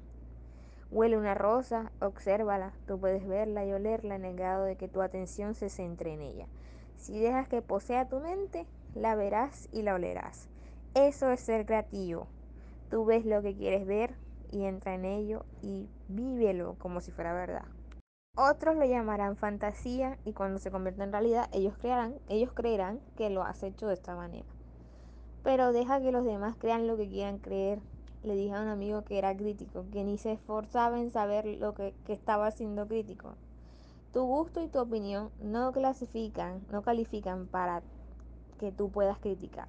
Huele 0.91 1.18
una 1.18 1.34
rosa, 1.34 1.91
obsérvala, 1.99 2.74
tú 2.86 2.99
puedes 2.99 3.28
verla 3.28 3.65
y 3.65 3.74
olerla 3.74 4.15
en 4.15 4.26
el 4.26 4.36
grado 4.36 4.63
de 4.63 4.76
que 4.76 4.88
tu 4.88 5.01
atención 5.01 5.53
se 5.53 5.70
centre 5.70 6.13
en 6.13 6.22
ella. 6.22 6.47
Si 6.95 7.20
dejas 7.20 7.47
que 7.47 7.61
posea 7.61 8.07
tu 8.07 8.20
mente, 8.20 8.65
la 8.95 9.15
verás 9.15 9.70
y 9.72 9.82
la 9.82 9.95
olerás. 9.95 10.49
Eso 10.93 11.30
es 11.32 11.41
ser 11.41 11.65
creativo. 11.65 12.28
Tú 12.89 13.05
ves 13.05 13.26
lo 13.26 13.41
que 13.41 13.55
quieres 13.55 13.86
ver 13.86 14.15
y 14.51 14.63
entra 14.63 14.95
en 14.95 15.05
ello 15.05 15.45
y 15.61 15.89
vívelo 16.07 16.76
como 16.80 17.01
si 17.01 17.11
fuera 17.11 17.34
verdad. 17.34 17.65
Otros 18.40 18.76
lo 18.76 18.86
llamarán 18.86 19.36
fantasía 19.36 20.20
y 20.24 20.34
cuando 20.34 20.60
se 20.60 20.70
convierta 20.70 21.04
en 21.04 21.12
realidad 21.12 21.50
ellos 21.52 21.74
creerán, 21.80 23.00
que 23.16 23.32
lo 23.32 23.42
has 23.42 23.64
hecho 23.64 23.88
de 23.88 23.96
esta 23.96 24.16
manera. 24.16 24.46
Pero 25.42 25.72
deja 25.72 26.00
que 26.00 26.12
los 26.12 26.24
demás 26.24 26.56
crean 26.56 26.86
lo 26.86 26.98
que 26.98 27.10
quieran 27.10 27.40
creer. 27.40 27.80
Le 28.22 28.36
dije 28.36 28.54
a 28.54 28.62
un 28.62 28.68
amigo 28.68 29.04
que 29.04 29.18
era 29.18 29.36
crítico, 29.36 29.86
que 29.92 30.04
ni 30.04 30.20
se 30.20 30.34
esforzaba 30.34 31.00
en 31.00 31.12
saber 31.12 31.48
lo 31.58 31.74
que, 31.74 31.96
estaba 32.10 32.52
siendo 32.52 32.88
crítico. 32.88 33.34
Tu 34.14 34.22
gusto 34.24 34.62
y 34.62 34.68
tu 34.68 34.78
opinión 34.82 35.32
no 35.40 35.72
clasifican, 35.72 36.62
no 36.70 36.84
califican 36.84 37.48
para 37.48 37.82
que 38.60 38.72
tú 38.72 38.92
puedas 38.92 39.18
criticar. 39.18 39.68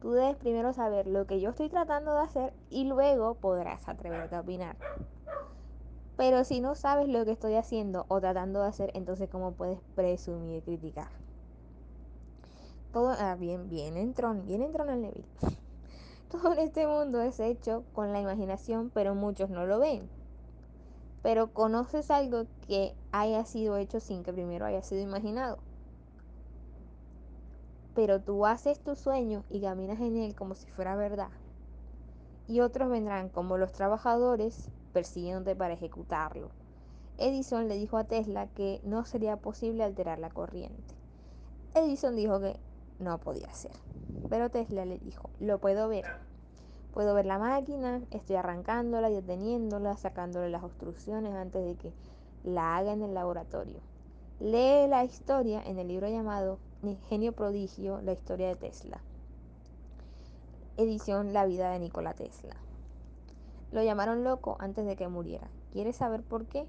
Tú 0.00 0.12
debes 0.12 0.36
primero 0.36 0.72
saber 0.72 1.08
lo 1.08 1.26
que 1.26 1.40
yo 1.40 1.50
estoy 1.50 1.68
tratando 1.68 2.12
de 2.14 2.20
hacer 2.20 2.52
y 2.70 2.84
luego 2.84 3.34
podrás 3.34 3.88
atreverte 3.88 4.36
a 4.36 4.40
opinar. 4.40 4.76
Pero 6.18 6.42
si 6.42 6.60
no 6.60 6.74
sabes 6.74 7.08
lo 7.08 7.24
que 7.24 7.30
estoy 7.30 7.54
haciendo 7.54 8.04
o 8.08 8.20
tratando 8.20 8.60
de 8.60 8.66
hacer, 8.66 8.90
entonces 8.94 9.30
¿cómo 9.30 9.52
puedes 9.52 9.78
presumir 9.94 10.64
criticar? 10.64 11.10
Todo, 12.92 13.14
ah, 13.16 13.36
bien, 13.36 13.68
bien 13.68 13.96
entrón, 13.96 14.44
bien 14.44 14.62
entrón 14.62 14.90
el 14.90 15.00
Neville. 15.00 15.28
Todo 16.28 16.54
en 16.54 16.58
este 16.58 16.88
mundo 16.88 17.22
es 17.22 17.38
hecho 17.38 17.84
con 17.92 18.12
la 18.12 18.20
imaginación, 18.20 18.90
pero 18.92 19.14
muchos 19.14 19.48
no 19.48 19.64
lo 19.64 19.78
ven. 19.78 20.10
Pero 21.22 21.52
conoces 21.52 22.10
algo 22.10 22.46
que 22.66 22.96
haya 23.12 23.44
sido 23.44 23.76
hecho 23.76 24.00
sin 24.00 24.24
que 24.24 24.32
primero 24.32 24.66
haya 24.66 24.82
sido 24.82 25.00
imaginado. 25.00 25.58
Pero 27.94 28.20
tú 28.20 28.44
haces 28.44 28.80
tu 28.80 28.96
sueño 28.96 29.44
y 29.50 29.60
caminas 29.60 30.00
en 30.00 30.16
él 30.16 30.34
como 30.34 30.56
si 30.56 30.68
fuera 30.68 30.96
verdad. 30.96 31.30
Y 32.48 32.58
otros 32.58 32.90
vendrán 32.90 33.28
como 33.28 33.56
los 33.56 33.70
trabajadores 33.70 34.68
persiguiéndote 34.92 35.56
para 35.56 35.74
ejecutarlo. 35.74 36.50
Edison 37.18 37.68
le 37.68 37.76
dijo 37.76 37.96
a 37.96 38.04
Tesla 38.04 38.46
que 38.48 38.80
no 38.84 39.04
sería 39.04 39.36
posible 39.36 39.82
alterar 39.82 40.18
la 40.18 40.30
corriente. 40.30 40.94
Edison 41.74 42.14
dijo 42.14 42.40
que 42.40 42.56
no 42.98 43.18
podía 43.18 43.52
ser. 43.52 43.72
Pero 44.28 44.50
Tesla 44.50 44.84
le 44.84 44.98
dijo, 44.98 45.30
lo 45.40 45.58
puedo 45.58 45.88
ver. 45.88 46.04
Puedo 46.92 47.14
ver 47.14 47.26
la 47.26 47.38
máquina, 47.38 48.00
estoy 48.10 48.36
arrancándola 48.36 49.10
deteniéndola, 49.10 49.96
sacándole 49.96 50.48
las 50.48 50.64
obstrucciones 50.64 51.34
antes 51.34 51.64
de 51.64 51.76
que 51.76 51.92
la 52.44 52.76
haga 52.76 52.92
en 52.92 53.02
el 53.02 53.14
laboratorio. 53.14 53.80
Lee 54.40 54.86
la 54.88 55.04
historia 55.04 55.62
en 55.64 55.78
el 55.78 55.88
libro 55.88 56.08
llamado 56.08 56.58
Genio 57.08 57.32
Prodigio, 57.32 58.00
la 58.02 58.12
historia 58.12 58.48
de 58.48 58.56
Tesla. 58.56 59.00
Edición 60.76 61.32
La 61.32 61.44
vida 61.44 61.72
de 61.72 61.80
Nikola 61.80 62.14
Tesla. 62.14 62.54
Lo 63.70 63.82
llamaron 63.82 64.24
loco 64.24 64.56
antes 64.60 64.86
de 64.86 64.96
que 64.96 65.08
muriera. 65.08 65.48
¿Quieres 65.72 65.96
saber 65.96 66.22
por 66.22 66.46
qué? 66.46 66.66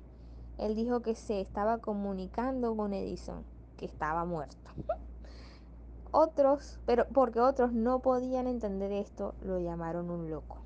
Él 0.57 0.75
dijo 0.75 1.01
que 1.01 1.15
se 1.15 1.39
estaba 1.39 1.77
comunicando 1.77 2.75
con 2.75 2.93
Edison, 2.93 3.43
que 3.77 3.85
estaba 3.85 4.25
muerto. 4.25 4.57
Otros, 6.11 6.79
pero 6.85 7.05
porque 7.13 7.39
otros 7.39 7.71
no 7.71 7.99
podían 7.99 8.47
entender 8.47 8.91
esto, 8.91 9.35
lo 9.41 9.59
llamaron 9.59 10.09
un 10.09 10.31
loco. 10.31 10.57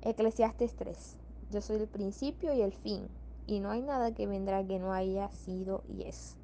Eclesiastes 0.00 0.74
3. 0.76 1.16
Yo 1.50 1.60
soy 1.60 1.76
el 1.76 1.86
principio 1.86 2.54
y 2.54 2.62
el 2.62 2.72
fin, 2.72 3.08
y 3.46 3.60
no 3.60 3.70
hay 3.70 3.82
nada 3.82 4.14
que 4.14 4.26
vendrá 4.26 4.64
que 4.66 4.78
no 4.78 4.94
haya 4.94 5.28
sido 5.30 5.82
y 5.88 6.04
es. 6.04 6.36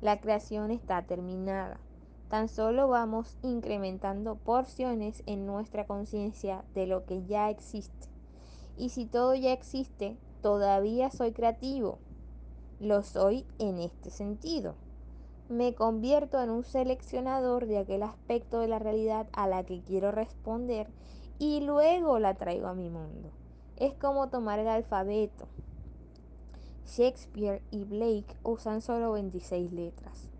La 0.00 0.20
creación 0.20 0.70
está 0.70 1.02
terminada. 1.02 1.80
Tan 2.28 2.48
solo 2.48 2.88
vamos 2.88 3.36
incrementando 3.42 4.36
porciones 4.36 5.22
en 5.26 5.46
nuestra 5.46 5.86
conciencia 5.86 6.64
de 6.74 6.86
lo 6.86 7.04
que 7.04 7.24
ya 7.24 7.50
existe. 7.50 8.08
Y 8.76 8.88
si 8.88 9.06
todo 9.06 9.34
ya 9.34 9.52
existe, 9.52 10.16
todavía 10.42 11.10
soy 11.10 11.32
creativo. 11.32 11.98
Lo 12.80 13.02
soy 13.02 13.46
en 13.58 13.78
este 13.78 14.10
sentido. 14.10 14.74
Me 15.48 15.74
convierto 15.74 16.42
en 16.42 16.50
un 16.50 16.64
seleccionador 16.64 17.66
de 17.66 17.78
aquel 17.78 18.02
aspecto 18.02 18.60
de 18.60 18.68
la 18.68 18.78
realidad 18.78 19.28
a 19.32 19.46
la 19.46 19.62
que 19.64 19.82
quiero 19.82 20.10
responder 20.10 20.88
y 21.38 21.60
luego 21.60 22.18
la 22.18 22.34
traigo 22.34 22.66
a 22.66 22.74
mi 22.74 22.88
mundo. 22.88 23.30
Es 23.76 23.92
como 23.94 24.28
tomar 24.28 24.58
el 24.58 24.68
alfabeto. 24.68 25.46
Shakespeare 26.86 27.62
y 27.70 27.84
Blake 27.84 28.36
usan 28.42 28.80
solo 28.80 29.12
26 29.12 29.72
letras. 29.72 30.33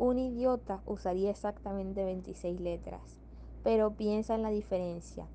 Un 0.00 0.18
idiota 0.18 0.80
usaría 0.86 1.28
exactamente 1.28 2.06
26 2.06 2.58
letras, 2.58 3.18
pero 3.62 3.90
piensa 3.90 4.34
en 4.34 4.40
la 4.40 4.48
diferencia. 4.48 5.26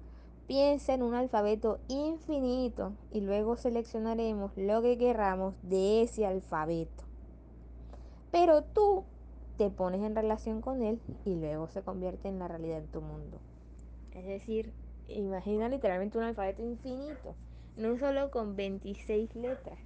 Piensa 0.47 0.95
en 0.95 1.03
un 1.03 1.13
alfabeto 1.13 1.77
infinito 1.87 2.93
y 3.11 3.21
luego 3.21 3.57
seleccionaremos 3.57 4.57
lo 4.57 4.81
que 4.81 4.97
querramos 4.97 5.53
de 5.61 6.01
ese 6.01 6.25
alfabeto. 6.25 7.03
Pero 8.31 8.63
tú 8.63 9.03
te 9.59 9.69
pones 9.69 10.01
en 10.01 10.15
relación 10.15 10.61
con 10.61 10.81
él 10.81 10.99
y 11.25 11.35
luego 11.35 11.67
se 11.67 11.83
convierte 11.83 12.27
en 12.27 12.39
la 12.39 12.47
realidad 12.47 12.81
de 12.81 12.87
tu 12.87 13.01
mundo. 13.01 13.37
Es 14.15 14.25
decir, 14.25 14.73
imagina 15.07 15.69
literalmente 15.69 16.17
un 16.17 16.23
alfabeto 16.23 16.63
infinito, 16.63 17.35
no 17.77 17.99
solo 17.99 18.31
con 18.31 18.55
26 18.55 19.35
letras. 19.35 19.77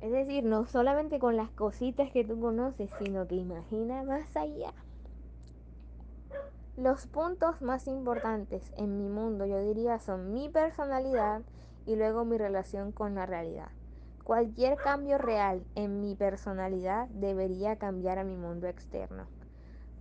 Es 0.00 0.10
decir, 0.10 0.44
no 0.44 0.66
solamente 0.66 1.18
con 1.18 1.36
las 1.36 1.50
cositas 1.50 2.10
que 2.10 2.24
tú 2.24 2.40
conoces, 2.40 2.90
sino 2.98 3.26
que 3.28 3.34
imagina 3.34 4.02
más 4.02 4.34
allá. 4.34 4.72
Los 6.76 7.06
puntos 7.06 7.60
más 7.60 7.86
importantes 7.86 8.72
en 8.78 8.96
mi 8.96 9.10
mundo, 9.10 9.44
yo 9.44 9.60
diría, 9.60 9.98
son 9.98 10.32
mi 10.32 10.48
personalidad 10.48 11.42
y 11.84 11.96
luego 11.96 12.24
mi 12.24 12.38
relación 12.38 12.92
con 12.92 13.14
la 13.14 13.26
realidad. 13.26 13.68
Cualquier 14.24 14.76
cambio 14.76 15.18
real 15.18 15.66
en 15.74 16.00
mi 16.00 16.14
personalidad 16.14 17.08
debería 17.08 17.76
cambiar 17.76 18.18
a 18.18 18.24
mi 18.24 18.36
mundo 18.36 18.68
externo. 18.68 19.26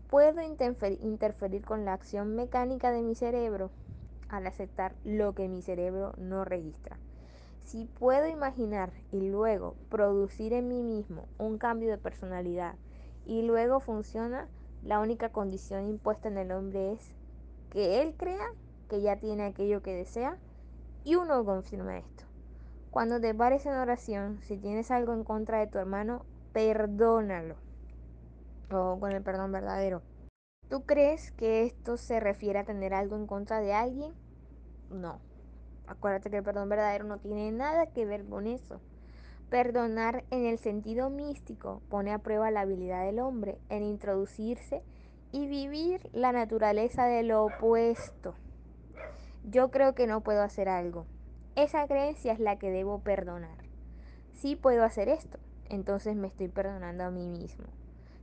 Puedo 0.10 0.42
interferir 0.42 1.66
con 1.66 1.84
la 1.84 1.94
acción 1.94 2.36
mecánica 2.36 2.92
de 2.92 3.02
mi 3.02 3.16
cerebro 3.16 3.72
al 4.30 4.48
aceptar 4.48 4.96
lo 5.04 5.34
que 5.34 5.50
mi 5.50 5.62
cerebro 5.62 6.14
no 6.18 6.46
registra. 6.46 6.98
Si 7.70 7.86
puedo 7.86 8.28
imaginar 8.28 8.92
y 9.12 9.30
luego 9.30 9.76
producir 9.90 10.54
en 10.54 10.68
mí 10.68 10.82
mismo 10.82 11.28
un 11.38 11.60
cambio 11.60 11.92
de 11.92 12.00
personalidad 12.00 12.74
y 13.28 13.44
luego 13.44 13.80
funciona, 13.80 14.48
la 14.82 15.00
única 15.00 15.30
condición 15.30 15.88
impuesta 15.88 16.30
en 16.30 16.40
el 16.40 16.52
hombre 16.52 16.94
es 16.94 17.14
que 17.70 18.02
él 18.02 18.16
crea 18.18 18.48
que 18.90 19.02
ya 19.02 19.18
tiene 19.18 19.44
aquello 19.44 19.84
que 19.84 19.94
desea 19.94 20.40
y 21.04 21.14
uno 21.14 21.46
confirma 21.46 22.00
esto. 22.00 22.24
Cuando 22.90 23.22
te 23.22 23.36
pares 23.36 23.68
en 23.68 23.76
oración, 23.76 24.42
si 24.42 24.58
tienes 24.58 24.90
algo 24.90 25.14
en 25.14 25.24
contra 25.24 25.60
de 25.60 25.68
tu 25.68 25.78
hermano, 25.78 26.26
perdónalo. 26.54 27.58
O 28.72 29.00
con 29.00 29.12
el 29.12 29.22
perdón 29.22 29.52
verdadero. 29.52 30.02
¿Tú 30.70 30.88
crees 30.88 31.32
que 31.34 31.68
esto 31.68 31.98
se 31.98 32.20
refiere 32.20 32.58
a 32.58 32.66
tener 32.66 32.96
algo 32.96 33.16
en 33.16 33.28
contra 33.28 33.62
de 33.62 33.74
alguien? 33.74 34.16
No. 34.90 35.29
Acuérdate 35.90 36.30
que 36.30 36.38
el 36.38 36.44
perdón 36.44 36.70
verdadero 36.70 37.04
no 37.06 37.18
tiene 37.18 37.52
nada 37.52 37.88
que 37.88 38.06
ver 38.06 38.24
con 38.24 38.46
eso. 38.46 38.80
Perdonar 39.50 40.24
en 40.30 40.46
el 40.46 40.60
sentido 40.60 41.10
místico 41.10 41.82
pone 41.90 42.14
a 42.14 42.20
prueba 42.20 42.52
la 42.52 42.62
habilidad 42.62 43.06
del 43.06 43.20
hombre 43.20 43.58
en 43.70 43.82
introducirse 43.82 44.84
y 45.32 45.48
vivir 45.48 46.08
la 46.14 46.32
naturaleza 46.32 47.06
de 47.06 47.24
lo 47.24 47.44
opuesto. 47.44 48.36
Yo 49.44 49.72
creo 49.72 49.96
que 49.96 50.06
no 50.06 50.22
puedo 50.22 50.44
hacer 50.44 50.70
algo. 50.70 51.08
Esa 51.56 51.88
creencia 51.88 52.34
es 52.34 52.40
la 52.40 52.60
que 52.60 52.70
debo 52.70 53.00
perdonar. 53.00 53.58
Sí 54.34 54.56
puedo 54.56 54.84
hacer 54.84 55.10
esto, 55.10 55.40
entonces 55.70 56.16
me 56.16 56.28
estoy 56.28 56.50
perdonando 56.50 57.04
a 57.04 57.10
mí 57.10 57.28
mismo. 57.28 57.66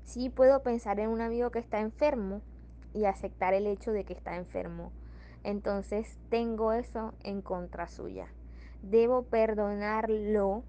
Sí 0.04 0.30
puedo 0.30 0.62
pensar 0.62 1.00
en 1.00 1.10
un 1.10 1.20
amigo 1.20 1.50
que 1.50 1.58
está 1.58 1.80
enfermo 1.80 2.42
y 2.94 3.06
aceptar 3.06 3.54
el 3.54 3.66
hecho 3.66 3.90
de 3.90 4.04
que 4.04 4.12
está 4.12 4.36
enfermo. 4.36 4.92
Entonces 5.46 6.18
tengo 6.28 6.72
eso 6.72 7.14
en 7.22 7.40
contra 7.40 7.86
suya. 7.86 8.26
Debo 8.82 9.22
perdonarlo 9.22 10.64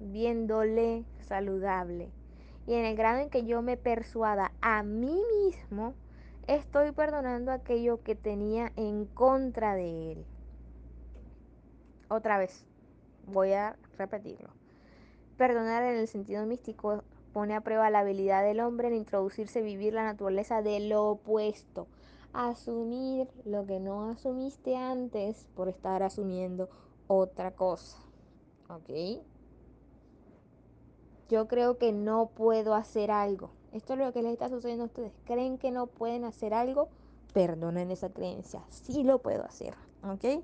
viéndole 0.00 1.06
saludable. 1.20 2.10
Y 2.66 2.74
en 2.74 2.84
el 2.84 2.94
grado 2.94 3.20
en 3.20 3.30
que 3.30 3.46
yo 3.46 3.62
me 3.62 3.78
persuada 3.78 4.52
a 4.60 4.82
mí 4.82 5.18
mismo, 5.46 5.94
estoy 6.46 6.92
perdonando 6.92 7.52
aquello 7.52 8.02
que 8.02 8.14
tenía 8.14 8.70
en 8.76 9.06
contra 9.06 9.74
de 9.74 10.12
él. 10.12 10.26
Otra 12.10 12.36
vez, 12.36 12.66
voy 13.26 13.54
a 13.54 13.76
repetirlo. 13.96 14.50
Perdonar 15.38 15.84
en 15.84 15.96
el 15.96 16.06
sentido 16.06 16.44
místico 16.44 17.02
pone 17.32 17.54
a 17.54 17.62
prueba 17.62 17.88
la 17.88 18.00
habilidad 18.00 18.42
del 18.42 18.60
hombre 18.60 18.88
en 18.88 18.94
introducirse, 18.94 19.62
vivir 19.62 19.94
la 19.94 20.04
naturaleza 20.04 20.60
de 20.60 20.80
lo 20.80 21.06
opuesto. 21.06 21.86
Asumir 22.32 23.28
lo 23.44 23.66
que 23.66 23.80
no 23.80 24.10
asumiste 24.10 24.76
antes 24.76 25.46
por 25.54 25.68
estar 25.68 26.02
asumiendo 26.02 26.68
otra 27.06 27.52
cosa. 27.52 27.98
¿Ok? 28.68 29.22
Yo 31.28 31.48
creo 31.48 31.78
que 31.78 31.92
no 31.92 32.30
puedo 32.34 32.74
hacer 32.74 33.10
algo. 33.10 33.50
Esto 33.72 33.94
es 33.94 33.98
lo 33.98 34.12
que 34.12 34.22
les 34.22 34.32
está 34.32 34.48
sucediendo 34.48 34.84
a 34.84 34.86
ustedes. 34.86 35.12
¿Creen 35.24 35.58
que 35.58 35.70
no 35.70 35.86
pueden 35.86 36.24
hacer 36.24 36.54
algo? 36.54 36.88
Perdonen 37.34 37.90
esa 37.90 38.10
creencia. 38.10 38.62
Sí 38.70 39.04
lo 39.04 39.20
puedo 39.20 39.44
hacer. 39.44 39.74
¿Ok? 40.02 40.42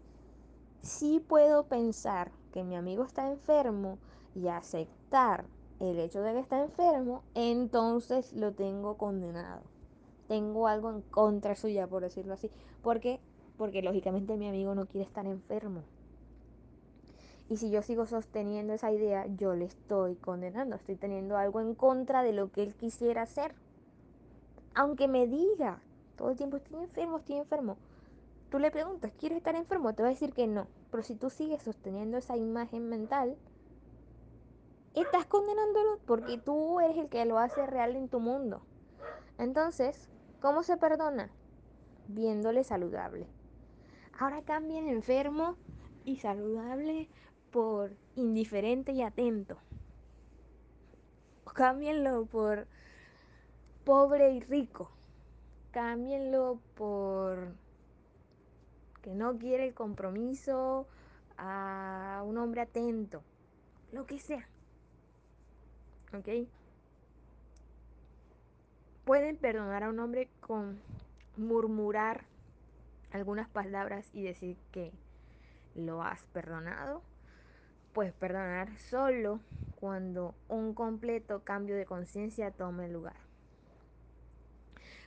Sí 0.82 1.24
puedo 1.26 1.64
pensar 1.64 2.30
que 2.52 2.64
mi 2.64 2.76
amigo 2.76 3.04
está 3.04 3.30
enfermo 3.30 3.98
y 4.34 4.48
aceptar 4.48 5.46
el 5.80 5.98
hecho 5.98 6.20
de 6.22 6.34
que 6.34 6.40
está 6.40 6.62
enfermo, 6.62 7.22
entonces 7.34 8.32
lo 8.32 8.52
tengo 8.52 8.96
condenado. 8.96 9.62
Tengo 10.28 10.68
algo 10.68 10.90
en 10.90 11.02
contra 11.02 11.54
suya, 11.54 11.86
por 11.86 12.02
decirlo 12.02 12.34
así. 12.34 12.50
¿Por 12.82 13.00
qué? 13.00 13.20
Porque 13.56 13.82
lógicamente 13.82 14.36
mi 14.36 14.48
amigo 14.48 14.74
no 14.74 14.86
quiere 14.86 15.06
estar 15.06 15.26
enfermo. 15.26 15.82
Y 17.48 17.58
si 17.58 17.70
yo 17.70 17.82
sigo 17.82 18.06
sosteniendo 18.06 18.72
esa 18.72 18.90
idea, 18.90 19.26
yo 19.26 19.54
le 19.54 19.66
estoy 19.66 20.16
condenando, 20.16 20.76
estoy 20.76 20.96
teniendo 20.96 21.36
algo 21.36 21.60
en 21.60 21.74
contra 21.74 22.22
de 22.22 22.32
lo 22.32 22.50
que 22.50 22.62
él 22.62 22.74
quisiera 22.74 23.22
hacer. 23.22 23.54
Aunque 24.74 25.08
me 25.08 25.26
diga 25.26 25.82
todo 26.16 26.30
el 26.30 26.36
tiempo, 26.36 26.56
estoy 26.56 26.82
enfermo, 26.82 27.18
estoy 27.18 27.36
enfermo. 27.36 27.76
Tú 28.50 28.58
le 28.58 28.70
preguntas, 28.70 29.12
¿quieres 29.18 29.38
estar 29.38 29.54
enfermo? 29.56 29.94
Te 29.94 30.02
va 30.02 30.08
a 30.08 30.12
decir 30.12 30.32
que 30.32 30.46
no. 30.46 30.68
Pero 30.90 31.02
si 31.02 31.16
tú 31.16 31.28
sigues 31.28 31.62
sosteniendo 31.62 32.16
esa 32.16 32.36
imagen 32.36 32.88
mental, 32.88 33.36
estás 34.94 35.26
condenándolo 35.26 35.98
porque 36.06 36.38
tú 36.38 36.80
eres 36.80 36.96
el 36.96 37.08
que 37.08 37.24
lo 37.24 37.38
hace 37.38 37.66
real 37.66 37.94
en 37.96 38.08
tu 38.08 38.20
mundo. 38.20 38.62
Entonces, 39.38 40.08
¿cómo 40.44 40.62
se 40.62 40.76
perdona? 40.76 41.30
Viéndole 42.06 42.64
saludable. 42.64 43.26
Ahora 44.18 44.42
cambien 44.42 44.86
enfermo 44.88 45.56
y 46.04 46.16
saludable 46.16 47.08
por 47.50 47.96
indiferente 48.14 48.92
y 48.92 49.00
atento. 49.00 49.56
Cámbienlo 51.54 52.26
por 52.26 52.66
pobre 53.86 54.32
y 54.32 54.40
rico. 54.40 54.90
Cámbienlo 55.70 56.60
por 56.74 57.54
que 59.00 59.14
no 59.14 59.38
quiere 59.38 59.68
el 59.68 59.72
compromiso 59.72 60.86
a 61.38 62.22
un 62.22 62.36
hombre 62.36 62.60
atento. 62.60 63.22
Lo 63.92 64.04
que 64.04 64.18
sea. 64.18 64.46
¿Ok? 66.12 66.28
Pueden 69.04 69.36
perdonar 69.36 69.84
a 69.84 69.90
un 69.90 69.98
hombre 69.98 70.28
con 70.40 70.80
murmurar 71.36 72.24
algunas 73.12 73.48
palabras 73.48 74.08
y 74.12 74.22
decir 74.22 74.56
que 74.72 74.92
lo 75.74 76.02
has 76.02 76.24
perdonado 76.26 77.02
Puedes 77.94 78.12
perdonar 78.12 78.76
solo 78.76 79.38
cuando 79.78 80.34
un 80.48 80.74
completo 80.74 81.44
cambio 81.44 81.76
de 81.76 81.86
conciencia 81.86 82.50
tome 82.50 82.88
lugar. 82.88 83.14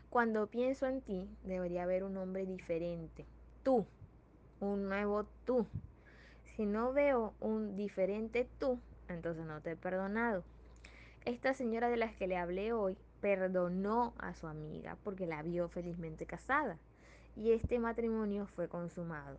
Cuando 0.10 0.48
pienso 0.48 0.86
en 0.86 1.02
ti, 1.02 1.30
debería 1.44 1.84
haber 1.84 2.06
un 2.06 2.16
hombre 2.16 2.46
diferente. 2.46 3.26
Tú, 3.62 3.86
un 4.62 4.88
nuevo 4.88 5.26
tú. 5.44 5.68
Si 6.56 6.66
no 6.66 6.94
veo 6.94 7.34
un 7.42 7.76
diferente 7.76 8.48
tú, 8.58 8.80
entonces 9.10 9.46
no 9.46 9.60
te 9.60 9.72
he 9.72 9.76
perdonado. 9.76 10.46
Esta 11.26 11.54
señora 11.54 11.90
de 11.90 11.98
la 11.98 12.14
que 12.14 12.28
le 12.28 12.38
hablé 12.38 12.72
hoy 12.72 12.98
perdonó 13.22 14.14
a 14.18 14.34
su 14.34 14.48
amiga 14.48 14.98
porque 15.04 15.28
la 15.28 15.42
vio 15.42 15.68
felizmente 15.70 16.26
casada 16.26 16.78
y 17.36 17.52
este 17.52 17.80
matrimonio 17.80 18.48
fue 18.48 18.68
consumado. 18.68 19.38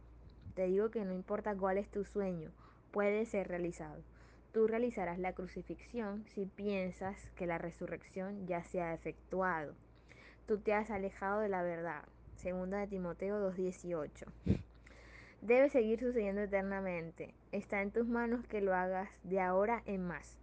Te 0.54 0.66
digo 0.66 0.90
que 0.90 1.04
no 1.04 1.12
importa 1.12 1.54
cuál 1.54 1.78
es 1.78 1.88
tu 1.90 2.04
sueño, 2.04 2.50
puede 2.90 3.24
ser 3.26 3.48
realizado. 3.48 4.02
Tú 4.52 4.66
realizarás 4.66 5.18
la 5.18 5.34
crucifixión 5.34 6.24
si 6.26 6.46
piensas 6.46 7.30
que 7.36 7.46
la 7.46 7.58
resurrección 7.58 8.46
ya 8.46 8.64
se 8.64 8.80
ha 8.80 8.94
efectuado. 8.94 9.74
Tú 10.46 10.58
te 10.58 10.72
has 10.72 10.90
alejado 10.90 11.40
de 11.40 11.48
la 11.48 11.62
verdad. 11.62 12.04
Segunda 12.36 12.78
de 12.78 12.86
Timoteo 12.86 13.52
2.18. 13.52 14.26
Debe 15.42 15.68
seguir 15.68 16.00
sucediendo 16.00 16.40
eternamente. 16.40 17.34
Está 17.52 17.82
en 17.82 17.90
tus 17.90 18.08
manos 18.08 18.46
que 18.46 18.60
lo 18.60 18.74
hagas 18.74 19.10
de 19.22 19.40
ahora 19.40 19.82
en 19.86 20.06
más. 20.06 20.38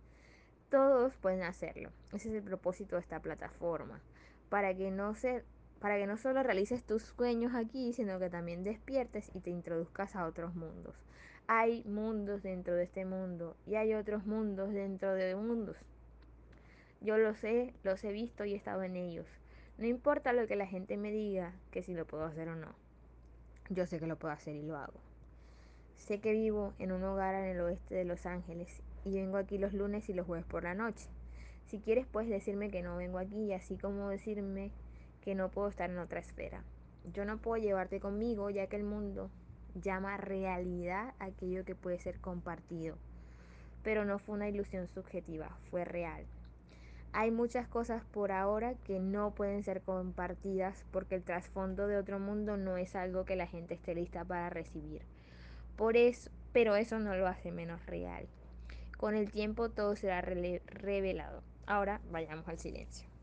Todos 0.70 1.16
pueden 1.18 1.43
hacerlo. 1.43 1.91
Ese 2.13 2.30
es 2.30 2.36
el 2.36 2.43
propósito 2.43 2.95
de 2.95 3.01
esta 3.01 3.20
plataforma. 3.20 4.01
Para 4.49 4.76
que 4.76 4.91
no 4.91 5.16
se 5.16 5.43
para 5.80 5.97
que 5.97 6.07
no 6.07 6.18
solo 6.18 6.41
realices 6.41 6.84
tus 6.84 7.03
sueños 7.03 7.53
aquí, 7.53 7.93
sino 7.93 8.18
que 8.18 8.30
también 8.30 8.63
despiertes 8.63 9.30
y 9.36 9.39
te 9.39 9.51
introduzcas 9.51 10.16
a 10.16 10.26
otros 10.26 10.55
mundos. 10.55 10.95
Hay 11.47 11.84
mundos 11.84 12.41
dentro 12.41 12.74
de 12.74 12.86
este 12.86 13.05
mundo 13.05 13.55
y 13.68 13.76
hay 13.76 13.93
otros 13.93 14.26
mundos 14.26 14.74
dentro 14.74 15.13
de 15.13 15.36
mundos. 15.36 15.78
Yo 17.01 17.20
lo 17.20 17.36
sé, 17.36 17.74
los 17.84 18.03
he 18.03 18.11
visto 18.11 18.45
y 18.45 18.53
he 18.53 18.55
estado 18.55 18.82
en 18.82 18.95
ellos. 18.95 19.28
No 19.78 19.86
importa 19.86 20.34
lo 20.34 20.47
que 20.47 20.55
la 20.55 20.66
gente 20.66 20.97
me 20.97 21.11
diga, 21.11 21.53
que 21.70 21.84
si 21.84 21.93
lo 21.93 22.07
puedo 22.07 22.24
hacer 22.24 22.47
o 22.49 22.55
no. 22.55 22.74
Yo 23.70 23.86
sé 23.86 23.99
que 23.99 24.07
lo 24.07 24.16
puedo 24.16 24.34
hacer 24.34 24.55
y 24.55 24.63
lo 24.63 24.78
hago. 24.78 24.99
Sé 25.97 26.20
que 26.20 26.32
vivo 26.32 26.74
en 26.80 26.91
un 26.91 27.03
hogar 27.03 27.36
en 27.36 27.45
el 27.45 27.59
oeste 27.59 27.93
de 27.93 28.05
Los 28.05 28.26
Ángeles 28.26 28.82
y 29.06 29.14
vengo 29.14 29.38
aquí 29.38 29.58
los 29.58 29.74
lunes 29.74 30.10
y 30.10 30.14
los 30.14 30.26
jueves 30.26 30.45
por 30.45 30.64
la 30.64 30.74
noche. 30.74 31.08
Si 31.68 31.80
quieres 31.80 32.06
puedes 32.06 32.30
decirme 32.30 32.70
que 32.70 32.82
no 32.82 32.97
vengo 32.97 33.20
aquí, 33.20 33.53
así 33.53 33.78
como 33.78 34.10
decirme 34.10 34.72
que 35.22 35.36
no 35.36 35.49
puedo 35.49 35.70
estar 35.70 35.89
en 35.89 35.99
otra 35.99 36.20
esfera. 36.20 36.64
Yo 37.14 37.24
no 37.24 37.38
puedo 37.38 37.62
llevarte 37.62 37.99
conmigo 37.99 38.49
ya 38.49 38.68
que 38.68 38.76
el 38.76 38.84
mundo 38.84 39.30
llama 39.76 40.18
realidad 40.18 41.14
aquello 41.20 41.64
que 41.64 41.76
puede 41.76 41.99
ser 41.99 42.20
compartido. 42.20 42.97
Pero 43.84 44.06
no 44.06 44.20
fue 44.20 44.36
una 44.36 44.49
ilusión 44.49 44.88
subjetiva, 44.88 45.56
fue 45.70 45.86
real. 45.86 46.26
Hay 47.14 47.32
muchas 47.32 47.68
cosas 47.68 48.03
por 48.03 48.32
ahora 48.32 48.74
que 48.84 48.99
no 48.99 49.32
pueden 49.32 49.64
ser 49.64 49.82
compartidas 49.82 50.84
porque 50.91 51.16
el 51.16 51.24
trasfondo 51.24 51.88
de 51.88 51.97
otro 51.97 52.20
mundo 52.20 52.58
no 52.58 52.78
es 52.78 52.95
algo 52.95 53.24
que 53.24 53.36
la 53.36 53.47
gente 53.47 53.76
esté 53.76 53.95
lista 53.95 54.26
para 54.26 54.49
recibir. 54.49 55.03
Por 55.78 55.95
eso, 55.95 56.30
pero 56.51 56.76
eso 56.76 56.99
no 56.99 57.16
lo 57.16 57.28
hace 57.28 57.51
menos 57.51 57.86
real. 57.86 58.28
Con 58.98 59.16
el 59.16 59.32
tiempo 59.32 59.70
todo 59.70 59.96
será 59.96 60.22
revelado. 60.22 61.43
Ahora 61.66 62.02
vayamos 62.10 62.48
al 62.48 62.60
silencio. 62.60 63.14